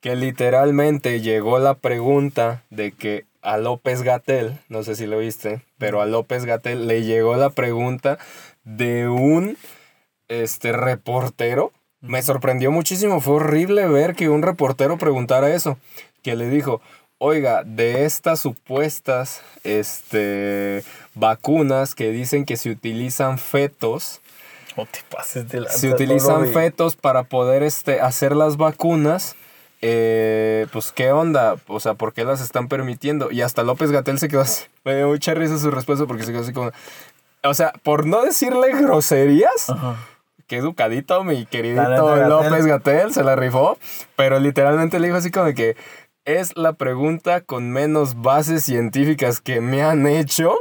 [0.00, 5.62] que literalmente llegó la pregunta de que a López Gatel, no sé si lo viste,
[5.78, 8.18] pero a López Gatel le llegó la pregunta
[8.64, 9.56] de un
[10.28, 11.72] este reportero.
[12.00, 15.76] Me sorprendió muchísimo, fue horrible ver que un reportero preguntara eso,
[16.22, 16.80] que le dijo,
[17.18, 20.82] "Oiga, de estas supuestas este
[21.14, 24.20] vacunas que dicen que se utilizan fetos,
[24.76, 29.34] No te pases de la se utilizan fetos para poder este, hacer las vacunas.
[29.82, 31.56] eh, pues, ¿qué onda?
[31.66, 33.30] O sea, ¿por qué las están permitiendo?
[33.30, 34.64] Y hasta López Gatel se quedó así.
[34.84, 36.70] Me dio mucha risa su respuesta porque se quedó así como.
[37.42, 39.96] O sea, por no decirle groserías, Ajá.
[40.46, 42.16] qué educadito, mi queridito.
[42.28, 43.78] López Gatel, se la rifó.
[44.16, 45.76] Pero literalmente le dijo así como que
[46.24, 50.54] es la pregunta con menos bases científicas que me han hecho.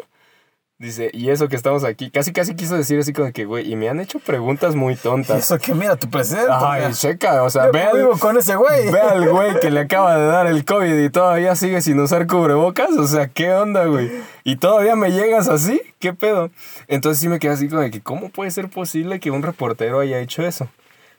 [0.80, 3.70] Dice, y eso que estamos aquí, casi casi quiso decir así como de que, güey,
[3.70, 5.40] y me han hecho preguntas muy Y tontas.
[5.40, 6.50] eso que mira, tu presidente.
[6.50, 8.90] Ay, sea, checa, o sea, ve al, con ese güey.
[8.90, 12.28] ve al güey que le acaba de dar el COVID y todavía sigue sin usar
[12.28, 12.92] cubrebocas.
[12.92, 14.10] O sea, ¿qué onda, güey?
[14.46, 16.50] Y todavía me llegas así, ¿qué pedo?
[16.88, 20.00] Entonces sí me quedé así como de que, ¿cómo puede ser posible que un reportero
[20.00, 20.70] haya hecho eso?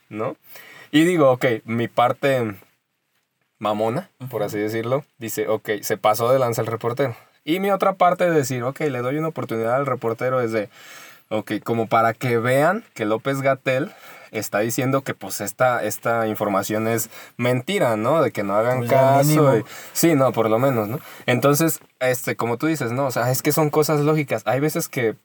[0.08, 0.36] ¿No?
[0.90, 2.56] Y digo, ok, mi parte
[3.58, 7.14] mamona, por así decirlo, dice, ok, se pasó de lanza el reportero.
[7.44, 10.68] Y mi otra parte de decir, ok, le doy una oportunidad al reportero es de,
[11.28, 13.90] ok, como para que vean que López Gatel
[14.30, 18.22] está diciendo que pues esta, esta información es mentira, ¿no?
[18.22, 19.58] De que no hagan Pues caso.
[19.58, 21.00] y- sí, no, por lo menos, ¿no?
[21.26, 23.06] Entonces, este, como tú dices, ¿no?
[23.06, 24.42] O sea, es que son cosas lógicas.
[24.44, 25.16] Hay veces que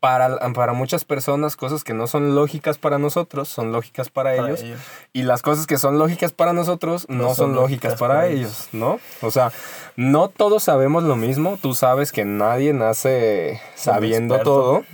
[0.00, 4.48] para, para muchas personas cosas que no son lógicas para nosotros son lógicas para, Para
[4.48, 4.62] ellos.
[4.62, 4.80] ellos.
[5.12, 9.00] Y las cosas que son lógicas para nosotros no, son, lógicas, para, ellos, ¿no?
[9.22, 9.52] O sea,
[9.96, 11.58] no todos sabemos lo mismo.
[11.60, 14.84] Tú sabes que nadie nace sabiendo todo.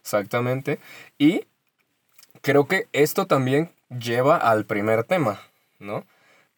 [0.00, 0.80] Exactamente.
[1.18, 1.46] Y
[2.40, 5.40] creo que esto también lleva al primer tema,
[5.78, 6.04] ¿no?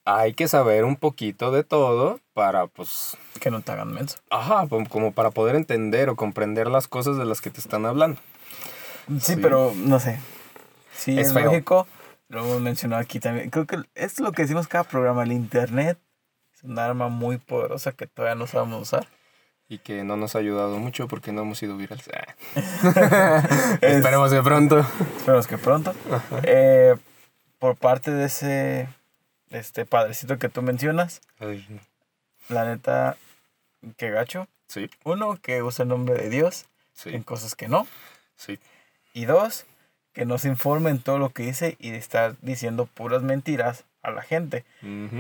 [0.05, 4.19] Hay que saber un poquito de todo para, pues, Que no te hagan menso.
[4.31, 8.19] ajá, como- para poder entender o comprender las cosas de las que te están hablando.
[9.09, 9.37] Sí, Sí.
[9.37, 10.19] pero no sé.
[10.95, 11.45] Sí, Es es, feo.
[11.47, 11.87] lógico.
[12.29, 13.51] Lo hemos mencionado aquí también.
[13.51, 15.23] Creo que es lo que decimos cada programa.
[15.25, 15.99] El internet
[16.55, 19.07] es un arma muy poderosa que todavía no sabemos usar.
[19.69, 22.09] Y que no nos ha ayudado mucho porque no hemos sido virales.
[22.13, 22.25] Ah.
[23.81, 24.85] Esperemos de pronto.
[25.19, 25.95] Esperemos que pronto.
[26.43, 26.97] Eh,
[27.59, 28.89] por parte de ese
[29.51, 31.81] este padrecito que tú mencionas, Ay, no.
[32.49, 33.17] la neta,
[33.97, 34.47] que gacho.
[34.69, 36.67] Sí, Uno, que usa el nombre de Dios
[37.05, 37.87] en sí, cosas que no.
[38.37, 38.59] sí.
[39.13, 39.67] Y dos,
[40.13, 43.85] que no se informe en todo lo que dice y de estar diciendo puras mentiras
[44.03, 44.65] a la gente.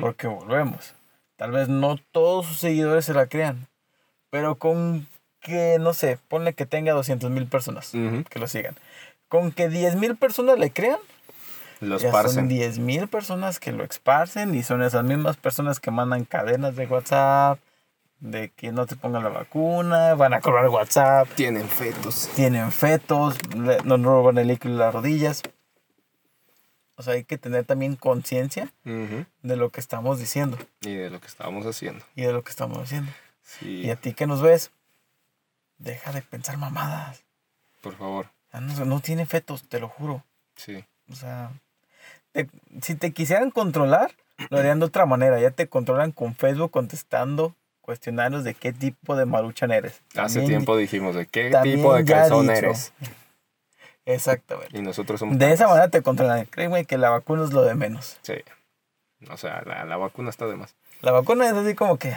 [0.00, 0.94] Porque volvemos.
[1.36, 3.66] Tal vez no todos sus seguidores se la crean.
[4.30, 5.08] Pero con
[5.40, 8.76] que, no sé, ponle que tenga 200 mil personas que lo sigan.
[9.28, 10.98] Con que 10 mil personas le crean,
[11.80, 12.48] Los ya son parcen.
[12.48, 16.86] 10 mil personas que lo esparcen y son esas mismas personas que mandan cadenas de
[16.86, 17.58] WhatsApp
[18.20, 22.28] de que no te pongan la vacuna, van a cobrar WhatsApp, Tienen fetos.
[22.36, 25.42] tienen fetos, nos roban el líquido de las rodillas.
[26.96, 31.18] O sea, hay que tener también conciencia de lo que estamos diciendo Y de lo
[31.18, 32.04] que estábamos haciendo.
[32.14, 33.10] y de lo que estamos haciendo.
[33.42, 34.70] Sí, Y a ti que nos ves,
[35.78, 37.22] deja de pensar mamadas.
[37.80, 38.26] por favor.
[38.52, 40.22] Ya No, no tiene fetos, te lo juro.
[40.56, 40.84] Sí.
[41.10, 41.52] O sea,
[42.32, 42.48] te-
[42.82, 44.12] si te quisieran controlar,
[44.48, 45.38] lo harían de otra manera.
[45.40, 50.00] Ya te controlan con Facebook contestando cuestionarios de qué tipo de maruchan eres.
[50.16, 52.92] Hace También- tiempo dijimos de qué tipo de calzón eres.
[54.06, 54.76] Exactamente.
[54.76, 55.38] Y nosotros somos.
[55.38, 56.46] De esa manera te controlan.
[56.46, 58.18] Créeme que la vacuna es lo de menos.
[58.22, 58.34] Sí.
[59.30, 60.74] O sea, la, la vacuna está de más.
[61.02, 62.16] La vacuna es así como que...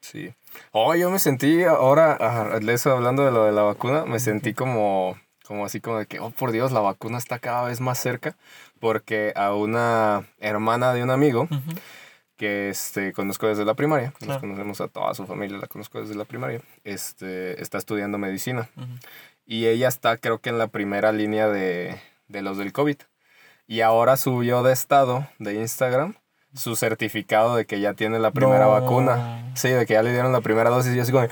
[0.00, 0.34] Sí.
[0.72, 4.18] Oh, yo me sentí ahora, ah, de eso hablando de lo de la vacuna, me
[4.20, 5.16] sentí como,
[5.46, 8.36] como así como de que, oh, por Dios, la vacuna está cada vez más cerca,
[8.80, 11.48] porque a una hermana de un amigo
[12.36, 14.40] que este, conozco desde la primaria, nos Claro.
[14.40, 18.68] conocemos a toda su familia, la conozco desde la primaria, este, está estudiando medicina
[19.46, 22.96] y ella está creo que en la primera línea de, de los del COVID.
[23.68, 26.14] Y ahora subió de estado de Instagram
[26.54, 28.70] su certificado de que ya tiene la primera No.
[28.72, 29.38] vacuna.
[29.54, 31.28] Sí, de que ya le dieron la primera dosis y yo así como, de,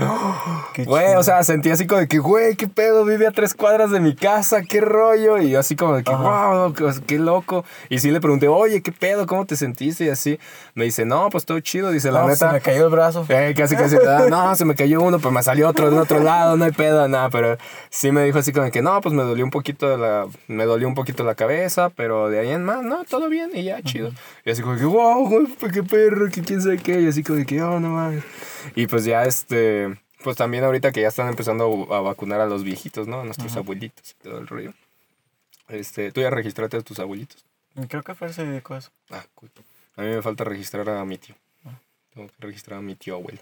[0.75, 1.21] Qué güey, chido.
[1.21, 3.99] o sea, sentí así como de que, güey, qué pedo, vive a tres cuadras de
[4.01, 5.39] mi casa, qué rollo.
[5.39, 6.51] Y yo así como de que, Ajá.
[6.55, 7.65] wow, qué, qué loco.
[7.89, 10.05] Y sí le pregunté, oye, qué pedo, ¿cómo te sentiste?
[10.05, 10.39] Y así,
[10.75, 11.91] me dice, no, pues todo chido.
[11.91, 12.49] Dice, la No, neta.
[12.49, 13.25] Se me cayó el brazo.
[13.31, 16.21] Eh, casi casi, ah, no, se me cayó uno, pues me salió otro de otro
[16.21, 17.57] lado, no hay pedo, nada, pero
[17.89, 20.67] sí me dijo así como que no, pues me dolió un poquito de la, me
[20.67, 23.81] dolió un poquito la cabeza, pero de ahí en más, no, todo bien y ya,
[23.83, 24.11] chido.
[24.45, 27.23] Y así como que, wow, güey, pues, qué perro, que quién sabe qué, y así
[27.23, 28.25] como que, oh, no mames.
[28.75, 32.65] Y pues ya este, pues también ahorita que ya están empezando a vacunar a los
[32.65, 33.21] viejitos, ¿no?
[33.21, 34.75] A nuestros abuelitos y todo el rollo.
[35.69, 37.45] Este, ¿tú ya registraste a tus abuelitos?
[37.89, 38.91] Creo que Fer se dedicó a eso.
[39.11, 39.51] Ah, cool.
[39.97, 41.35] A mí me falta registrar a mi tío.
[42.13, 43.41] Tengo que registrar a mi tío abuelo.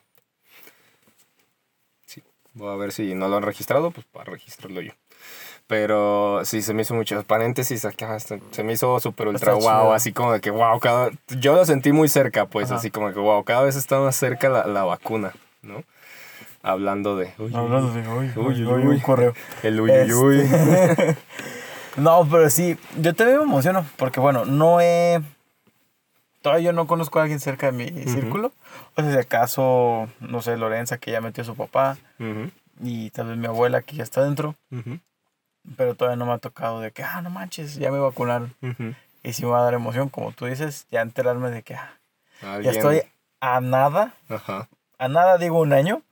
[2.07, 2.23] Sí.
[2.53, 4.93] Voy a ver si no lo han registrado, pues para registrarlo yo.
[5.69, 8.16] Pero sí, se me hizo muchos paréntesis acá.
[8.16, 9.61] este, Se me hizo súper ultra wow.
[9.61, 9.93] chido.
[9.93, 10.81] Así como de que wow.
[10.81, 12.66] Cada, yo lo sentí muy cerca, pues.
[12.70, 12.77] Ajá.
[12.77, 13.45] Así como que wow.
[13.45, 15.32] Cada vez está más cerca la, la vacuna,
[15.62, 15.85] ¿no?
[16.62, 17.35] Hablando de.
[17.39, 19.35] uy, Hablando de, uy, Uy, uy, uy, uy, correo.
[19.62, 20.40] El uy, uy, uy.
[20.40, 21.16] Este,
[21.99, 25.20] no, pero sí, yo también me emociono porque, bueno, no he...
[26.40, 28.53] Todavía yo no conozco a alguien cerca de mi círculo.
[28.97, 32.51] O sea, si acaso, no sé, Lorenza, que ya metió a su papá, Ujú,
[32.81, 34.99] y tal vez mi abuela, que ya está dentro, ujú,
[35.77, 38.55] pero todavía no me ha tocado de que, ah, no manches, ya me vacunaron.
[39.23, 41.93] Y sí me va a dar emoción, como tú dices, ya enterarme de que, ah,
[42.62, 43.03] ya estoy
[43.40, 44.69] a nada, Ajá.
[44.99, 46.03] a nada digo un año,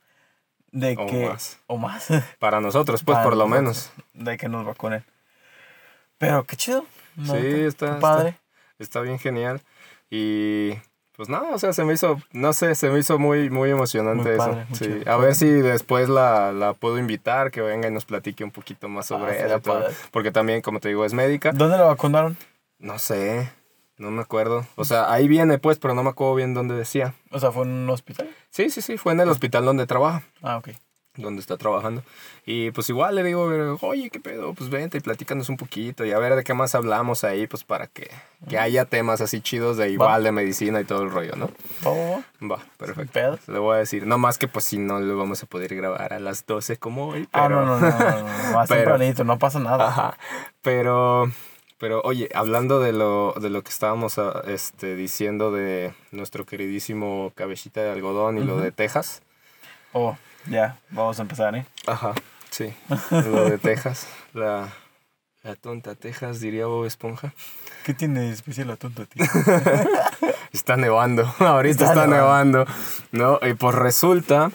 [0.71, 1.27] de O que...
[1.27, 1.59] más.
[1.67, 2.07] O más.
[2.39, 3.91] Para nosotros, pues, Para por lo menos.
[4.13, 5.03] De que nos vacunen.
[6.17, 6.85] Pero qué chido.
[7.25, 7.35] Sí,
[7.65, 8.37] está- padre.
[8.79, 9.61] Está bien genial.
[10.09, 10.73] Y
[11.17, 14.29] pues nada, o sea, se me hizo, no sé, se me hizo muy, muy emocionante
[14.29, 14.85] Muy padre, eso.
[14.85, 15.01] Sí.
[15.05, 18.87] A ver si después la, la puedo invitar, que venga y nos platique un poquito
[18.87, 19.59] más sobre Ah, ella.
[19.59, 19.83] todo.
[20.11, 21.51] Porque también, como te digo, es médica.
[21.51, 22.37] ¿Dónde la vacunaron?
[22.79, 23.49] No sé,
[23.97, 24.65] no me acuerdo.
[24.75, 27.15] O sea, ahí viene pues, pero no me acuerdo bien dónde decía.
[27.31, 28.29] O sea, ¿fue en un hospital?
[28.51, 30.21] Sí, sí, sí, fue en el hospital donde trabaja.
[30.43, 30.69] Ah, ok.
[31.17, 32.03] Donde está trabajando.
[32.45, 34.53] Y pues igual le digo, oye, ¿qué pedo?
[34.53, 37.63] Pues vente y platícanos un poquito y a ver de qué más hablamos ahí, pues
[37.63, 38.09] para que,
[38.47, 41.49] que haya temas así chidos de igual de medicina y todo el rollo, ¿no?
[41.85, 42.55] Va, va, va.
[42.57, 43.11] Va, perfecto.
[43.13, 43.39] pedo.
[43.47, 46.13] Le voy a decir, no más que pues si no lo vamos a poder grabar
[46.13, 47.27] a las 12 como hoy.
[47.33, 49.87] Ah, pero- no, no, no, no, no, Más Pero- tempranito, no pasa nada.
[49.87, 50.17] Ajá.
[50.61, 51.31] Pero,
[51.79, 57.31] pero oye, hablando de lo, de lo que estábamos ah, este, diciendo de nuestro queridísimo
[57.35, 59.21] cabecita de algodón y lo de Texas.
[59.93, 60.15] Oh,
[60.49, 61.65] ya, vamos a empezar, ¿eh?
[61.85, 62.13] Ajá,
[62.49, 62.73] sí.
[63.11, 64.07] Lo de Texas.
[64.33, 64.69] La,
[65.43, 67.33] la tonta Texas, diría Bob Esponja.
[67.85, 69.25] ¿Qué tiene de especial la tonta, tío?
[70.51, 71.23] Está nevando.
[71.39, 72.65] Ahorita Está está, nevando.
[73.11, 73.39] ¿No?
[73.41, 74.51] Y pues resulta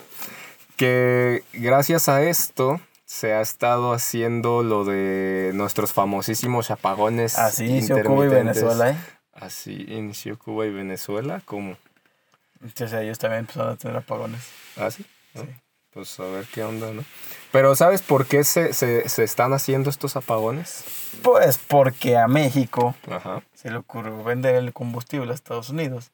[0.77, 7.39] que gracias a esto se ha estado haciendo lo de nuestros famosísimos apagones.
[7.39, 8.29] Así inició Cuba y.
[8.29, 8.97] Venezuela, ¿eh?
[9.33, 11.41] Así inició Cuba y Venezuela.
[11.45, 11.77] ¿Cómo?
[12.75, 14.43] Sea, ellos también empezaron a tener apagones.
[14.77, 15.05] ¿Ah, sí?
[15.35, 15.43] ¿No?
[15.43, 15.49] Sí.
[15.93, 17.05] Pues a ver qué onda, ¿no?
[17.51, 20.85] Pero ¿sabes por qué se, se, se están haciendo estos apagones?
[21.23, 23.43] Pues porque a México Ajá.
[23.55, 26.13] se le ocurrió vender el combustible a Estados Unidos.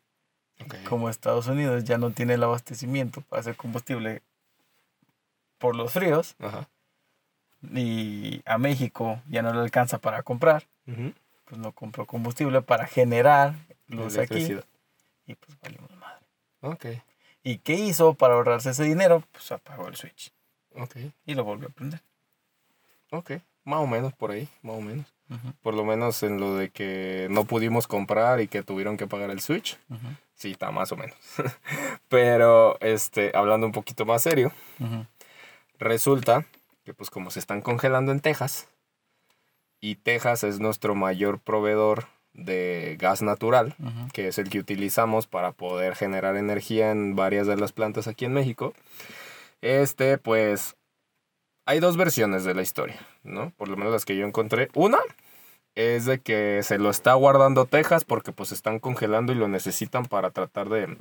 [0.88, 4.22] Como Estados Unidos ya no tiene el abastecimiento para hacer combustible
[5.58, 6.68] por los fríos Ajá.
[7.62, 11.12] y a México ya no le alcanza para comprar, Ujú.
[11.44, 13.54] pues no compró combustible para generar
[13.86, 14.58] luz aquí
[15.26, 16.26] y pues valimos madre.
[16.62, 16.86] Ok,
[17.42, 19.22] ¿Y qué hizo para ahorrarse ese dinero?
[19.32, 20.32] Pues apagó el switch
[20.74, 20.96] ok,
[21.26, 22.00] y lo volvió a prender.
[23.10, 23.32] ok.
[23.64, 25.06] Más o menos por ahí, más o menos.
[25.28, 29.06] Ujú, Por lo menos en lo de que no pudimos comprar y que tuvieron que
[29.06, 29.78] pagar el Switch.
[29.90, 31.16] ujú, Sí, está más o menos.
[32.08, 35.04] Pero, este, hablando un poquito más serio, ujú.
[35.78, 36.46] resulta
[36.84, 38.68] que pues como se están congelando en Texas,
[39.80, 43.74] y Texas es nuestro mayor proveedor de gas natural,
[44.12, 48.24] que es el que utilizamos para poder generar energía en varias de las plantas aquí
[48.24, 48.74] en México.
[49.60, 50.76] Este, pues,
[51.66, 53.52] hay dos versiones de la historia, ¿no?
[53.56, 54.68] Por lo menos las que yo encontré.
[54.74, 54.98] Una
[55.78, 60.06] es de que se lo está guardando Texas porque pues están congelando y lo necesitan
[60.06, 60.96] para tratar de,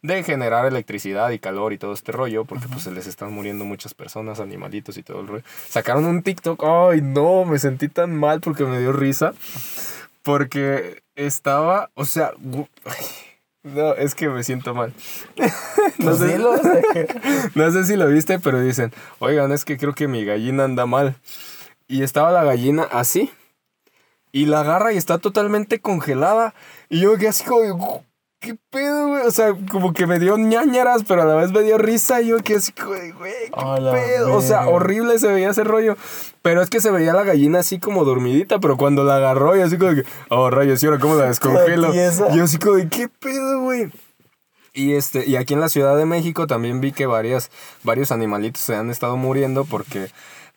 [0.00, 3.66] de generar electricidad y calor y todo este rollo, porque pues se les están muriendo
[3.66, 5.44] muchas personas, animalitos y todo el rollo.
[5.68, 9.34] Sacaron un TikTok, ay no, me sentí tan mal porque me dio risa,
[10.24, 12.32] porque estaba, o sea,
[13.62, 14.92] no, es que me siento mal.
[15.98, 17.08] no, Pues sé, que-
[17.54, 20.86] no sé si lo viste, pero dicen, oigan, es que creo que mi gallina anda
[20.86, 21.16] mal.
[21.86, 23.30] Y estaba la gallina así.
[24.32, 26.54] Y la agarra y está totalmente congelada.
[26.88, 28.04] Y yo quedé así como,
[28.44, 29.26] ¿qué pedo, güey?
[29.26, 32.20] O sea, como que me dio ñañaras, pero a la vez me dio risa.
[32.20, 34.34] Y yo que así, güey, güey, ¿qué la pedo?
[34.34, 35.96] O sea, horrible se veía ese rollo.
[36.42, 39.62] Pero es que se veía la gallina así como dormidita, pero cuando la agarró, y
[39.62, 41.90] así como que, oh, rayos, ¿y ahora cómo la descongelo?
[41.90, 42.34] tiesa.
[42.34, 43.90] Yo así como de, ¿qué pedo, güey?
[44.74, 47.50] Y, este, y aquí en la Ciudad de México también vi que varias,
[47.82, 50.10] varios animalitos se han estado muriendo porque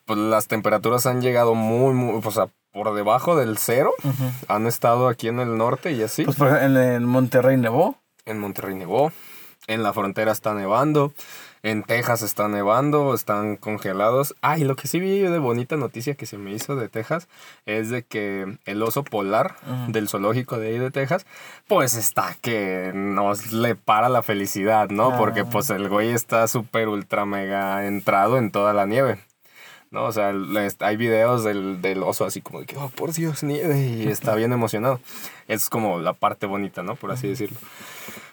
[0.04, 2.48] pues, las temperaturas han llegado muy, muy, o sea,
[2.78, 3.92] por debajo del cero.
[4.46, 6.22] Han estado aquí en el norte y así.
[6.24, 7.96] Pues por ejemplo, en, Monterrey nevó.
[8.24, 9.10] En Monterrey nevó.
[9.66, 11.12] En la frontera está nevando.
[11.64, 14.36] En Texas está nevando, están congelados.
[14.42, 17.26] Ah, y lo que sí vi de bonita noticia que se me hizo de Texas
[17.66, 19.56] es de que el oso polar
[19.88, 21.26] del zoológico de ahí de Texas,
[21.66, 25.16] pues está que nos le para la felicidad, ¿no?
[25.18, 25.48] Porque Ah.
[25.50, 29.18] pues el güey está súper ultra mega entrado en toda la nieve.
[29.90, 30.04] ¿No?
[30.04, 30.32] O sea,
[30.80, 34.34] hay videos del, del oso así como de que, oh, por Dios, nieve, y está
[34.34, 35.00] bien emocionado.
[35.46, 36.96] Es como la parte bonita, ¿no?
[36.96, 37.58] Por así decirlo.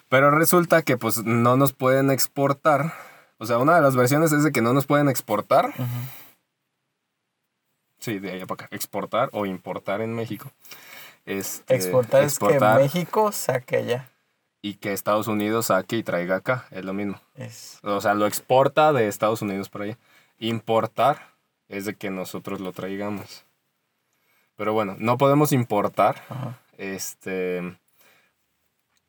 [0.08, 2.92] Pero resulta que pues no nos pueden exportar.
[3.38, 5.72] O sea, una de las versiones es de que no nos pueden exportar.
[7.98, 8.76] Sí, de allá para acá.
[8.76, 10.52] Exportar o importar en México.
[11.24, 14.10] Este, Exportar, exportar es que México saque allá.
[14.62, 16.66] y que Estados Unidos saque y traiga acá.
[16.70, 17.20] Es lo mismo.
[17.34, 19.98] Es, O sea, lo exporta de Estados Unidos para allá.
[20.38, 21.30] Importar
[21.68, 23.44] es de que nosotros lo traigamos.
[24.56, 26.58] Pero bueno, no podemos importar ajá.
[26.78, 27.76] este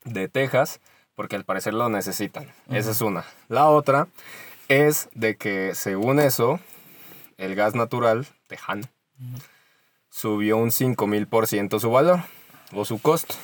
[0.04, 0.80] de Texas
[1.14, 2.52] porque al parecer lo necesitan.
[2.70, 3.24] Esa es una.
[3.48, 4.08] La otra
[4.68, 6.60] es de que según eso
[7.38, 8.86] el gas natural tejano
[10.10, 12.20] subió un 5000% su valor
[12.72, 13.34] o su costo.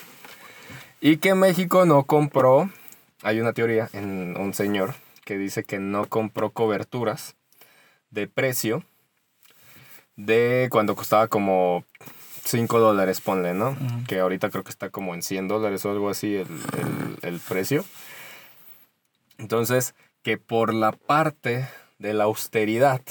[1.01, 2.70] Y que México no compró,
[3.23, 7.36] hay una teoría en un señor que dice que no compró coberturas
[8.11, 8.85] de precio
[10.16, 11.85] de cuando costaba como
[12.45, 13.77] 5 dólares, ponle, ¿no?
[14.07, 16.47] Que ahorita creo que está como en 100 dólares o algo así el,
[16.78, 17.85] el- el precio.
[19.39, 21.69] Entonces, que por la parte
[21.99, 23.03] de la austeridad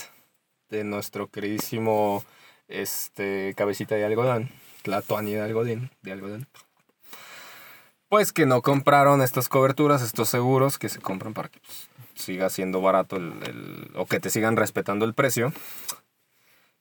[0.69, 2.23] de nuestro queridísimo
[2.67, 4.49] este, cabecita de algodón,
[4.83, 6.47] Tlatoani de algodón, de algodón,
[8.09, 12.49] pues que no compraron estas coberturas, estos seguros que se compran para que pues, siga
[12.49, 15.51] siendo barato el, el- o que te sigan respetando el precio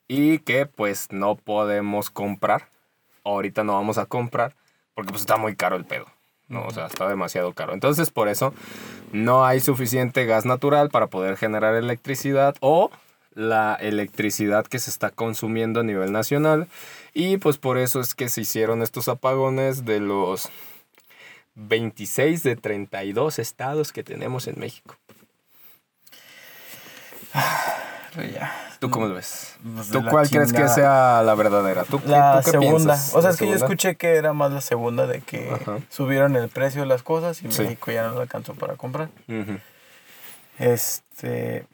[0.07, 2.69] y que pues no podemos comprar.
[3.23, 4.55] Ahorita no vamos a comprar
[4.93, 6.05] porque pues está muy caro el pedo.
[6.47, 7.73] No, o sea, está demasiado caro.
[7.73, 8.53] Entonces, por eso
[9.11, 12.91] no hay suficiente gas natural para poder generar electricidad o
[13.33, 16.67] la electricidad que se está consumiendo a nivel nacional.
[17.13, 20.49] Y pues por eso es que se hicieron estos apagones de los
[21.55, 24.97] 26 de 32 estados que tenemos en México.
[28.13, 28.72] Pero ya.
[28.83, 29.55] ¿Tú cómo lo ves?
[29.75, 31.85] Pues ¿Tú cuál crees que sea la verdadera?
[31.85, 32.77] ¿Tú, qué- La tú qué segunda.
[32.95, 33.15] piensas?
[33.15, 35.77] O sea, ¿La es que yo escuché que era más la segunda de que Ajá.
[35.89, 37.61] subieron el precio de las cosas y Sí.
[37.63, 39.07] México ya no lo alcanzó para comprar.
[40.59, 41.65] Este,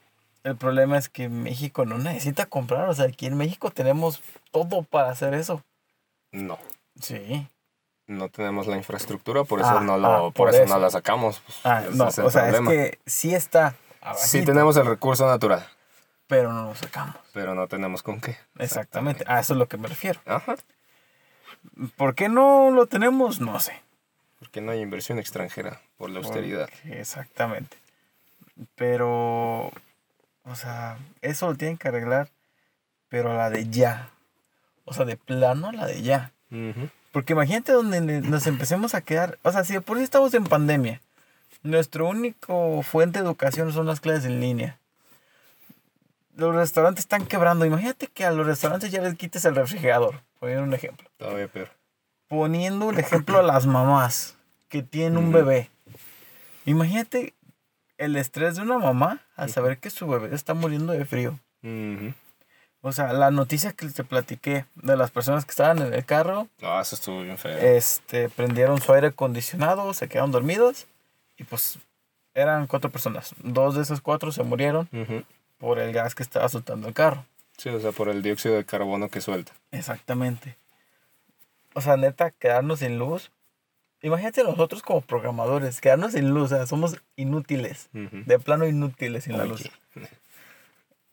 [0.44, 4.22] el problema es que México no necesita comprar, o sea, aquí en México tenemos
[4.52, 5.62] todo para hacer eso.
[6.32, 6.58] No,
[7.00, 7.46] Sí.
[8.06, 10.74] no tenemos la infraestructura, por eso Ah, no lo, ah, por, por eso, eso.
[10.74, 11.42] no la sacamos.
[11.64, 12.72] Ah, no, o sea, problema.
[12.72, 13.74] es que sí está,
[14.16, 15.66] Sí tenemos el recurso natural,
[16.30, 17.16] pero no lo sacamos.
[17.34, 18.38] pero no tenemos con qué.
[18.58, 20.18] Exactamente, a eso es lo que me refiero.
[20.24, 20.56] Ajá.
[21.96, 23.40] ¿Por qué no lo tenemos?
[23.40, 23.74] No sé.
[24.38, 26.70] Porque no hay inversión extranjera por la austeridad.
[26.70, 27.76] Porque- Exactamente.
[28.76, 29.66] Pero,
[30.44, 32.28] o sea, eso lo tienen que arreglar,
[33.08, 34.10] pero a la de ya.
[34.84, 36.32] O sea, de plano a la de ya.
[36.50, 36.88] Ujú.
[37.12, 39.38] Porque imagínate donde nos empecemos a quedar.
[39.42, 41.00] O sea, si de por sí estamos en pandemia,
[41.62, 44.78] nuestro único fuente de educación son las clases en línea.
[46.40, 47.66] Los restaurantes están quebrando.
[47.66, 50.22] Imagínate que a los restaurantes ya les quites el refrigerador.
[50.38, 51.06] Poniendo un ejemplo.
[51.18, 51.68] Todavía peor.
[52.28, 54.36] Poniendo el ejemplo a las mamás
[54.70, 55.68] que tienen un bebé.
[56.64, 57.34] Imagínate
[57.98, 61.38] el estrés de una mamá al saber que su bebé está muriendo de frío.
[62.80, 66.48] O sea, la noticia que te platiqué de las personas que estaban en el carro,
[66.62, 67.54] Ah, eso estuvo bien feo.
[67.58, 70.86] este, prendieron su aire acondicionado, se quedaron dormidos
[71.36, 71.78] y pues
[72.32, 73.34] eran cuatro personas.
[73.42, 75.22] Dos de esas cuatro se murieron Ujú.
[75.60, 77.24] Por el gas que estaba soltando el carro.
[77.56, 79.52] Sí, o sea, por el dióxido de carbono que suelta.
[79.70, 80.56] Exactamente.
[81.74, 83.30] O sea, neta, quedarnos sin luz.
[84.02, 89.36] Imagínate nosotros como programadores, quedarnos sin luz, o sea, somos inútiles, de plano inútiles sin
[89.38, 89.70] la luz.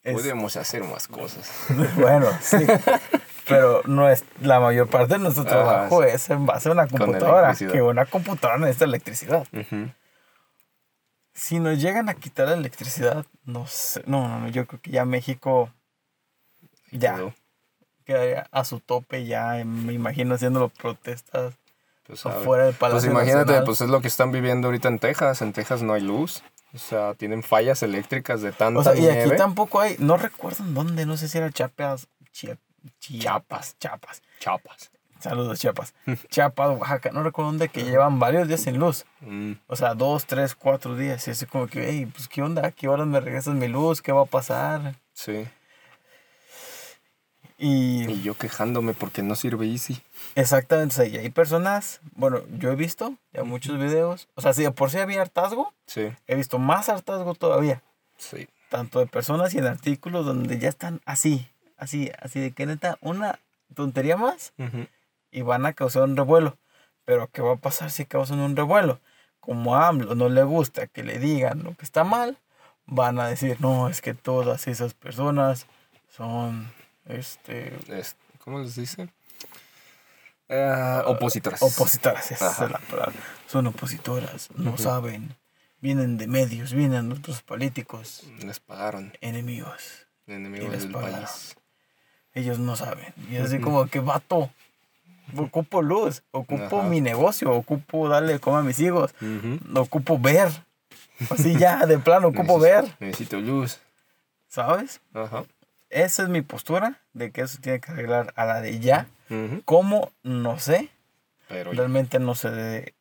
[0.03, 1.51] Es- Podemos hacer más cosas.
[1.97, 2.57] bueno, sí.
[3.47, 6.87] Pero no es, la mayor parte de nuestro Ajá, trabajo es en base a una
[6.87, 7.53] computadora.
[7.55, 9.45] Que una computadora necesita electricidad.
[11.37, 14.01] Si nos llegan a quitar la electricidad, no sé.
[14.07, 15.71] No, no, no, yo creo que ya México
[16.91, 17.17] ya
[18.05, 21.53] quedaría a su tope, ya me imagino haciendo protestas
[22.05, 23.63] Pues, afuera del Pues Palacio imagínate, Nacional.
[23.65, 25.41] pues es lo que están viviendo ahorita en Texas.
[25.41, 26.41] En Texas no hay luz.
[26.73, 29.23] O sea, tienen fallas eléctricas de tanta O sea, y nieve.
[29.23, 32.57] aquí tampoco hay, no recuerdo en dónde, no sé si era Chiapas, Chia-
[32.99, 34.21] Chiapas, Chiapas.
[34.39, 34.91] Chapas.
[35.19, 35.93] Saludos, Chiapas.
[36.29, 39.05] Chiapas, Oaxaca, no recuerdo dónde, que llevan varios días sin luz.
[39.21, 41.27] Mm, O sea, dos, tres, cuatro días.
[41.27, 42.67] Y así como que, hey, pues, ¿qué onda?
[42.67, 44.01] ¿A qué horas me regresas mi luz?
[44.01, 44.95] ¿Qué va a pasar?
[45.13, 45.47] sí.
[47.59, 49.99] Y Y yo quejándome porque no sirve Easy.
[50.35, 54.27] exactamente, o sea, y hay personas, bueno, yo he visto ya muchos videos.
[54.35, 57.81] O sea, si de por sí había hartazgo, Sí, he visto más hartazgo todavía.
[58.17, 58.47] sí.
[58.69, 62.97] Tanto de personas y en artículos donde ya están así, así, así de que neta,
[63.01, 63.39] una
[63.73, 64.85] tontería más Ujú.
[65.31, 66.57] Y van a causar un revuelo.
[67.05, 68.99] Pero ¿qué va a pasar si causan un revuelo?
[69.39, 72.37] Como a AMLO no le gusta que le digan lo que está mal,
[72.85, 75.67] van a decir, no, es que todas esas personas
[76.09, 76.71] son,
[77.05, 79.09] este, Es- ¿Cómo les dice?
[80.49, 81.61] Eh, opositoras.
[81.61, 82.65] opositoras, esa Ajá.
[82.65, 83.13] es la palabra.
[83.47, 85.35] Son opositoras, no saben,
[85.81, 89.13] vienen de medios, vienen de otros políticos, Les pagaron.
[89.19, 90.07] enemigos.
[90.25, 91.15] Enemigos les del pagaron.
[91.23, 91.55] país.
[92.33, 93.13] Ellos no saben.
[93.29, 94.49] Y es así como que vato.
[95.35, 96.87] Ocupo luz, ocupo Ajá.
[96.89, 99.13] mi negocio, ocupo darle de comer a mis hijos,
[99.75, 100.49] ocupo ver.
[101.29, 103.79] Así ya, de plano, ocupo Necesito- ver, Necesito luz.
[104.47, 105.01] ¿sabes?
[105.13, 105.43] Ajá.
[105.89, 109.07] Esa es mi postura de que eso tiene que arreglar a la de ya.
[109.65, 110.11] ¿Cómo?
[110.23, 110.89] No sé.
[111.49, 111.77] Pero ya.
[111.77, 112.93] Realmente no sé de...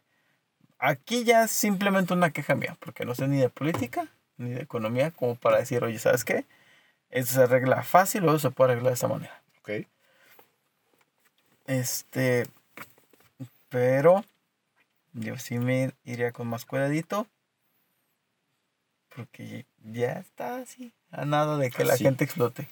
[0.78, 4.62] Aquí ya es simplemente una queja mía, porque no sé ni de política ni de
[4.62, 6.44] economía como para decir, oye, ¿sabes qué?
[7.10, 9.42] Eso se arregla fácil o eso se puede arreglar de esta manera.
[9.60, 9.86] Ok.
[11.66, 12.46] Este,
[13.68, 14.24] pero
[15.12, 17.26] yo sí me iría con más cuidadito.
[19.14, 22.68] Porque ya está así, a nada de que la gente explote.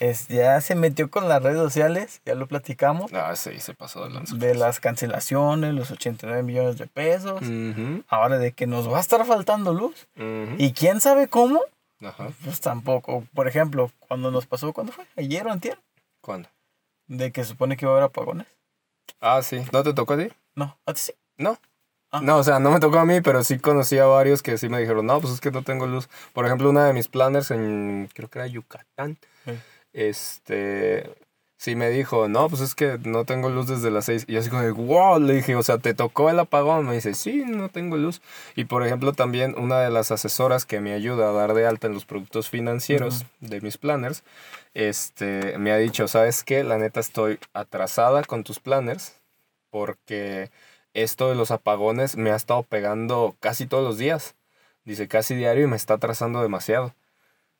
[0.00, 4.08] Es, ya se metió con las redes sociales, ya lo platicamos, Ah, sí, se pasó
[4.08, 7.42] de de las cancelaciones, los 89 millones de pesos.
[8.08, 10.06] Ahora de que nos va a estar faltando luz.
[10.56, 11.60] ¿Y quién sabe cómo?
[12.00, 12.30] Ajá.
[12.44, 13.24] Pues tampoco.
[13.34, 15.04] Por ejemplo, cuando nos pasó, ¿cuándo fue?
[15.16, 15.78] ¿Ayer o antier?
[16.20, 16.48] ¿Cuándo?
[17.08, 18.46] De que se supone que iba a haber apagones.
[19.20, 19.62] Ah, sí.
[19.72, 20.28] ¿No te tocó a ti?
[20.54, 21.12] No, a ti sí.
[21.36, 21.58] No.
[22.10, 22.20] Ah.
[22.22, 24.68] No, o sea, no me tocó a mí, pero sí conocí a varios que sí
[24.68, 26.08] me dijeron, no, pues es que no tengo luz.
[26.32, 29.52] Por ejemplo, una de mis planners en, creo que era Yucatán, Sí.
[29.92, 31.14] este,
[31.58, 34.24] sí me dijo, no, pues es que no tengo luz desde las seis.
[34.28, 36.86] Y yo así como, de, wow, le dije, o sea, ¿te tocó el apagón?
[36.86, 38.22] Me dice, sí, no tengo luz.
[38.56, 41.88] Y por ejemplo, también una de las asesoras que me ayuda a dar de alta
[41.88, 44.22] en los productos financieros de mis planners,
[44.74, 46.64] este, me ha dicho, ¿sabes qué?
[46.64, 49.14] La neta estoy atrasada con tus planners
[49.70, 50.50] porque
[50.94, 54.34] esto de los apagones me ha estado pegando casi todos los días.
[54.84, 56.94] Dice, casi diario y me está atrasando demasiado.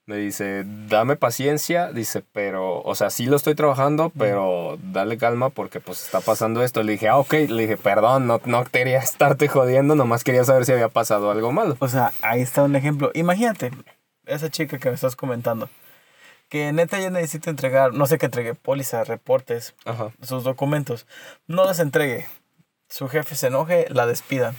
[0.09, 5.51] Me dice, dame paciencia, dice, pero, o sea, sí lo estoy trabajando, pero dale calma
[5.51, 6.83] porque pues está pasando esto.
[6.83, 10.65] Le dije, ah, ok, le dije, perdón, no, no quería estarte jodiendo, nomás quería saber
[10.65, 11.77] si había pasado algo malo.
[11.81, 13.11] O sea, ahí está un ejemplo.
[13.13, 13.71] Imagínate,
[14.25, 15.69] esa chica que me estás comentando,
[16.49, 20.11] que neta ya necesita entregar, no sé qué entregue, pólizas, reportes, Ajá.
[20.23, 21.07] sus documentos.
[21.47, 22.25] No las entregue.
[22.89, 24.55] Su jefe se enoje, la despidan.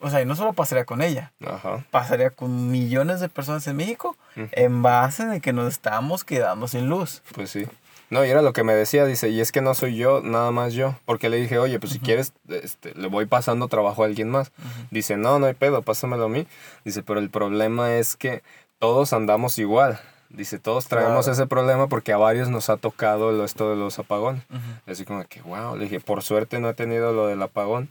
[0.00, 1.84] O sea, y no solo pasaría con ella, Ajá.
[1.90, 4.48] pasaría con millones de personas en México Ujú.
[4.52, 7.22] en base de que nos estamos quedando sin luz.
[7.34, 7.66] Pues sí.
[8.08, 10.52] No, y era lo que me decía, dice, y es que no soy yo, nada
[10.52, 10.94] más yo.
[11.06, 14.52] Porque le dije, oye, pues si quieres, este, le voy pasando trabajo a alguien más.
[14.92, 16.46] Dice, no, no hay pedo, pásamelo a mí.
[16.84, 18.44] Dice, pero el problema es que
[18.78, 19.98] todos andamos igual.
[20.28, 21.32] Dice, todos traemos Claro.
[21.32, 24.42] ese problema porque a varios nos ha tocado lo, esto de los apagones.
[24.86, 27.88] Así como que, wow, le dije, por suerte no he tenido lo del apagón.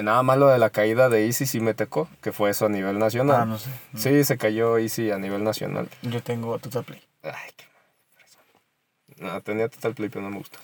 [0.00, 2.66] Eh, Nada más lo de la caída de Easy sí me tocó, que fue eso
[2.66, 3.36] a nivel nacional.
[3.40, 3.70] Ah, no sé.
[3.96, 5.88] Sí, se cayó Easy a nivel nacional.
[6.02, 7.02] Yo tengo Total Play.
[7.22, 7.64] Ay, qué
[9.18, 9.34] mal.
[9.34, 10.58] No, tenía Total Play, pero no me gustó.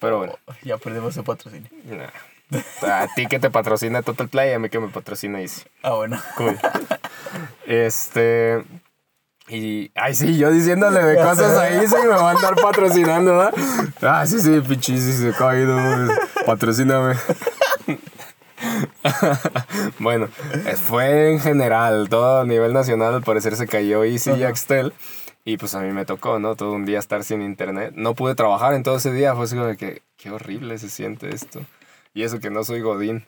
[0.00, 1.68] Pero bueno, Ya perdimos el patrocinio.
[1.84, 3.02] nah.
[3.02, 5.62] a ti que te patrocina Total Play, a mí que me patrocina Easy.
[5.82, 6.20] Ah, bueno.
[6.36, 6.58] Cool.
[7.66, 8.62] Este.
[9.48, 9.90] Y.
[9.94, 13.54] Ay, sí, yo diciéndole de cosas a Easy me va a andar patrocinando, ¿verdad?
[14.02, 15.76] Ah, sí, sí, pinche Easy se ha caído.
[16.46, 17.16] Patrocíname.
[19.98, 20.28] bueno,
[20.66, 24.42] eh, fue en general, todo a nivel nacional, al parecer se cayó Easy y.
[24.44, 24.92] Axtel.
[25.44, 26.56] Y pues a mí me tocó, ¿no?
[26.56, 27.92] Todo un día estar sin internet.
[27.94, 29.32] No pude trabajar en todo ese día.
[29.36, 31.60] Fue así como de que, qué horrible se siente esto.
[32.14, 33.24] Y eso que no soy Godín.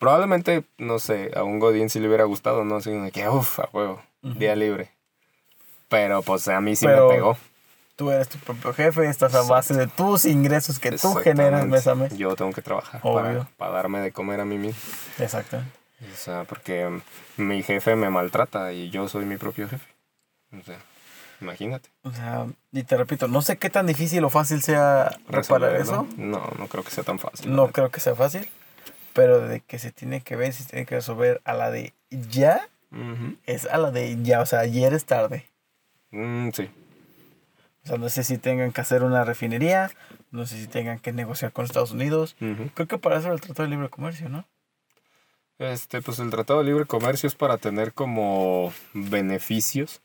[0.00, 2.76] Probablemente, no sé, a un Godín sí le hubiera gustado, ¿no?
[2.76, 4.90] Así como de que, uff, a huevo, día libre.
[5.88, 7.36] Pero pues a mí sí Pero- me pegó.
[7.98, 11.84] Tú eres tu propio jefe, estás a base de tus ingresos que tú generas mes
[11.88, 12.16] a mes.
[12.16, 14.80] Yo tengo que trabajar para, para darme de comer a mí mismo.
[15.18, 15.56] Exacto.
[15.56, 19.84] O sea, porque mm, mi jefe me maltrata y yo soy mi propio jefe.
[20.56, 20.78] O sea,
[21.40, 21.88] Imagínate.
[22.02, 26.06] O sea, y te repito, no sé qué tan difícil o fácil sea reparar eso.
[26.16, 27.52] No, no creo que sea tan fácil.
[27.52, 28.48] No creo que sea fácil.
[29.12, 32.68] Pero de que se tiene que ver, se tiene que resolver a la de ya,
[33.44, 34.40] es a la de ya.
[34.40, 35.46] O sea, ayer es tarde.
[36.12, 36.70] Mm, sí.
[37.88, 39.90] O sea, no sé si tengan que hacer una refinería,
[40.30, 42.36] no sé si tengan que negociar con Estados Unidos.
[42.74, 44.44] Creo que para eso el Tratado de Libre Comercio, ¿no?
[45.58, 50.02] Este, pues el Tratado de Libre Comercio es para tener como beneficios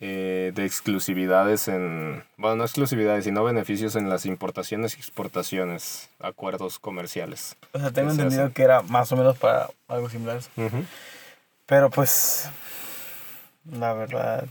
[0.00, 6.80] eh, de exclusividades en, bueno, no exclusividades, sino beneficios en las importaciones y exportaciones, acuerdos
[6.80, 7.56] comerciales.
[7.72, 10.40] O sea, tengo entendido que era más o menos para algo similar.
[10.56, 10.84] Ujú.
[11.66, 12.50] Pero pues,
[13.70, 14.44] la verdad,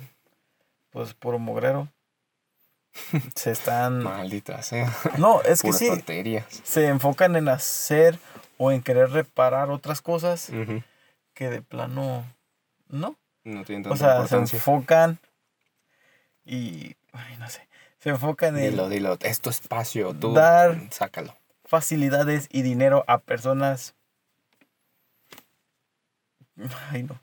[0.91, 1.89] pues puro mugrero.
[3.35, 4.03] Se están...
[4.03, 4.93] Maldita sea.
[5.17, 6.45] No, es que sí, tonterías.
[6.63, 8.19] se enfocan en hacer
[8.57, 10.49] o en querer reparar otras cosas
[11.33, 12.25] que de plano
[12.89, 13.15] no.
[13.43, 15.19] No tienen tanta O sea, se enfocan
[16.45, 17.67] y, ay, no sé,
[17.99, 19.17] se enfocan en Dilo, dilo.
[19.21, 20.13] Es tu espacio.
[20.13, 21.35] Tú Dar- sácalo.
[21.65, 23.95] facilidades y dinero a personas.
[26.91, 27.19] Ay, no.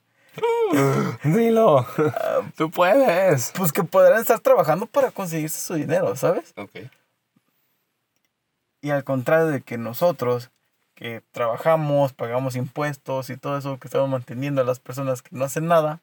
[1.24, 1.86] Dilo.
[2.56, 3.52] Tú puedes.
[3.56, 6.52] Pues que podrán estar trabajando para conseguirse su dinero, ¿sabes?
[6.56, 6.90] Ok.
[8.80, 10.50] Y al contrario de que nosotros,
[10.94, 15.44] que trabajamos, pagamos impuestos y todo eso que estamos manteniendo a las personas que no
[15.44, 16.00] hacen nada,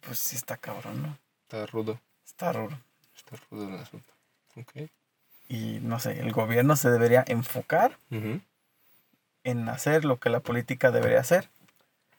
[0.00, 1.18] pues sí está cabrón, ¿no?
[1.42, 2.00] Está rudo.
[2.24, 2.78] Está raro.
[3.16, 4.12] Está rudo el asunto.
[4.56, 4.88] Ok.
[5.48, 7.96] Y no sé, el gobierno se debería enfocar
[9.44, 11.48] en hacer lo que la política debería hacer,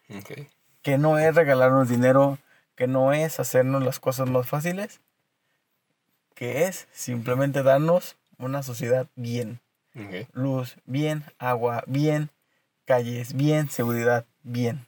[0.10, 0.48] Ok.
[0.86, 2.38] Que no es regalarnos dinero,
[2.76, 5.02] que no es hacernos las cosas más fáciles,
[6.36, 9.60] que es simplemente darnos una sociedad bien.
[10.34, 12.30] Luz bien, agua bien,
[12.86, 14.86] calles bien, seguridad bien.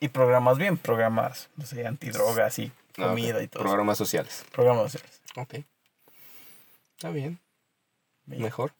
[0.00, 3.60] Y programas bien, programas, no sé, antidrogas y Ah, comida y todo.
[3.62, 3.68] eso.
[3.68, 4.42] Programas sociales.
[4.52, 5.20] Programas sociales.
[5.36, 5.54] Ok.
[6.96, 7.38] Está bien.
[8.24, 8.72] Bien, Mejor.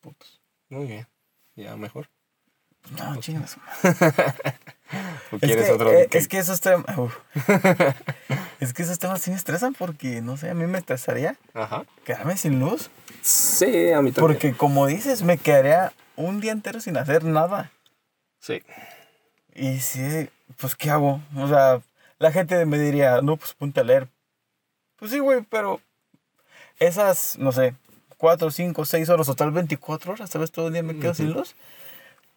[0.00, 0.40] putos.
[0.70, 1.06] Muy bien.
[1.54, 2.08] Ya, mejor.
[2.90, 3.56] No, chingas.
[5.32, 5.90] ¿O Es quieres que, otro?
[5.92, 6.84] eh, es que esos temas.
[8.60, 11.84] es que esos temas sí me estresan porque, no sé, a mí me estresaría Ajá.
[12.04, 12.90] quedarme sin luz.
[13.22, 14.14] Sí, a mí también.
[14.14, 17.70] Porque, como dices, me quedaría un día entero sin hacer nada.
[18.40, 18.62] Sí.
[19.54, 20.28] Y sí,
[20.58, 21.22] pues, ¿qué hago?
[21.36, 21.80] O sea,
[22.18, 24.08] la gente me diría, no, pues ponte a leer.
[24.96, 25.80] Pues sí, güey, pero
[26.78, 27.74] esas, no sé,
[28.18, 30.52] 4, 5, 6 horas o tal vez 24 horas, ¿sabes?
[30.52, 31.54] Todo el día me quedo sin luz.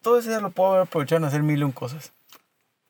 [0.06, 2.12] Todo ese día lo puedo haber aprovechado en hacer mil y un cosas.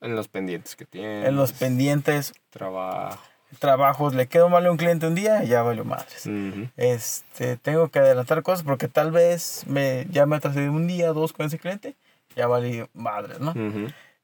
[0.02, 1.26] En los pendientes que tienes.
[1.26, 3.18] En los pendientes, Trabajo.
[3.58, 6.28] trabajos, le quedo mal a un cliente un día, ya valió madres.
[6.76, 11.32] Este, tengo que adelantar cosas porque tal vez me, ya me atrasé un día, dos
[11.32, 11.96] con ese cliente,
[12.36, 13.54] ya valí madres, ¿no?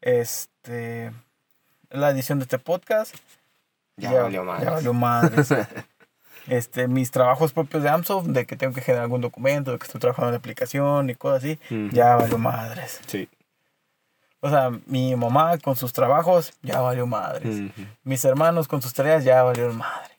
[0.02, 1.12] Este,
[1.88, 3.14] la edición de este podcast,
[3.96, 4.62] Ya, valió más.
[4.62, 5.48] Ya valió madres.
[6.48, 9.84] este, mis trabajos propios de Amsoft, de que tengo que generar algún documento, de que
[9.86, 11.88] estoy trabajando en la aplicación y cosas así, Ujú.
[11.94, 13.00] ya valió madres.
[13.06, 13.28] Sí.
[14.40, 17.60] O sea, mi mamá con sus trabajos, ya valió madres.
[17.60, 17.86] Ujú.
[18.02, 20.10] Mis hermanos con sus tareas, ya valieron madre.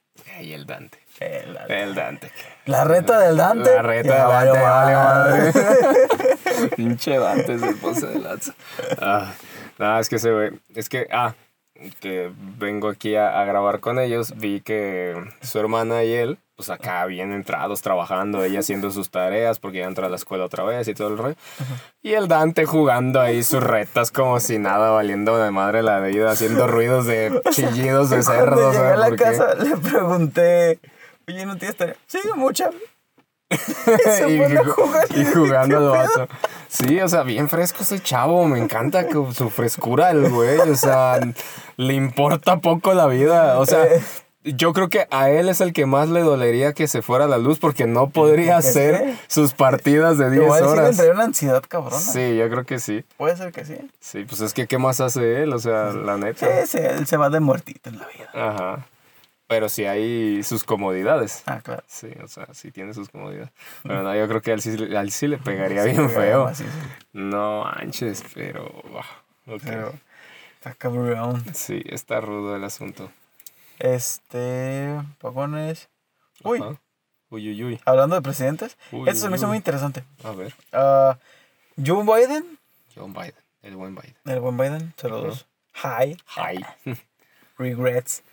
[0.42, 0.98] Y el Dante.
[1.20, 2.32] Eh, la, El Dante.
[2.66, 3.76] la reta del Dante.
[3.76, 6.70] La reta ya de valió Dante, vale madre.
[6.76, 8.54] Pinche Dante se pasa de lanza.
[9.00, 9.32] Ah,
[9.78, 10.60] nada, es que se ve.
[10.76, 11.34] Es que, ah,
[12.00, 14.34] que vengo aquí a, a grabar con ellos.
[14.38, 19.60] Vi que su hermana y él, pues acá bien entrados trabajando, ella haciendo sus tareas
[19.60, 21.36] porque ya entra a la escuela otra vez y todo el rollo.
[22.02, 26.32] Y el Dante jugando ahí sus retas como si nada, valiendo de madre la vida,
[26.32, 28.74] haciendo ruidos de chillidos de Cuando cerdos.
[28.76, 30.80] llegué a ¿sabes la casa, le pregunté,
[31.28, 31.96] oye, ¿no tienes tarea?
[32.06, 32.70] Sí, mucha.
[35.16, 36.28] Y, jugando al vato.
[36.68, 38.46] Sí, o sea, bien fresco ese chavo.
[38.46, 40.58] Me encanta su frescura el güey.
[40.60, 41.20] O sea,
[41.78, 43.60] le importa poco la vida.
[43.60, 43.86] O sea,
[44.44, 47.38] yo creo que a él es el que más le dolería que se fuera la
[47.38, 50.90] luz porque no podría ¿Qué hacer sus partidas de 10 Igual sí le horas.
[50.92, 52.00] entraría una ansiedad cabrona.
[52.00, 53.04] Sí, yo creo que sí.
[53.18, 53.78] Puede ser que sí.
[54.00, 55.54] Sí, pues es que ¿qué más hace él?
[55.54, 56.48] O sea, la neta.
[56.66, 58.30] Sí, sí, él se va de muertito en la vida.
[58.34, 58.88] Ajá.
[59.54, 61.44] Pero sí hay sus comodidades.
[61.46, 61.84] Ah, claro.
[61.86, 63.52] Sí, o sea, sí tiene sus comodidades.
[63.84, 66.10] Pero no, yo creo que a él sí, a él sí le pegaría Sí, bien
[66.10, 66.48] feo.
[66.48, 66.70] así, sí.
[67.14, 68.64] No manches, pero.
[68.90, 69.62] wow, ok.
[69.64, 69.94] Pero
[70.56, 71.44] está cabrón.
[71.54, 73.12] Sí, está rudo el asunto.
[73.78, 75.88] Este, pagones.
[76.44, 76.76] Uy, Ajá.
[77.30, 77.82] Uy, uy, uy.
[77.86, 79.50] hablando de presidentes, Uy, esto se me hizo uy.
[79.50, 80.04] muy interesante.
[80.24, 81.20] A ver, Ah,
[81.78, 82.58] Joe Biden,
[82.96, 84.16] John Biden, el buen Biden.
[84.26, 85.46] el buen Biden, saludos.
[85.84, 86.66] Hi, Ay.
[87.58, 88.24] regrets.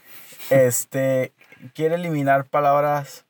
[0.48, 1.32] Este,
[1.74, 3.24] quiere eliminar palabras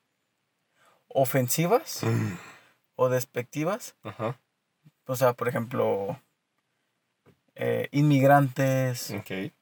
[1.08, 2.02] ofensivas
[2.96, 3.94] o despectivas.
[4.02, 4.38] Ajá.
[5.06, 6.20] O sea, por ejemplo,
[7.56, 9.52] eh, inmigrantes, Ok.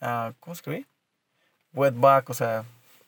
[0.00, 0.86] ah, ¿cómo escribí?
[1.72, 2.64] Wet back, o sea,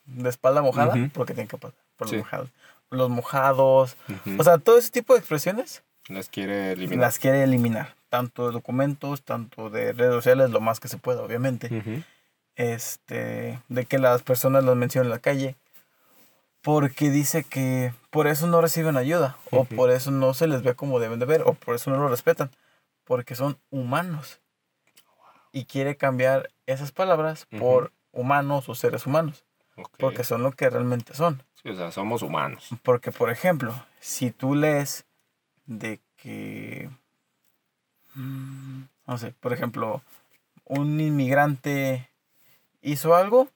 [0.07, 2.51] de espalda mojada, porque tienen que pasar por los mojados.
[2.91, 3.97] Los mojados,
[4.39, 6.99] o sea, todo ese tipo de expresiones Las quiere eliminar.
[7.01, 11.23] las quiere eliminar, tanto de documentos, tanto de redes sociales, lo más que se pueda,
[11.23, 12.05] obviamente.
[12.59, 15.55] Este, de que las personas los mencionen en la calle,
[16.61, 20.75] porque dice que por eso no reciben ayuda, o por eso no se les ve
[20.75, 22.51] como deben de ver, o por eso no lo respetan,
[23.05, 24.41] porque son humanos.
[25.53, 29.45] Y quiere cambiar esas palabras por humanos o seres humanos,
[29.97, 31.41] porque son lo que realmente son.
[31.63, 32.71] Sí, o sea, somos humanos.
[32.83, 35.07] Porque, por ejemplo, si tú lees
[35.67, 36.91] de que,
[38.15, 40.03] mm, no sé, por ejemplo,
[40.65, 42.08] un inmigrante
[42.91, 43.49] hizo algo,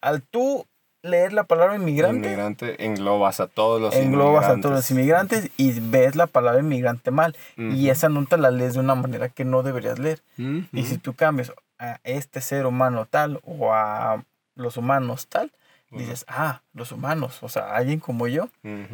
[0.00, 0.66] al tú
[1.02, 4.62] leer la palabra inmigrante, Inmigrante englobas a todos los englobas a inmigrantes.
[4.62, 7.34] todos los inmigrantes y ves la palabra inmigrante mal.
[7.56, 10.20] Y esa nota la lees de una manera que no deberías leer.
[10.38, 10.64] Ujú.
[10.72, 14.24] Y si tú cambias a este ser humano tal o a
[14.54, 15.50] los humanos tal,
[15.90, 18.48] dices, ah, los humanos, o sea, alguien como yo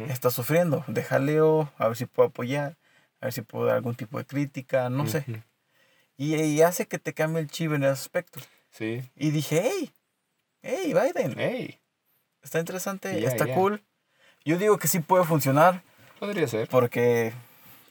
[0.07, 2.75] está sufriendo, déjale o a ver si puedo apoyar,
[3.19, 5.25] a ver si puedo dar algún tipo de crítica, no sé.
[6.15, 8.39] Y, y hace que te cambie el chip en ese aspecto.
[8.77, 9.09] Sí.
[9.15, 9.91] Y dije, hey,
[10.61, 11.79] hey, Biden, Hey,
[12.43, 13.55] está interesante, Ya, está ya.
[13.55, 13.81] cool.
[14.45, 15.81] Yo digo que sí puede funcionar
[16.19, 16.67] podría ser.
[16.69, 17.33] porque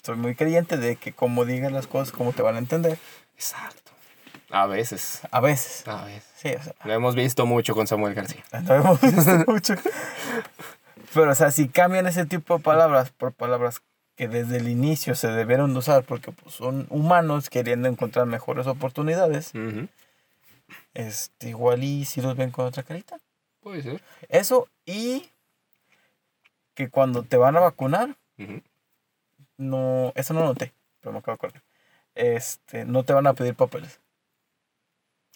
[0.03, 2.99] soy muy creyente de que como digas las cosas, como te van a entender.
[3.35, 3.93] Exacto.
[4.51, 5.23] A veces.
[5.33, 5.87] A veces.
[5.89, 6.25] A veces.
[6.37, 8.45] Sí, o sea, Lo hemos visto mucho con Samuel García.
[8.63, 9.75] no hemos visto mucho.
[11.13, 13.83] Pero, o sea, si cambian ese tipo de palabras por palabras
[14.17, 18.67] que desde el inicio se debieron de usar porque pues, son humanos queriendo encontrar mejores
[18.67, 19.89] oportunidades, Ujú.
[20.97, 23.19] Este, igual y si los ven con otra carita.
[23.61, 24.03] Puede ser.
[24.29, 25.29] Eso y
[26.75, 28.17] que cuando te van a vacunar,
[29.57, 31.63] no, eso no noté, pero me acabo de acordar.
[32.15, 34.01] Este, no te van a pedir papeles.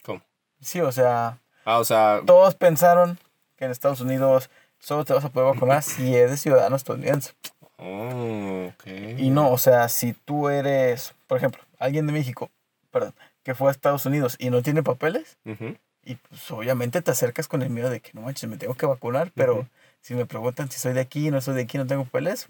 [0.03, 0.23] ¿Cómo?
[0.61, 3.19] Sí, o sea, Ah, o sea, todos pensaron
[3.57, 7.32] que en Estados Unidos solo te vas a poder vacunar si eres ciudadano estadounidense.
[7.77, 8.87] oh, ok.
[9.19, 12.51] Y no, o sea, si tú eres, por ejemplo, alguien de México,
[12.91, 13.15] perdón,
[13.51, 15.77] que fue a Estados Unidos y no tiene papeles, Ujú.
[16.05, 18.86] y pues obviamente te acercas con el miedo de que no manches, me tengo que
[18.86, 19.66] vacunar, pero Ujú.
[20.01, 22.48] si me preguntan si soy de aquí, no soy de aquí, no tengo papeles,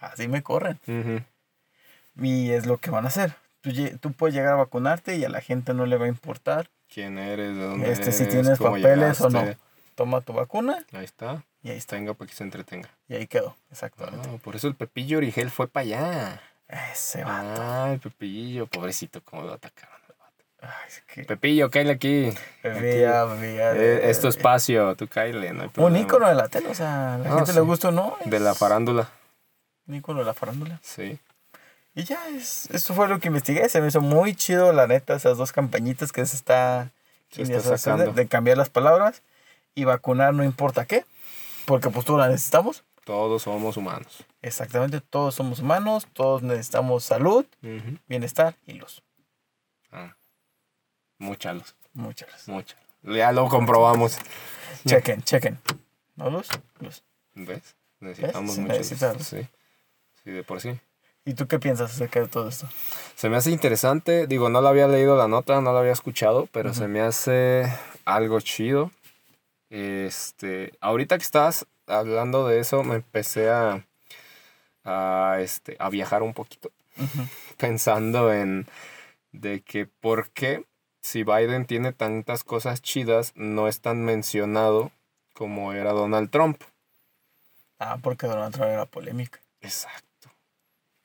[0.00, 0.80] así me corren.
[0.88, 1.20] Ujú.
[2.26, 3.36] Y es lo que van a hacer.
[3.60, 3.70] Tú,
[4.00, 7.16] tú puedes llegar a vacunarte y a la gente no le va a importar ¿Quién
[7.18, 7.54] eres?
[7.54, 8.34] ¿De dónde este, si eres?
[8.34, 9.44] tienes ¿Cómo papeles o no.
[9.94, 11.44] Toma tu vacuna Ahí está.
[11.62, 11.94] y ahí está.
[11.94, 12.88] Tenga para que se entretenga.
[13.08, 14.28] Y ahí quedó, exactamente.
[14.28, 16.42] Ah, por eso el Pepillo Origel fue para allá.
[16.92, 17.62] Ese vato.
[17.62, 19.99] Ah, el Pepillo, pobrecito, cómo lo atacaron.
[20.62, 21.24] Ay, es que...
[21.24, 22.38] Pepillo, cállate aquí.
[22.62, 23.72] Bebía, bebía.
[23.74, 27.18] Eh, es tu espacio, tú cállate, no Un ícono de la tele, o sea, a
[27.18, 27.56] la No, gente sí.
[27.58, 28.16] le gusta o no.
[28.24, 29.08] De la es farándula,
[29.86, 30.78] Un ícono de la farándula.
[30.82, 31.18] sí.
[31.92, 33.68] Y ya, es, eso fue lo que investigué.
[33.68, 36.90] Se me hizo muy chido, la neta, esas dos campañitas que se está,
[37.30, 38.12] Se de- está sacando.
[38.12, 39.22] de cambiar las palabras
[39.74, 41.04] y vacunar no importa qué,
[41.64, 42.84] porque pues todos la necesitamos.
[43.04, 44.24] Todos somos humanos.
[44.40, 47.98] Exactamente, todos somos humanos, todos necesitamos salud, Ujú.
[48.06, 49.02] bienestar y luz.
[49.90, 50.14] Ah.
[51.20, 52.48] Mucha luz, Muchas gracias.
[52.48, 52.76] mucha.
[53.02, 54.18] Ya lo comprobamos.
[54.86, 55.58] Chequen, chequen.
[56.16, 56.48] ¿No luz?
[56.80, 57.02] Luz.
[57.34, 57.76] ¿Ves?
[58.00, 59.26] Necesitamos necesita luz.
[59.26, 59.46] Sí.
[60.24, 60.78] Sí, de por sí.
[61.24, 62.66] ¿Y tú qué piensas acerca de todo esto?
[63.14, 66.48] Se me hace interesante, digo, no la había leído la nota, no la había escuchado,
[66.50, 67.70] pero se me hace
[68.06, 68.90] algo chido.
[69.68, 73.84] Este, ahorita que estás hablando de eso, me empecé a,
[74.84, 76.70] a, este, a viajar un poquito,
[77.58, 78.66] pensando en
[79.32, 80.64] de que por qué
[81.00, 84.90] si Biden tiene tantas cosas chidas, no es tan mencionado
[85.34, 86.62] como era Donald Trump.
[87.78, 89.40] Ah, porque Donald Trump era polémica.
[89.62, 90.30] Exacto.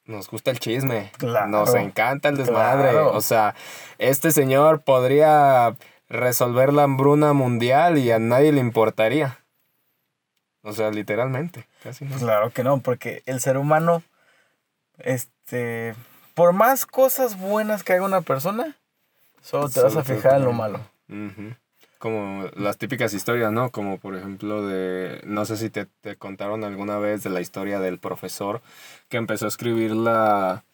[0.05, 1.11] Nos gusta el chisme.
[1.17, 1.47] Claro.
[1.47, 2.91] Nos encanta el desmadre.
[2.91, 3.13] Claro.
[3.13, 3.55] O sea,
[3.97, 5.75] este señor podría
[6.09, 9.39] resolver la hambruna mundial y a nadie le importaría.
[10.61, 11.67] O sea, literalmente.
[11.81, 12.17] Casi no.
[12.17, 14.03] Claro que no, porque el ser humano,
[14.97, 15.95] este,
[16.33, 18.75] por más cosas buenas que haga una persona,
[19.45, 20.79] solo te vas a Solo te- fijar en lo malo.
[21.99, 23.71] Como las típicas historias, ¿no?
[23.71, 27.79] Como por ejemplo de, no sé si te, te contaron alguna vez de la historia
[27.79, 28.61] del profesor
[29.09, 30.65] que empezó a escribir la,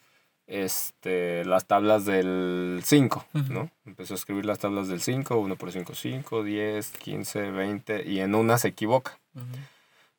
[0.47, 3.53] este, las tablas del 5, Ujú.
[3.53, 3.71] ¿no?
[3.85, 8.19] Empezó a escribir las tablas del 5, 1 por 5, 5, 10, 15, 20, y
[8.19, 9.17] en una se equivoca,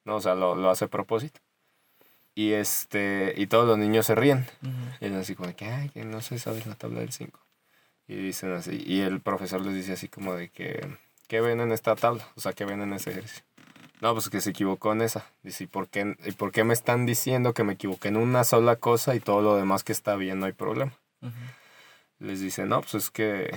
[0.04, 0.16] ¿no?
[0.16, 1.40] O sea, lo, lo hace a propósito.
[2.34, 4.46] Y, este, y todos los niños se ríen.
[5.00, 7.38] Y es así como que, ay, que no se sabe la tabla del 5.
[8.12, 10.86] Y dicen así, y el profesor les dice así como de que,
[11.28, 12.28] ¿qué ven en esta tabla?
[12.36, 13.42] O sea, ¿qué ven en ese ejercicio?
[14.02, 15.24] No, pues que se equivocó en esa.
[15.42, 18.44] Dice, ¿y por qué, y por qué me están diciendo que me equivoqué en una
[18.44, 20.92] sola cosa y todo lo demás que está bien no hay problema?
[22.18, 23.50] Les dice, no, pues es que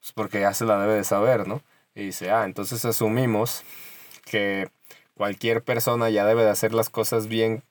[0.00, 1.62] Pues porque ya se la debe de saber, ¿no?
[1.94, 3.62] Y dice, ah, entonces asumimos
[4.24, 4.68] que
[5.14, 7.62] cualquier persona ya debe de hacer las cosas bien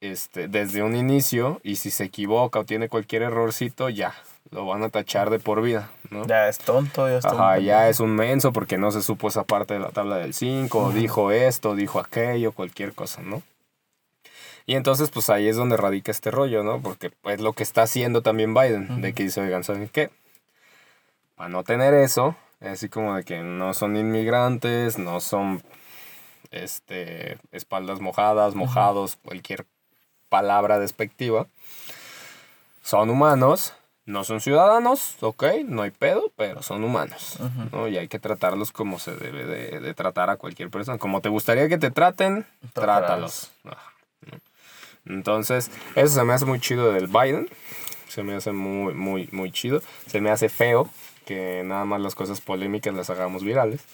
[0.00, 4.14] este, desde un inicio y si se equivoca o tiene cualquier errorcito, ya,
[4.50, 6.26] lo van a tachar de por vida, ¿no?
[6.26, 7.42] Ya es tonto, ya es tonto.
[7.42, 10.34] Ajá, ya es un menso porque no se supo esa parte de la tabla del
[10.34, 13.42] 5, dijo esto, dijo aquello, cualquier cosa, ¿no?
[14.66, 16.80] Y entonces, pues ahí es donde radica este rollo, ¿no?
[16.82, 20.10] Porque es lo que está haciendo también Biden, de que dice, oigan, ¿saben qué?
[21.36, 25.62] Para no tener eso, así como de que no son inmigrantes, no son
[26.50, 29.64] este, espaldas mojadas, mojados, cualquier
[30.28, 31.46] palabra despectiva.
[32.82, 33.74] Son humanos,
[34.08, 37.36] no son ciudadanos, ok, no hay pedo, pero son humanos,
[37.70, 37.88] ¿no?
[37.88, 40.96] Y hay que tratarlos como se debe de, tratar a cualquier persona.
[40.96, 43.50] Como te gustaría que te traten, trátalos.
[45.04, 47.50] Entonces, eso se me hace muy chido del Biden.
[48.08, 49.82] Se me hace muy, muy, muy chido.
[50.06, 50.88] Se me hace feo
[51.26, 53.84] que nada más las cosas polémicas las hagamos virales.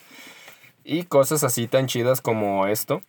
[0.85, 3.01] Y cosas así tan chidas como esto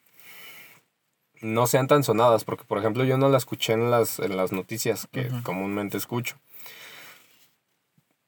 [1.41, 4.51] no sean tan sonadas, porque por ejemplo yo no la escuché en las, en las
[4.51, 6.37] noticias que comúnmente escucho.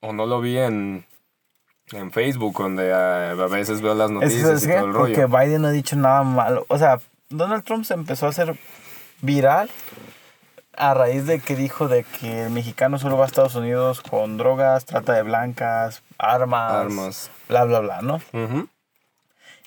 [0.02, 1.06] O no lo vi en,
[1.91, 5.15] en Facebook, donde a, veces veo las noticias y todo el rollo.
[5.15, 6.65] Porque Biden no ha dicho nada malo.
[6.69, 6.99] O sea,
[7.30, 8.57] Donald Trump se empezó a hacer
[9.22, 9.69] viral
[10.78, 14.38] a raíz de que dijo de que el mexicano solo va a Estados Unidos con
[14.38, 17.32] drogas, trata de blancas, armas, armas.
[17.49, 18.22] bla, bla, bla, ¿no?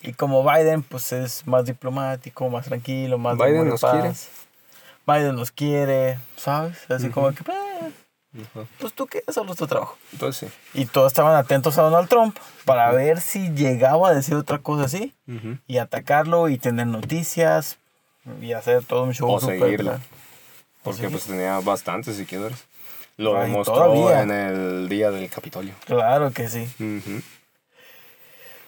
[0.03, 4.13] Y como Biden, pues es más diplomático, más tranquilo, más Biden nos quiere.
[5.07, 6.91] Biden nos quiere, ¿sabes?
[6.91, 7.43] Así como que,
[8.53, 9.97] pues, pues tú qué, solo es tu trabajo.
[10.19, 10.47] Pues sí.
[10.75, 14.85] Y todos estaban atentos a Donald Trump para ver si llegaba a decir otra cosa
[14.85, 15.15] así
[15.67, 17.79] y atacarlo y tener noticias
[18.41, 19.31] y hacer todo un show.
[19.31, 19.99] O seguirlo.
[20.83, 22.67] Porque pues tenía bastantes seguidores.
[23.17, 25.75] Lo demostró en el día del Capitolio.
[25.85, 26.67] Claro que sí.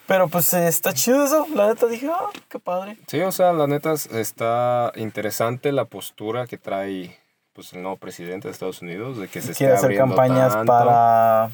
[0.06, 1.46] Pero pues está chido eso.
[1.54, 2.98] La neta dije, ah, qué padre.
[3.06, 7.18] Sí, o sea, la neta está interesante la postura que trae
[7.52, 11.50] pues el nuevo presidente de Estados Unidos de que se quiere hacer campañas para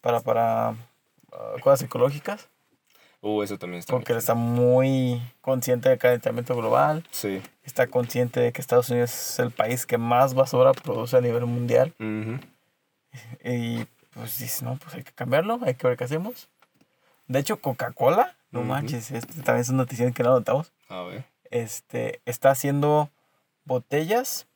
[0.00, 0.70] para para
[1.32, 2.48] uh, cosas ecológicas.
[3.20, 3.92] Uh, eso también está.
[3.92, 7.04] Porque él está muy consciente del calentamiento global.
[7.10, 7.42] Sí.
[7.64, 11.46] Está consciente de que Estados Unidos es el país que más basura produce a nivel
[11.46, 11.92] mundial.
[13.42, 16.48] Y pues dice, no, pues hay que cambiarlo, hay que ver qué hacemos.
[17.26, 20.72] De hecho, Coca-Cola, no manches, este también es una noticia que no notamos.
[20.88, 21.24] A ver.
[21.50, 23.10] Este, está haciendo
[23.64, 24.46] botellas.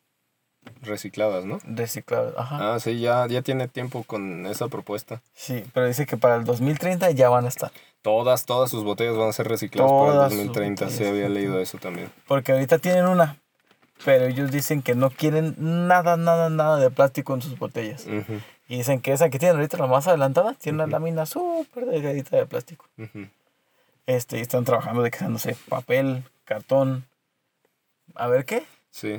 [0.83, 1.59] Recicladas, ¿no?
[1.65, 2.75] Recicladas, ajá.
[2.75, 5.21] Ah, sí, ya, ya tiene tiempo con esa propuesta.
[5.35, 7.71] Sí, pero dice que para el 2030 ya van a estar.
[8.03, 10.89] Todas, todas sus botellas van a ser recicladas para el 2030.
[10.91, 12.11] Sí, había leído eso también.
[12.27, 13.37] Porque ahorita tienen una,
[14.05, 18.07] pero ellos dicen que no quieren nada, nada, nada de plástico en sus botellas.
[18.69, 22.37] Y dicen que esa que tienen ahorita, la más adelantada, tiene una lámina súper delgadita
[22.37, 22.87] de plástico.
[24.07, 27.05] Este, y están trabajando de que, no sé, papel, cartón,
[28.15, 28.65] a ver qué.
[28.91, 29.19] Sí.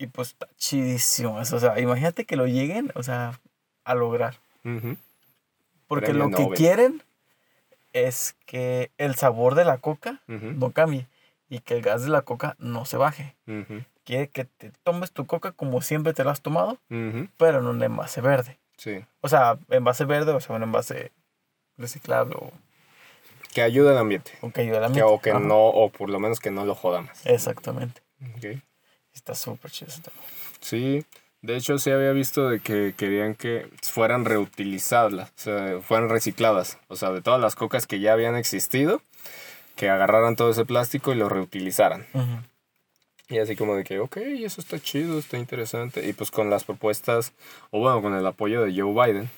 [0.00, 1.56] Y pues está chidísimo eso.
[1.56, 3.38] O sea, imagínate que lo lleguen, o sea,
[3.84, 4.38] a lograr.
[5.86, 7.02] Porque lo que quieren
[7.92, 11.06] es que el sabor de la coca no cambie
[11.50, 13.36] y que el gas de la coca no se baje.
[14.04, 16.78] Quiere que te tomes tu coca como siempre te la has tomado,
[17.36, 18.58] pero en un envase verde.
[18.78, 19.04] Sí.
[19.20, 21.12] O sea, envase verde, o sea, un envase
[21.76, 22.50] reciclable o...
[23.52, 24.32] Que ayude al ambiente.
[24.40, 25.12] O que ayude al ambiente.
[25.12, 27.10] o que no, o por lo menos que no lo jodamos.
[27.26, 28.00] Exactamente.
[28.38, 28.62] Okay.
[29.14, 29.90] Está súper chido
[30.60, 31.04] Sí,
[31.42, 36.78] de hecho sí había visto de que querían que fueran reutilizadas, o sea, fueran recicladas.
[36.88, 39.02] O sea, de todas las cocas que ya habían existido,
[39.76, 42.06] que agarraran todo ese plástico y lo reutilizaran.
[43.28, 46.06] Y así como de que, ok, eso está chido, está interesante.
[46.06, 47.32] Y pues con las propuestas,
[47.70, 49.30] o bueno, con el apoyo de Joe Biden,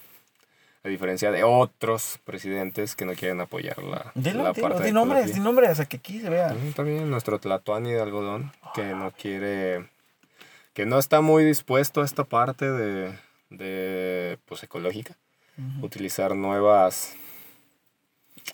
[0.85, 4.93] a diferencia de otros presidentes que no quieren apoyar la, dilo, la dilo, parte di
[4.93, 6.55] nombres, di nombres, a que aquí se vea.
[6.75, 9.89] También nuestro Tlatuani de algodón, que no quiere,
[10.75, 13.13] que no está muy dispuesto a esta parte de,
[13.51, 15.17] de pues, ecológica.
[15.83, 17.15] Utilizar nuevas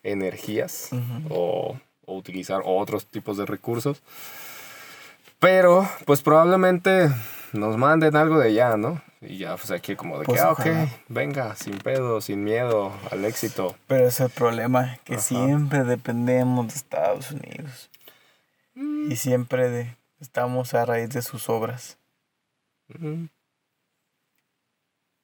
[0.02, 0.90] energías
[1.30, 4.02] o, o utilizar otros tipos de recursos
[5.38, 7.10] pero, pues probablemente
[7.52, 9.00] nos manden algo de allá, ¿no?
[9.20, 10.66] Y ya, pues aquí como de que, pues, ah, ok,
[11.08, 13.74] venga, sin pedo, sin miedo, al éxito.
[13.86, 17.90] Pero ese es el problema, que siempre dependemos de Estados Unidos.
[18.74, 21.98] Y siempre de, estamos a raíz de sus obras.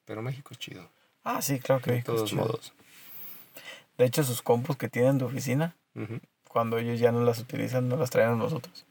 [0.04, 0.90] Pero México es chido.
[1.22, 2.74] Ah, sí, claro que de todos modos.
[3.96, 5.76] De hecho, sus compus que tienen de oficina,
[6.48, 8.86] cuando ellos ya no las utilizan, no las traen a nosotros.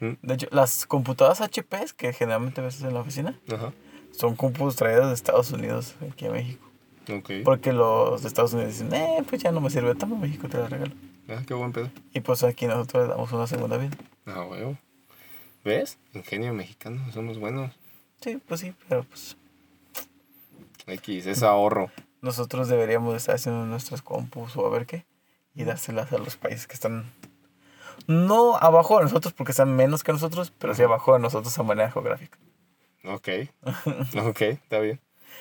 [0.00, 3.38] De hecho, las computadoras HP que generalmente ves en la oficina
[4.12, 6.70] son computadoras traídas de Estados Unidos aquí a México.
[7.44, 10.58] Porque los de Estados Unidos dicen, eh, pues ya no me sirve, toma México, te
[10.58, 10.92] la regalo.
[11.28, 11.90] Ah, qué buen pedo.
[12.12, 13.96] Y pues aquí nosotros le damos una segunda vida.
[14.26, 14.76] Ah, huevo.
[15.64, 15.98] ¿Ves?
[16.14, 17.72] Ingenio mexicano, somos buenos.
[18.20, 19.36] Sí, pues sí, pero pues
[20.86, 21.90] X, es ahorro.
[22.20, 25.04] nosotros deberíamos de estar haciendo nuestras compus o a ver qué.
[25.54, 27.12] Y dárselas a los países que están
[28.10, 31.62] no abajo de nosotros porque están menos que nosotros, pero sí abajo de nosotros a
[31.62, 32.38] manera geográfica.
[33.04, 33.28] Ok.
[34.26, 35.00] ok, está bien.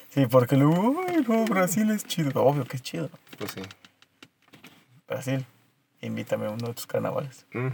[0.09, 2.43] Sí, porque luego, ay, no, Brasil es chido.
[2.43, 3.09] Obvio que es chido.
[3.37, 3.61] Pues sí.
[5.07, 5.45] Brasil,
[6.01, 7.45] invítame a uno de tus carnavales.
[7.53, 7.69] Mm,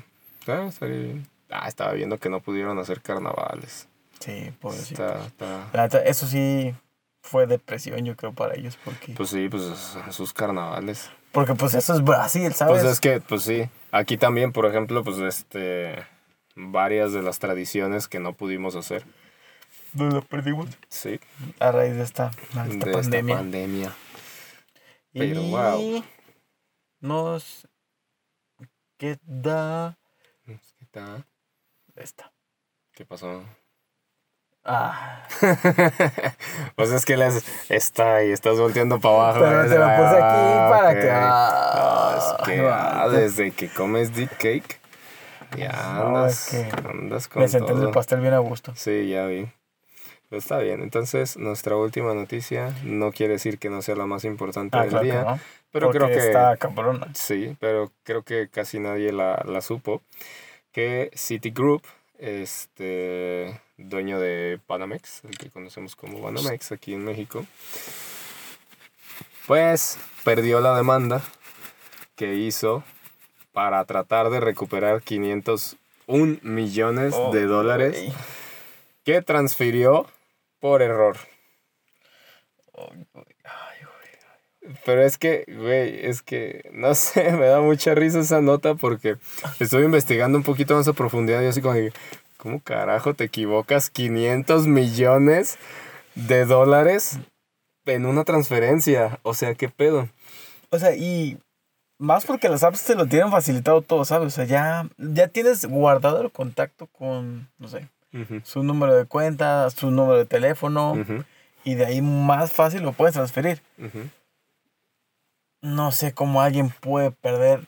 [0.48, 1.28] ah, estaría bien.
[1.50, 3.88] Ah, estaba viendo que no pudieron hacer carnavales.
[4.20, 5.06] Sí, pobrecito.
[5.06, 5.70] Está, está...
[5.74, 6.74] La eso sí
[7.22, 8.78] fue depresión, yo creo, para ellos.
[8.84, 11.10] Porque, Pues sí, pues sus carnavales.
[11.36, 12.82] Porque pues eso es Brasil, ¿sabes?
[12.82, 13.70] Pues es que, pues sí.
[13.92, 16.08] Aquí también, por ejemplo, pues este.
[16.56, 19.06] Varias de las tradiciones que no pudimos hacer.
[19.92, 21.20] Nos lo perdimos Sí.
[21.60, 23.02] a raíz de esta de pandemia.
[23.02, 23.96] esta pandemia.
[25.12, 26.04] Pero, y wow.
[27.02, 27.68] nos
[28.98, 29.98] queda
[30.46, 31.26] ¿Qué tal?
[31.98, 32.32] esta.
[32.94, 33.44] ¿Qué pasó?
[34.66, 35.22] Ah,
[36.76, 39.40] pues es que les está y estás volteando para abajo.
[39.42, 44.16] Pero te lo puse aquí Ah, para que- Ah, es que ah, desde que comes
[44.16, 44.80] deep cake,
[45.58, 48.74] ya No, andas, es que andas con me senté el pastel bien a gusto.
[48.76, 49.48] Sí, ya vi.
[50.30, 50.82] Pero está bien.
[50.82, 54.90] Entonces, nuestra última noticia no quiere decir que no sea la más importante Ah, del
[54.90, 55.40] claro día, no.
[55.72, 57.08] pero creo porque que está cabrona.
[57.14, 60.02] sí, pero creo que casi nadie la, la supo
[60.72, 61.84] que Citigroup,
[62.18, 67.46] este dueño de Banamex, el que conocemos como Banamex aquí en México,
[69.48, 71.22] pues perdió la demanda
[72.16, 72.84] que hizo
[73.52, 78.14] para tratar de recuperar 501 millones Oh, de dólares
[79.04, 80.08] que transfirió
[80.60, 81.18] por error.
[84.84, 89.18] Pero es que, güey, es que, no sé, me da mucha risa esa nota porque
[89.60, 91.76] estoy investigando un poquito más a profundidad y así como,
[92.46, 95.58] ¿cómo carajo te equivocas 500 millones
[96.14, 97.18] de dólares
[97.86, 99.18] en una transferencia?
[99.24, 100.10] O sea, ¿qué pedo?
[100.70, 101.40] O sea, y
[101.98, 104.28] más porque las apps te lo tienen facilitado todo, ¿sabes?
[104.28, 107.90] O sea, ya, ya tienes guardado el contacto con, no sé,
[108.44, 110.94] su número de cuenta, su número de teléfono,
[111.64, 113.60] y de ahí más fácil lo puedes transferir.
[115.64, 117.62] No sé cómo alguien puede perder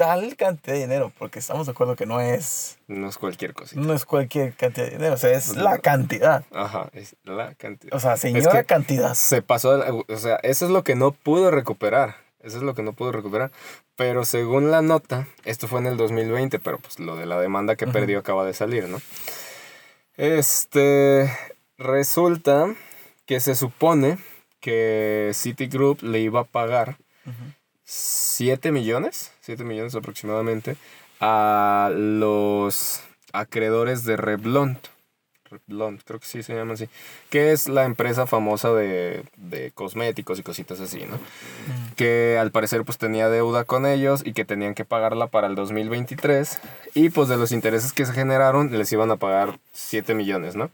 [0.00, 3.78] tal cantidad de dinero, porque estamos de acuerdo que no es, No es cualquier cosita.
[3.82, 6.42] no es cualquier cantidad de dinero, o sea, es la cantidad.
[6.52, 7.94] Ajá, es la cantidad.
[7.94, 9.12] O sea, señora que- cantidad.
[9.14, 12.16] se pasó, la- o sea, eso es lo que no pudo recuperar.
[12.42, 13.50] Eso es lo que no pudo recuperar.
[13.96, 17.76] Pero según la nota, esto fue en el 2020, pero pues lo de la demanda
[17.76, 18.98] que perdió acaba de salir, ¿no?
[20.16, 21.30] Este,
[21.76, 22.74] resulta
[23.26, 24.18] que se supone
[24.60, 26.96] que Citigroup le iba a pagar
[27.26, 27.52] Ujú.
[27.90, 30.76] 7 millones, 7 millones aproximadamente,
[31.18, 33.00] a los
[33.32, 34.78] acreedores de Revlon.
[35.50, 36.88] Revlon, creo que sí se llama así.
[37.30, 41.16] Que es la empresa famosa de, de cosméticos y cositas así, ¿no?
[41.16, 41.94] Mm.
[41.96, 45.56] Que al parecer pues tenía deuda con ellos y que tenían que pagarla para el
[45.56, 46.60] 2023.
[46.94, 50.70] Y pues de los intereses que se generaron les iban a pagar 7 millones, ¿no?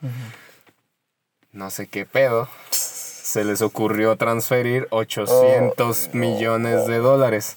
[1.53, 2.47] No sé qué pedo.
[3.27, 7.57] Se les ocurrió transferir 800 Oh, millones de dólares.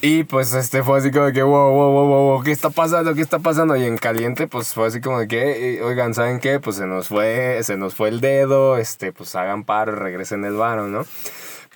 [0.00, 3.14] Y pues este fue así como de que, wow, wow, wow, wow, ¿qué está pasando?
[3.14, 3.76] ¿Qué está pasando?
[3.76, 6.58] Y en caliente, pues fue así como de que, eh, oigan, ¿saben qué?
[6.58, 10.54] Pues se nos fue, se nos fue el dedo, este, pues hagan paro, regresen el
[10.54, 11.04] varo, ¿no?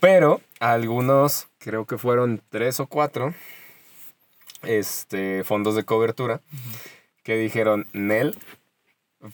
[0.01, 3.35] Pero algunos, creo que fueron tres o cuatro,
[4.63, 6.41] este, fondos de cobertura,
[7.25, 8.35] que dijeron, Nel,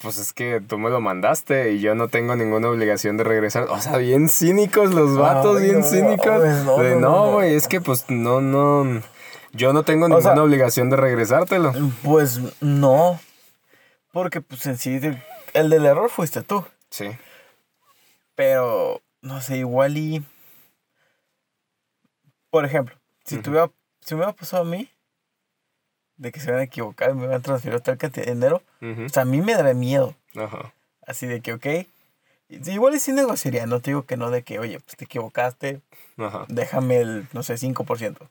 [0.00, 3.64] pues es que tú me lo mandaste y yo no tengo ninguna obligación de regresar.
[3.70, 6.26] O sea, bien cínicos los vatos, Ay, bien no, cínicos.
[6.26, 7.32] no, de no, no, no, no".
[7.32, 9.02] güey, es que pues no, no.
[9.52, 11.72] Yo no tengo ninguna sea- obligación de regresártelo.
[12.02, 13.20] Pues no.
[14.12, 15.00] Porque pues en sí
[15.54, 16.64] el del error fuiste tú.
[16.90, 17.10] Sí.
[18.34, 20.24] Pero no sé, igual y
[22.50, 23.70] por ejemplo, si tuviera
[24.00, 24.88] si me hubiera pasado a mí
[26.22, 29.04] de que se hubieran equivocado y me hubieran transferido tal cantidad de dinero, Ujú.
[29.04, 30.14] o sea, a mí me daría miedo.
[30.36, 30.72] Ajá.
[31.06, 31.66] Así de que, ok.
[32.48, 35.80] Igual sí negociaría, no te digo que no, de que, oye, pues te equivocaste,
[36.18, 36.44] Ajá.
[36.48, 38.28] déjame el, no sé, 5%.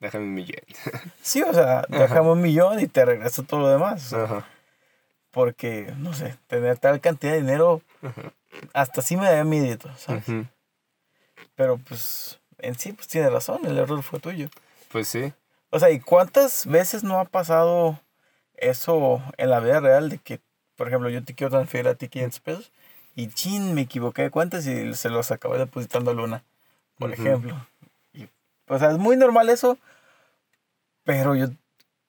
[0.00, 0.62] Déjame un millón.
[1.22, 4.06] Sí, o sea, déjame un millón y te regreso todo lo demás.
[4.06, 4.48] o sea, Ajá.
[5.30, 8.32] Porque, no sé, tener tal cantidad de dinero, Ajá.
[8.72, 10.24] hasta sí me daría miedo, ¿sabes?
[11.54, 14.48] Pero pues, en sí, pues tiene razón, el error fue tuyo.
[14.90, 15.32] Pues sí.
[15.70, 18.00] O sea, ¿y cuántas veces no ha pasado
[18.56, 20.40] eso en la vida real de que,
[20.76, 22.72] por ejemplo, yo te quiero transferir a ti 500 pesos
[23.14, 26.44] y chin, me equivoqué de cuentas y se los acabé depositando a Luna,
[26.98, 27.20] por Ujú.
[27.20, 27.56] ejemplo.
[28.12, 28.28] Y,
[28.68, 29.76] o sea, es muy normal eso,
[31.04, 31.48] pero yo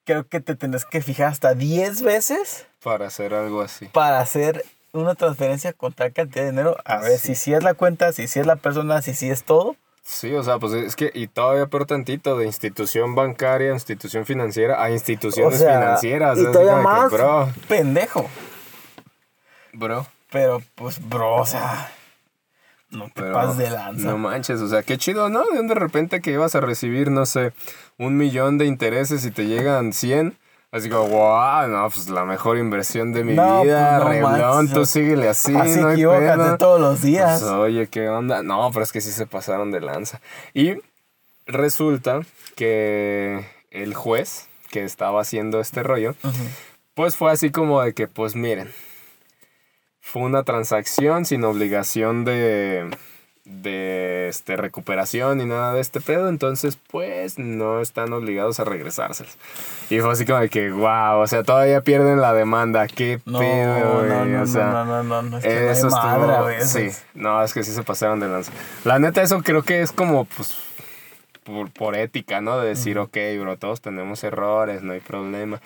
[0.06, 3.88] creo que te tendrás que fijar hasta 10 veces Para hacer algo así.
[3.88, 4.64] para hacer
[4.94, 6.78] una transferencia con tal cantidad de dinero.
[6.86, 7.30] A ver Sí.
[7.30, 9.76] si sí es la cuenta, si sí es la persona, si sí es todo.
[10.04, 14.84] Sí, o sea, pues es que, y todavía peor tantito, de institución bancaria, institución financiera,
[14.84, 16.40] a instituciones O sea, financieras.
[16.40, 18.30] y todavía como que, más bro, pendejo.
[19.74, 20.06] bro.
[20.32, 21.92] Pero, pues, bro, o sea,
[22.92, 24.08] no te Pero pases de lanza.
[24.08, 25.44] No manches, o sea, qué chido, ¿no?
[25.46, 27.54] De de repente que ibas a recibir, no sé,
[27.98, 30.38] un millón de intereses y te llegan 100.
[30.72, 34.56] Así como, wow, no, pues la mejor inversión de mi No, vida, pues, no Reblón,
[34.56, 37.40] manches, tú síguele así, Así no hay equivócate todos los días.
[37.42, 38.44] Pues, oye, ¿qué onda?
[38.44, 40.22] No, pero es que sí se pasaron de lanza.
[40.54, 40.76] Y
[41.48, 42.22] resulta
[42.56, 46.14] que el juez que estaba haciendo este rollo,
[46.94, 48.72] pues fue así como de que, pues miren,
[50.02, 52.90] fue una transacción sin obligación de,
[53.50, 59.36] de este, recuperación y nada de este pedo, entonces pues no están obligados a regresárselos.
[59.90, 63.40] Y fue así como de que, wow, o sea, todavía pierden la demanda, qué No,
[63.40, 66.34] pedo, no, güey, no, o sea, no, no, no, no, es que eso estuvo- madre
[66.36, 66.96] a veces.
[66.96, 68.52] Sí, no, es que sí se pasaron de lanza.
[68.86, 70.56] La neta, eso creo que es como, pues,
[71.44, 72.60] por, por ética, ¿no?
[72.60, 75.60] De decir, ok, bro, todos tenemos errores, no hay problema.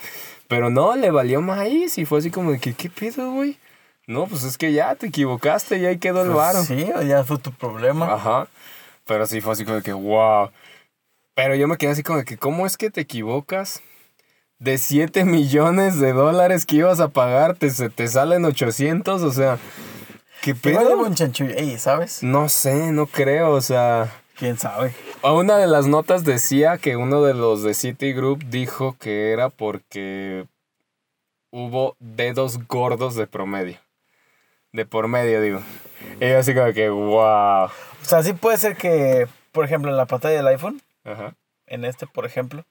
[0.47, 3.57] Pero no, le valió maíz y fue así como de que, ¿qué pedo, güey?
[4.05, 6.63] No, pues es que ya te equivocaste y ahí quedó el Pues varo.
[6.63, 8.13] Sí, ya fue tu problema.
[8.13, 8.47] Ajá.
[9.05, 10.49] Pero sí fue así como de que, wow.
[11.35, 13.81] Pero yo me quedé así como de que, ¿cómo es que te equivocas?
[14.59, 19.31] De 7 millones de dólares que ibas a pagar, te, se te salen 800, o
[19.31, 19.57] sea,
[20.41, 20.97] ¿qué pedo?
[20.97, 21.55] un chanchullo.
[21.55, 22.23] Ey, ¿sabes?
[22.23, 24.11] No sé, no creo, o sea...
[24.35, 24.93] ¿Quién sabe?
[25.21, 29.49] A una de las notas decía que uno de los de Citigroup dijo que era
[29.49, 30.47] porque
[31.51, 33.77] hubo dedos gordos de promedio.
[34.73, 35.61] De por medio, digo.
[36.19, 37.65] Y yo así como que, wow.
[37.65, 37.69] O
[38.05, 41.35] sea, sí puede ser que, por ejemplo, en la pantalla del iPhone, Ajá,
[41.67, 42.65] en este, por ejemplo,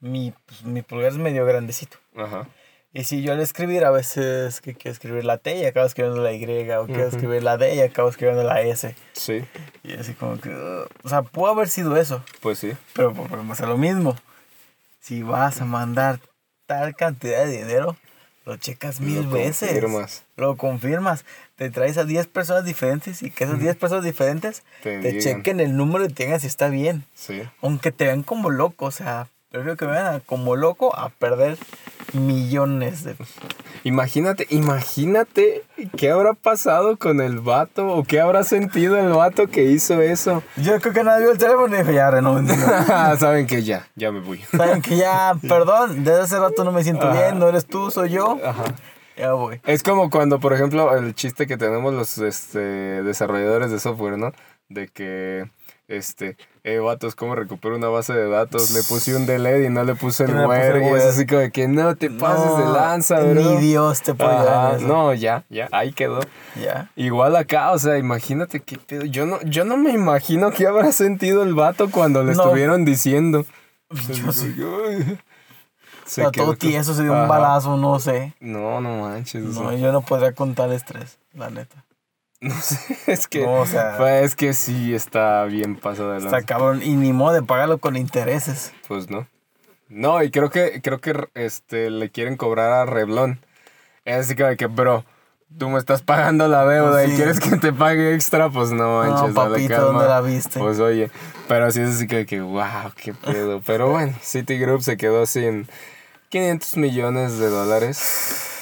[0.00, 1.98] mi, pues, mi pulgar es medio grandecito.
[2.16, 2.48] ajá.
[2.92, 6.22] Y si yo al escribir, a veces que quiero escribir la T y acabo escribiendo
[6.22, 6.42] la Y,
[6.72, 8.94] o quiero escribir la D y acabo escribiendo la S.
[9.12, 9.44] Sí,
[9.82, 12.72] Y así como que, uh, o sea, pudo haber sido eso, pues sí.
[12.94, 14.16] pero volvemos a lo mismo.
[15.00, 16.20] Si vas a mandar
[16.64, 17.96] tal cantidad de dinero,
[18.46, 19.68] lo checas mil Lo veces.
[19.70, 20.24] confirmas.
[20.36, 21.24] Lo confirmas.
[21.56, 25.76] Te traes a 10 personas diferentes y que esas 10 personas diferentes Te chequen el
[25.76, 27.04] número y te digan si está bien.
[27.14, 27.42] Sí.
[27.60, 31.58] Aunque te vean como loco, o sea, prefiero que me vean como loco a perder
[32.12, 33.16] millones de...
[33.84, 35.64] Imagínate, imagínate
[35.96, 40.42] qué habrá pasado con el vato o qué habrá sentido el vato que hizo eso.
[40.56, 42.56] Yo creo que nadie vio el teléfono y dijo, ya, renuncio.
[43.18, 44.38] Saben que ya, ya me voy.
[44.38, 47.20] Saben que ya, perdón, desde hace rato no me siento Ajá.
[47.20, 48.38] bien, no eres tú, soy yo.
[48.44, 48.64] Ajá.
[49.16, 49.60] Ya voy.
[49.64, 54.32] Es como cuando, por ejemplo, el chiste que tenemos los este, desarrolladores de software, ¿no?
[54.68, 55.48] De que,
[55.88, 58.70] este, eh, vatos, ¿cómo recupero una base de datos?
[58.72, 60.84] Le puse un delete y no le puse el where.
[60.84, 63.34] Y es así como de que no te pases de lanza, bro.
[63.34, 64.34] Ni Dios te puede
[64.76, 64.86] eso.
[64.86, 66.20] No, ya, ya, ahí quedó.
[66.60, 66.90] Ya.
[66.96, 69.04] Igual acá, o sea, imagínate qué pedo.
[69.04, 72.42] Yo no, yo no me imagino qué habrá sentido el vato cuando le No.
[72.42, 73.44] estuvieron diciendo.
[74.08, 74.54] Yo sí.
[76.04, 78.34] Se O sea, todo tieso, se dio un balazo, no sé.
[78.40, 79.44] No, no manches.
[79.56, 81.84] o No, sea, yo no podría contar estrés, la neta.
[82.40, 86.18] no sé, es que, No, o sea- pues, es que sí está bien pasado de
[86.18, 86.82] Está cabrón.
[86.82, 88.72] Y ni modo de pagarlo con intereses.
[88.88, 89.26] Pues no.
[89.88, 93.40] No, y creo que, creo que este, le quieren cobrar a Reblón.
[94.04, 95.04] Es así como de que, bro,
[95.56, 97.16] tú me estás pagando la deuda Pues y sí.
[97.16, 99.80] quieres que te pague extra, pues no manches, no, papito.
[99.80, 100.58] ¿dónde la viste?
[100.58, 101.10] Pues oye,
[101.48, 103.60] pero sí es así que, que wow, qué pedo.
[103.64, 105.68] Pero bueno, Citigroup se quedó sin
[106.30, 108.52] 500 millones de dólares.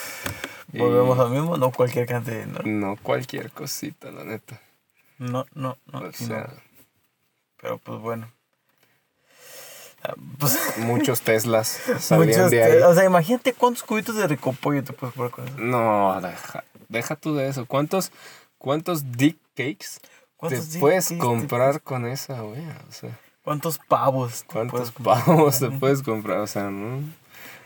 [0.78, 2.62] Volvemos al mismo, no cualquier cantidad de dinero.
[2.66, 4.60] No cualquier cosita, la neta.
[5.18, 5.98] No, no, no.
[5.98, 6.12] O no.
[6.12, 6.50] sea,
[7.60, 8.30] Pero pues bueno.
[10.02, 12.82] Ah, Pues, muchos Teslas salían muchos de te- ahí.
[12.82, 15.58] O sea, imagínate cuántos cubitos de ricopollo te puedes poner con eso.
[15.58, 17.66] No, deja, deja tú de eso.
[17.66, 18.12] ¿Cuántos,
[18.58, 22.60] cuántos dick cakes te ¿Cuántos di- puedes te comprar con esa, güey?
[22.88, 24.44] O sea, ¿Cuántos pavos?
[24.44, 25.24] te ¿cuántos puedes comprar?
[25.24, 26.38] pavos te puedes comprar?
[26.38, 27.02] O sea, no.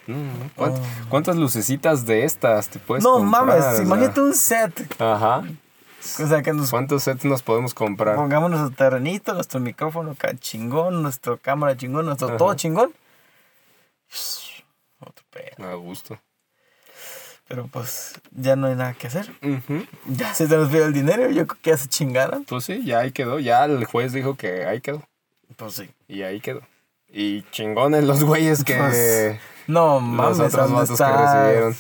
[0.09, 0.51] No, no.
[0.57, 1.09] ¿Cuánt- Oh.
[1.09, 3.47] ¿Cuántas lucecitas de estas te puedes No comprar?
[3.47, 5.01] mames, O sea, imagínate un set.
[5.01, 5.45] Ajá.
[6.21, 8.17] O sea, que nos ¿Cuántos sets nos podemos comprar?
[8.17, 12.37] pongamos nuestro terrenito, nuestro micrófono acá chingón, nuestra cámara chingón, nuestro Ajá.
[12.37, 12.93] todo chingón.
[15.01, 15.69] Otro pedo.
[15.69, 16.19] A gusto.
[17.47, 19.31] Pero pues ya no hay nada que hacer.
[19.43, 19.85] Ujú.
[20.07, 22.45] Ya se nos vio el dinero, yo creo que ya se chingaron.
[22.45, 23.39] Pues sí, ya ahí quedó.
[23.39, 25.03] Ya el juez dijo que ahí quedó.
[25.57, 25.91] Pues sí.
[26.09, 26.61] Y ahí quedó.
[27.11, 28.77] Y chingones los güeyes que.
[28.77, 31.77] Pues, No los mames, otros ¿dónde vatos que recibieron.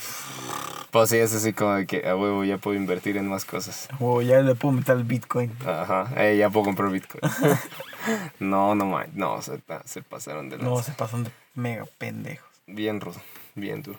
[0.90, 3.88] Pues sí, es así como de que a huevo ya puedo invertir en más cosas.
[4.00, 5.52] O ya le puedo meter el Bitcoin.
[5.66, 7.20] Ajá, eh, ya puedo comprar Bitcoin.
[8.40, 10.92] no, no, man, no, se, pa- se pasaron de No, lanza.
[10.92, 12.48] se pasan de mega pendejos.
[12.66, 13.20] Bien rudo,
[13.54, 13.98] bien duro.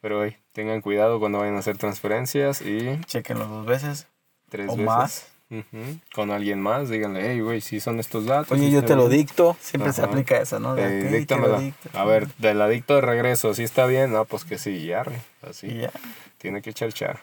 [0.00, 4.06] Pero hey, tengan cuidado cuando vayan a hacer transferencias y Chequenlo dos veces.
[4.48, 4.86] tres O veces.
[4.86, 5.26] más.
[5.52, 8.52] Ujú, Con alguien más, díganle, hey, güey, si son estos datos.
[8.52, 9.20] Oye, sí yo te lo bien".
[9.20, 9.54] dicto.
[9.60, 10.74] Siempre se aplica eso, ¿no?
[10.74, 11.58] De, Eh, ok, te lo díctamela.
[11.60, 11.90] dicto.
[11.92, 15.04] A ver, de la dicto de regreso, si está bien, no, pues que sí, ya,
[15.46, 15.68] así.
[15.78, 15.90] Ya.
[16.38, 17.20] Tiene que echar char.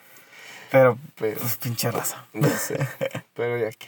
[0.71, 2.27] Pero, Pero, pues, pinche raza.
[2.33, 2.77] ya sé.
[3.33, 3.87] Pero ya que.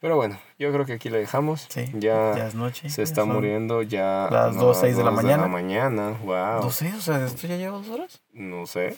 [0.00, 1.66] Pero bueno, yo creo que aquí le dejamos.
[1.68, 1.90] Sí.
[1.94, 2.88] Ya, Ya es noche.
[2.88, 4.28] se ya está muriendo ya.
[4.30, 5.48] las no, dos, seis de la mañana.
[5.48, 6.10] mañana.
[6.22, 6.62] Wow.
[6.62, 6.94] ¿Dos seis?
[6.94, 8.20] O sea, ¿esto ya lleva dos horas?
[8.32, 8.96] No sé.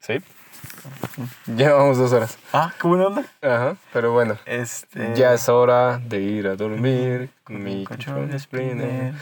[0.00, 0.14] ¿Sí?
[1.46, 2.38] Llevamos dos horas.
[2.52, 3.24] Ah, qué buena onda.
[3.42, 4.38] Ajá, pero bueno.
[4.46, 5.14] Este.
[5.14, 9.14] Ya es hora de ir a dormir con mi colchón Sprinter.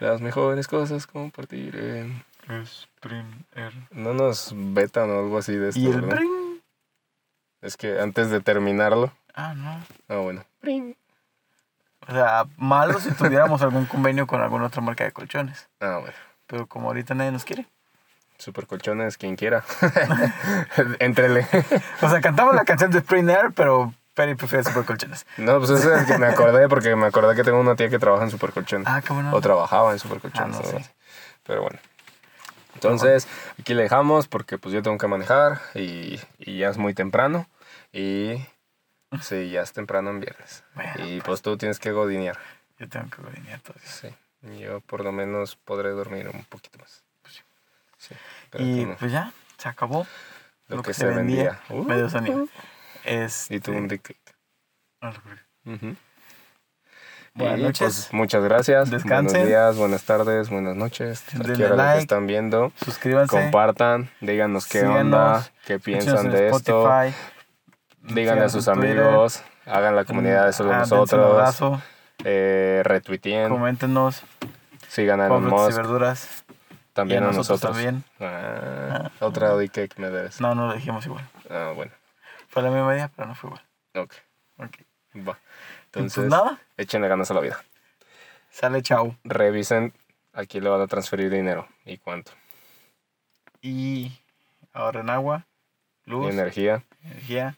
[0.00, 2.24] Las mejores cosas compartir en...
[2.66, 3.72] Sprinter.
[3.92, 6.20] No nos vetan o algo así de esto, Y el ¿verdad?
[7.60, 9.12] Es que antes de terminarlo...
[9.34, 9.80] Ah, no.
[10.08, 10.44] Ah, bueno.
[12.08, 15.68] O sea, malo si tuviéramos algún convenio con alguna otra marca de colchones.
[15.80, 16.16] Ah, bueno.
[16.48, 17.66] Pero como ahorita nadie nos quiere.
[18.42, 19.62] Super colchones, quien quiera.
[20.98, 21.46] Entrele.
[22.00, 25.24] O sea, cantamos la canción de Sprinter, pero Perry prefiere super colchones.
[25.36, 28.00] No, pues eso es que me acordé porque me acordé que tengo una tía que
[28.00, 28.88] trabaja en super colchones.
[28.90, 29.32] Ah, qué bueno.
[29.32, 30.56] O trabajaba en super colchones.
[30.56, 30.90] Ah, no así.
[31.44, 31.78] Pero bueno.
[32.74, 33.28] Entonces,
[33.60, 37.46] aquí le dejamos porque pues yo tengo que manejar y, y ya es muy temprano.
[37.92, 38.44] Y
[39.20, 40.64] sí, ya es temprano en viernes.
[40.74, 42.38] Bueno, y pues tú tienes que godinear.
[42.80, 43.22] Yo tengo que
[43.58, 44.08] todo eso.
[44.08, 44.58] Sí.
[44.58, 47.04] Yo por lo menos podré dormir un poquito más.
[48.02, 48.16] Sí.
[48.16, 48.96] Pero Y no.
[48.96, 50.06] pues ya, se acabó.
[50.68, 51.60] lo, que, se vendía.
[51.70, 52.46] Uh, Medio sonido.
[53.04, 54.18] Este, y tú un dictate.
[55.00, 55.12] ah,
[55.64, 55.96] Ujú.
[57.34, 57.78] Buenas Y, noches.
[57.80, 58.90] pues, muchas gracias.
[58.90, 59.26] Descansen.
[59.32, 61.24] Buenos días, buenas tardes, buenas noches.
[61.32, 61.92] Denle ahora lo like.
[61.94, 62.72] que están viendo.
[62.84, 63.30] Suscríbanse.
[63.36, 66.86] Compartan, díganos qué Síganos, onda, qué piensan en de esto.
[66.86, 67.16] Spotify,
[68.14, 71.80] Díganle a sus Twitter, amigos, hagan la comunidad de solo ah, nosotros, abrazo,
[72.24, 74.22] eh, retuiteen, coméntenos,
[74.88, 76.41] sigan a Elon frutas y Musk, verduras.
[76.92, 77.76] También y a a nosotros nosotros.
[77.76, 78.04] también.
[78.20, 80.40] Ah, otra OD que me debes.
[80.40, 81.26] No, no lo dijimos igual.
[81.50, 81.92] Ah, bueno,
[82.48, 83.64] Fue la misma idea, pero no fue igual.
[83.94, 84.14] ok,
[84.58, 85.26] Ok.
[85.28, 85.38] va.
[85.86, 87.62] Entonces, nada, échenle ganas a la vida.
[88.50, 89.16] sale chao.
[89.24, 89.92] Revisen
[90.32, 92.32] a quién le van a transferir dinero y cuánto.
[93.60, 94.12] Y
[94.72, 95.46] ahorren agua,
[96.04, 97.56] luz, Energía, energía.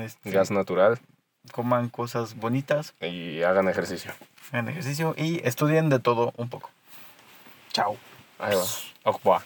[0.00, 0.98] este, gas natural
[1.52, 4.12] coman cosas bonitas, y hagan ejercicio.
[4.52, 6.70] hagan ejercicio y estudien de todo un poco.
[7.72, 7.96] Chao.
[8.38, 8.64] Ahí va.
[9.04, 9.42] Au revoir.